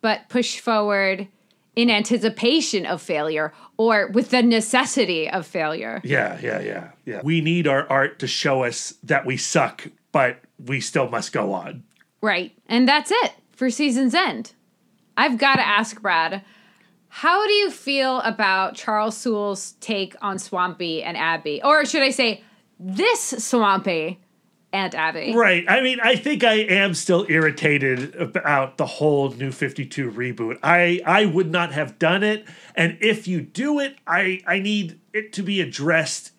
[0.00, 1.26] but push forward
[1.74, 6.00] in anticipation of failure or with the necessity of failure.
[6.04, 7.20] Yeah, yeah, yeah, yeah.
[7.22, 11.52] We need our art to show us that we suck, but we still must go
[11.52, 11.84] on.
[12.20, 12.52] Right.
[12.66, 14.52] And that's it for season's end.
[15.16, 16.42] I've got to ask Brad,
[17.08, 21.60] how do you feel about Charles Soule's take on Swampy and Abby?
[21.62, 22.42] Or should I say,
[22.78, 24.20] this Swampy
[24.72, 25.32] and Abby.
[25.34, 25.64] Right.
[25.68, 30.58] I mean, I think I am still irritated about the whole New 52 reboot.
[30.62, 35.00] I I would not have done it, and if you do it, I I need
[35.12, 36.32] it to be addressed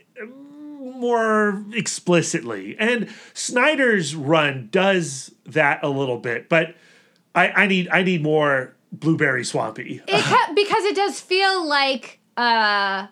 [0.99, 2.75] more explicitly.
[2.79, 6.75] And Snyder's run does that a little bit, but
[7.35, 10.01] I I need I need more blueberry swampy.
[10.07, 13.07] It ca- because it does feel like uh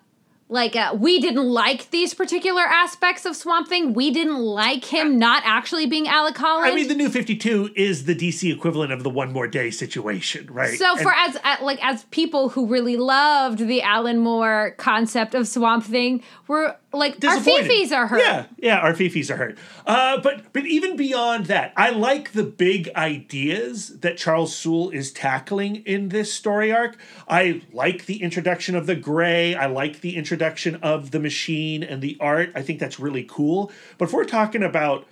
[0.50, 3.94] like uh, we didn't like these particular aspects of Swamp Thing.
[3.94, 6.72] We didn't like him not actually being Alec Holland.
[6.72, 10.48] I mean, the New 52 is the DC equivalent of the one more day situation,
[10.50, 10.78] right?
[10.80, 15.36] So And- for as uh, like as people who really loved the Alan Moore concept
[15.36, 18.20] of Swamp Thing, we're like our fifis are hurt.
[18.20, 19.58] Yeah, yeah, our fifis are hurt.
[19.86, 25.12] Uh, but but even beyond that, I like the big ideas that Charles Soule is
[25.12, 26.98] tackling in this story arc.
[27.28, 29.56] I like the introduction of the gray.
[29.56, 32.52] I like the introduction of the machine and the art.
[32.56, 33.72] I think that's really cool.
[33.98, 35.06] But if we're talking about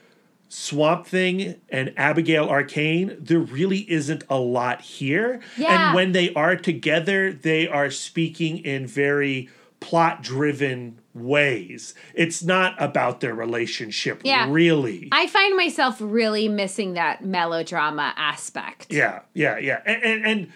[0.48, 5.42] Swamp Thing and Abigail Arcane, there really isn't a lot here.
[5.58, 5.88] Yeah.
[5.88, 9.50] And when they are together, they are speaking in very
[9.86, 11.94] plot driven ways.
[12.16, 14.48] It's not about their relationship, Yeah.
[14.50, 15.10] really.
[15.12, 18.92] I find myself really missing that melodrama aspect.
[18.92, 19.82] Yeah, yeah, yeah.
[19.86, 20.54] And, and and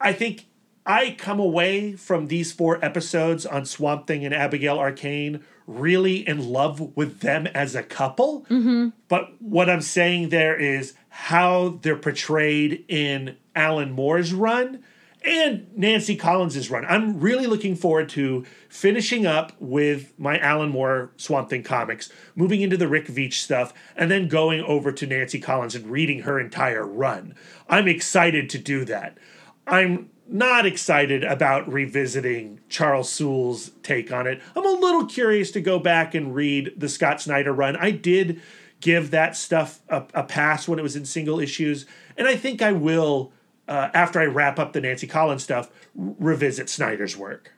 [0.00, 0.46] I think
[0.86, 6.48] I come away from these four episodes on Swamp Thing and Abigail Arcane really in
[6.48, 8.46] love with them as a couple.
[8.48, 8.88] Mm-hmm.
[9.08, 14.82] But what I'm saying there is how they're portrayed in Alan Moore's run
[15.24, 16.84] and Nancy Collins's run.
[16.86, 22.60] I'm really looking forward to finishing up with my Alan Moore Swamp Thing comics, moving
[22.60, 26.38] into the Rick Veitch stuff, and then going over to Nancy Collins and reading her
[26.38, 27.34] entire run.
[27.68, 29.18] I'm excited to do that.
[29.66, 34.40] I'm not excited about revisiting Charles Soule's take on it.
[34.54, 37.76] I'm a little curious to go back and read the Scott Snyder run.
[37.76, 38.40] I did
[38.80, 41.86] give that stuff a, a pass when it was in single issues,
[42.16, 43.32] and I think I will,
[43.68, 47.52] uh, after I wrap up the Nancy Collins stuff, revisit Snyder's work.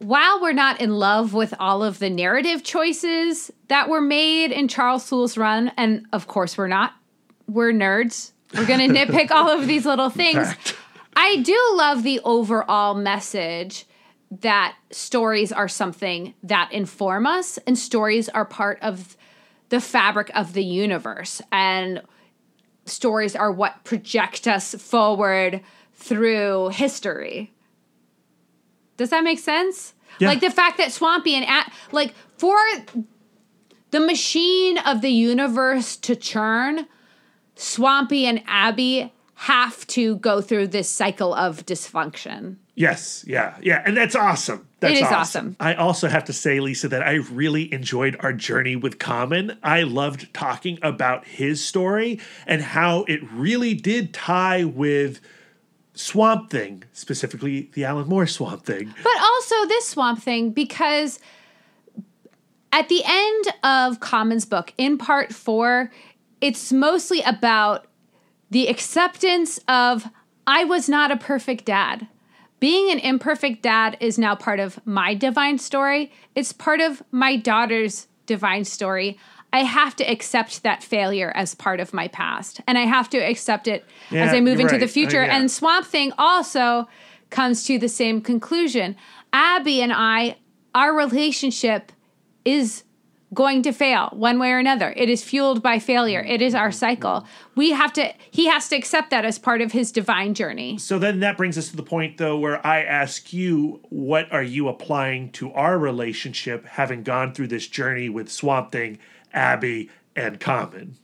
[0.00, 4.68] While we're not in love with all of the narrative choices that were made in
[4.68, 6.94] Charles Soule's run, and of course we're not,
[7.48, 8.32] we're nerds.
[8.54, 10.54] We're going to nitpick all of these little things.
[11.16, 13.86] I do love the overall message
[14.30, 19.16] that stories are something that inform us and stories are part of
[19.70, 22.02] the fabric of the universe and
[22.88, 25.60] stories are what project us forward
[25.94, 27.52] through history.
[28.96, 29.94] Does that make sense?
[30.18, 30.28] Yeah.
[30.28, 32.56] Like the fact that Swampy and at like for
[33.90, 36.86] the machine of the universe to churn,
[37.54, 42.56] Swampy and Abby have to go through this cycle of dysfunction.
[42.74, 44.66] Yes, yeah, yeah, and that's awesome.
[44.80, 45.16] That's is awesome.
[45.16, 45.56] awesome.
[45.60, 49.56] I also have to say, Lisa, that I really enjoyed our journey with Common.
[49.62, 55.20] I loved talking about his story and how it really did tie with
[55.94, 58.92] Swamp Thing, specifically the Alan Moore Swamp Thing.
[59.04, 61.20] But also this swamp thing because
[62.72, 65.92] at the end of Common's book, in part four,
[66.40, 67.87] it's mostly about
[68.50, 70.08] the acceptance of
[70.46, 72.08] I was not a perfect dad.
[72.60, 76.10] Being an imperfect dad is now part of my divine story.
[76.34, 79.18] It's part of my daughter's divine story.
[79.52, 82.60] I have to accept that failure as part of my past.
[82.66, 84.82] And I have to accept it Yeah, as I move into the right.
[84.84, 85.24] Uh, future.
[85.24, 85.36] yeah.
[85.36, 86.88] And Swamp Thing also
[87.30, 88.96] comes to the same conclusion.
[89.32, 90.36] Abby and I,
[90.74, 91.92] our relationship
[92.44, 92.82] is
[93.34, 94.94] going to fail one way or another.
[94.96, 96.20] It is fueled by failure.
[96.20, 97.26] It is our cycle.
[97.54, 100.78] We have to, he has to accept that as part of his divine journey.
[100.78, 104.42] So then that brings us to the point, though, where I ask you, what are
[104.42, 108.98] you applying to our relationship, having gone through this journey with Swamp Thing,
[109.34, 110.96] Abby, and Common?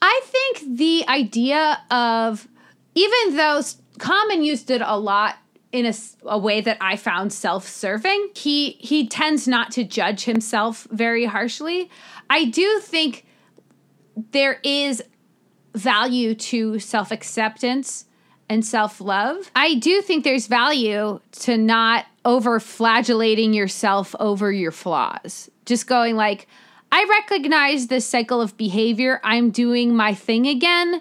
[0.00, 2.48] I think the idea of,
[2.94, 3.60] even though
[3.98, 5.36] Common used it a lot
[5.72, 5.94] in a,
[6.24, 11.90] a way that I found self-serving, he he tends not to judge himself very harshly.
[12.28, 13.24] I do think
[14.30, 15.02] there is
[15.74, 18.04] value to self-acceptance
[18.50, 19.50] and self-love.
[19.56, 25.50] I do think there's value to not over flagellating yourself over your flaws.
[25.64, 26.46] Just going like,
[26.90, 29.20] I recognize this cycle of behavior.
[29.24, 31.00] I'm doing my thing again.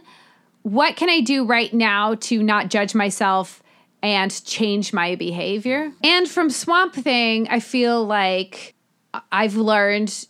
[0.62, 3.62] What can I do right now to not judge myself
[4.02, 5.92] and change my behavior?
[6.04, 8.76] And from Swamp Thing, I feel like
[9.32, 10.26] I've learned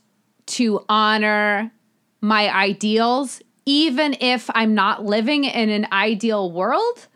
[0.47, 1.71] to honor
[2.19, 7.07] my ideals, even if I'm not living in an ideal world.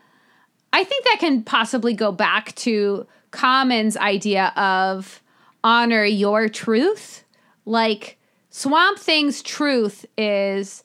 [0.72, 5.22] I think that can possibly go back to Common's idea of
[5.62, 7.24] honor your truth,
[7.64, 8.18] like
[8.50, 10.82] Swamp Thing's truth is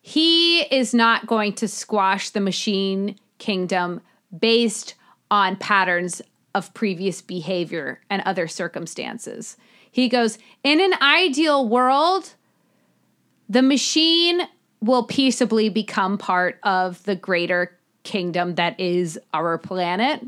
[0.00, 4.00] he is not going to squash the machine kingdom
[4.36, 4.94] based
[5.30, 6.22] on patterns
[6.54, 9.56] of previous behavior and other circumstances.
[9.90, 12.34] He goes, in an ideal world,
[13.48, 14.42] the machine
[14.80, 20.22] will peaceably become part of the greater kingdom that is our planet.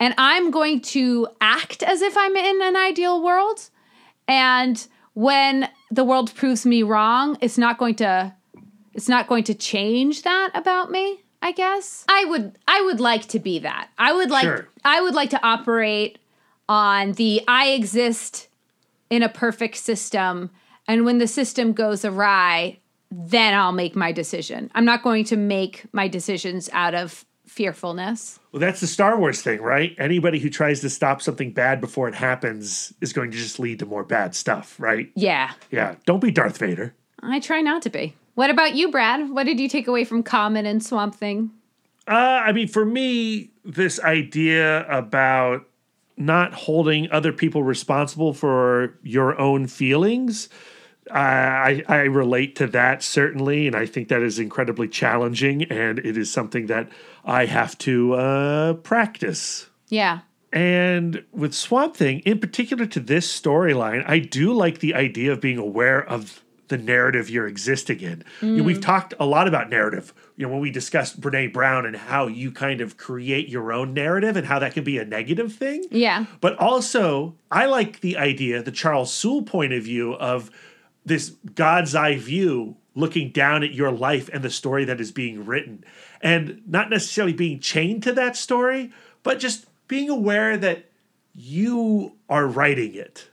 [0.00, 3.70] And I'm going to act as if I'm in an ideal world.
[4.26, 8.34] And when the world proves me wrong, it's not going to
[8.94, 12.04] it's not going to change that about me, I guess.
[12.08, 13.90] I would I would like to be that.
[13.98, 14.68] I would like Sure.
[14.84, 16.18] I would like to operate
[16.68, 18.48] on the I exist
[19.10, 20.50] in a perfect system
[20.86, 22.78] and when the system goes awry,
[23.10, 24.70] then I'll make my decision.
[24.74, 28.40] I'm not going to make my decisions out of fearfulness.
[28.52, 29.94] Well, that's the Star Wars thing, right?
[29.98, 33.80] Anybody who tries to stop something bad before it happens is going to just lead
[33.80, 35.10] to more bad stuff, right?
[35.14, 35.52] Yeah.
[35.70, 35.96] Yeah.
[36.06, 36.94] Don't be Darth Vader.
[37.22, 38.14] I try not to be.
[38.34, 39.30] What about you, Brad?
[39.30, 41.50] What did you take away from Common and Swamp Thing?
[42.08, 45.66] Uh, I mean, for me, this idea about
[46.16, 50.48] not holding other people responsible for your own feelings,
[51.10, 55.98] uh, I, I relate to that certainly, and I think that is incredibly challenging, and
[55.98, 56.88] it is something that
[57.24, 59.68] I have to uh, practice.
[59.88, 60.20] Yeah.
[60.52, 65.40] And with Swamp Thing, in particular to this storyline, I do like the idea of
[65.40, 66.42] being aware of
[66.72, 68.24] the narrative you're existing in.
[68.40, 68.82] You know, we've mm.
[68.82, 70.14] talked a lot about narrative.
[70.36, 73.92] You know, when we discussed Brene Brown and how you kind of create your own
[73.92, 75.84] narrative and how that can be a negative thing.
[75.90, 76.24] Yeah.
[76.40, 80.50] But also, I like the idea, the Charles Soule point of view of
[81.04, 85.44] this God's eye view looking down at your life and the story that is being
[85.44, 85.84] written.
[86.22, 88.92] And not necessarily being chained to that story,
[89.22, 90.86] but just being aware that
[91.34, 93.28] you are writing it.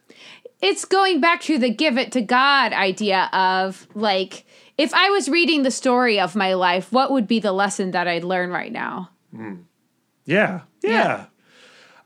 [0.62, 4.46] It's going back to the give it to God idea of like,
[4.78, 8.08] if I was reading the story of my life, what would be the lesson that
[8.08, 9.10] I'd learn right now?
[9.34, 9.56] Yeah.
[10.26, 10.62] Yeah.
[10.82, 11.26] Yeah.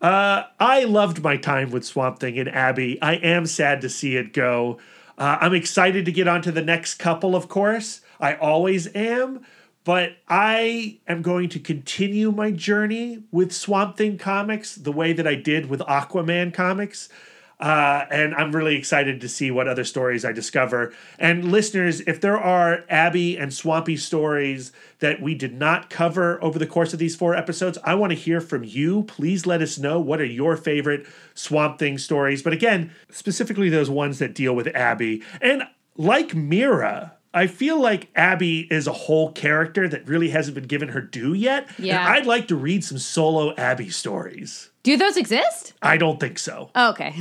[0.02, 3.02] Uh, I loved my time with Swamp Thing and Abby.
[3.02, 4.80] I am sad to see it go.
[5.18, 8.02] Uh, I'm excited to get on to the next couple, of course.
[8.20, 9.46] I always am.
[9.86, 15.28] But I am going to continue my journey with Swamp Thing comics the way that
[15.28, 17.10] I did with Aquaman comics.
[17.60, 20.94] Uh, and I'm really excited to see what other stories I discover.
[21.18, 26.60] And listeners, if there are Abby and Swampy stories that we did not cover over
[26.60, 29.04] the course of these four episodes, I want to hear from you.
[29.04, 31.06] Please let us know what are your favorite
[31.36, 32.42] Swamp Thing stories.
[32.42, 35.24] But again, specifically those ones that deal with Abby.
[35.40, 35.64] And
[35.96, 40.90] like Mera, I feel like Abby is a whole character that really hasn't been given
[40.90, 41.68] her due yet.
[41.80, 42.06] Yeah.
[42.06, 44.70] And I'd like to read some solo Abby stories.
[44.84, 45.74] Do those exist?
[45.82, 46.70] I don't think so.
[46.76, 47.14] Oh, okay.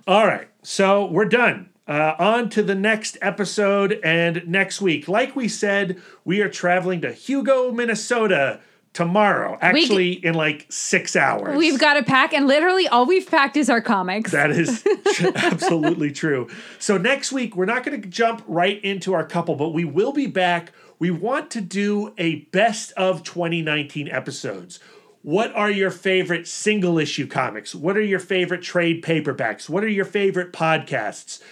[0.06, 1.68] All right, so we're done.
[1.86, 5.08] Uh, on to the next episode and next week.
[5.08, 8.60] Like we said, we are traveling to Hugo, Minnesota
[8.92, 9.58] tomorrow.
[9.60, 11.58] Actually, in like six hours.
[11.58, 14.30] we've got to pack, and literally all we've packed is our comics.
[14.30, 14.84] That is
[15.34, 16.48] absolutely true.
[16.78, 20.12] So next week we're not going to jump right into our couple, but we will
[20.12, 20.72] be back.
[20.98, 24.80] We want to do a best of 2019 episodes.
[25.22, 27.74] What are your favorite single issue comics?
[27.74, 29.68] What are your favorite trade paperbacks?
[29.68, 31.42] What are your favorite podcasts?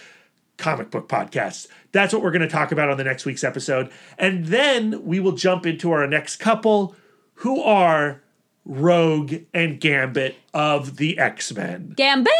[0.57, 1.67] Comic book podcasts.
[1.91, 3.91] That's what we're going to talk about on the next week's episode.
[4.17, 6.95] And then we will jump into our next couple
[7.35, 8.21] who are
[8.65, 11.93] Rogue and Gambit of the X-Men.
[11.95, 12.33] Gambit!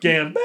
[0.00, 0.36] Gambit.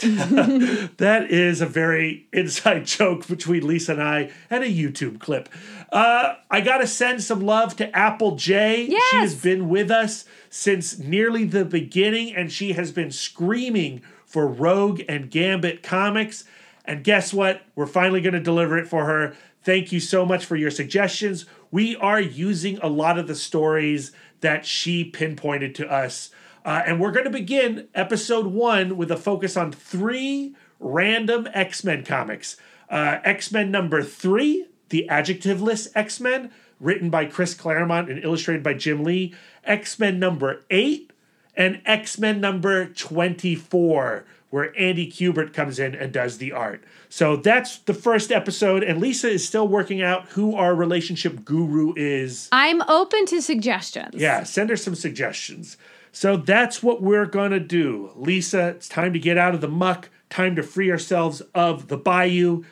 [0.98, 5.48] that is a very inside joke between Lisa and I and a YouTube clip.
[5.90, 8.86] Uh, I got to send some love to Apple J.
[8.88, 9.02] Yes.
[9.10, 14.46] She has been with us since nearly the beginning and she has been screaming for
[14.46, 16.44] Rogue and Gambit comics.
[16.84, 17.62] And guess what?
[17.74, 19.34] We're finally going to deliver it for her.
[19.62, 21.46] Thank you so much for your suggestions.
[21.70, 26.30] We are using a lot of the stories that she pinpointed to us.
[26.68, 31.82] Uh, and we're going to begin episode one with a focus on three random X
[31.82, 32.58] Men comics.
[32.90, 38.62] Uh, X Men number three, the adjectiveless X Men, written by Chris Claremont and illustrated
[38.62, 39.34] by Jim Lee.
[39.64, 41.10] X Men number eight,
[41.56, 46.84] and X Men number 24, where Andy Kubert comes in and does the art.
[47.08, 51.94] So that's the first episode, and Lisa is still working out who our relationship guru
[51.96, 52.50] is.
[52.52, 54.16] I'm open to suggestions.
[54.16, 55.78] Yeah, send her some suggestions.
[56.12, 58.12] So that's what we're going to do.
[58.16, 61.96] Lisa, it's time to get out of the muck, time to free ourselves of the
[61.96, 62.64] bayou.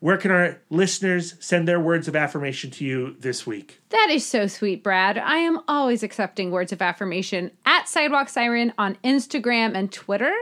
[0.00, 3.80] Where can our listeners send their words of affirmation to you this week?
[3.90, 5.16] That is so sweet, Brad.
[5.16, 10.34] I am always accepting words of affirmation at Sidewalk Siren on Instagram and Twitter.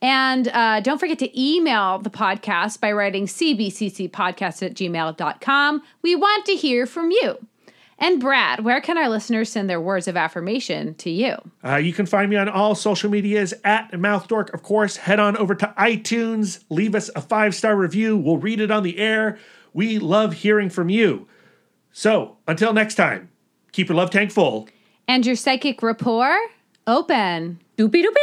[0.00, 5.82] And uh, don't forget to email the podcast by writing cbccpodcast at gmail.com.
[6.02, 7.36] We want to hear from you.
[8.00, 11.34] And Brad, where can our listeners send their words of affirmation to you?
[11.64, 14.54] Uh, you can find me on all social medias at MouthDork.
[14.54, 18.16] Of course, head on over to iTunes, leave us a five star review.
[18.16, 19.38] We'll read it on the air.
[19.72, 21.26] We love hearing from you.
[21.92, 23.30] So until next time,
[23.72, 24.68] keep your love tank full.
[25.08, 26.38] And your psychic rapport
[26.86, 27.60] open.
[27.76, 28.14] Doopy doopy.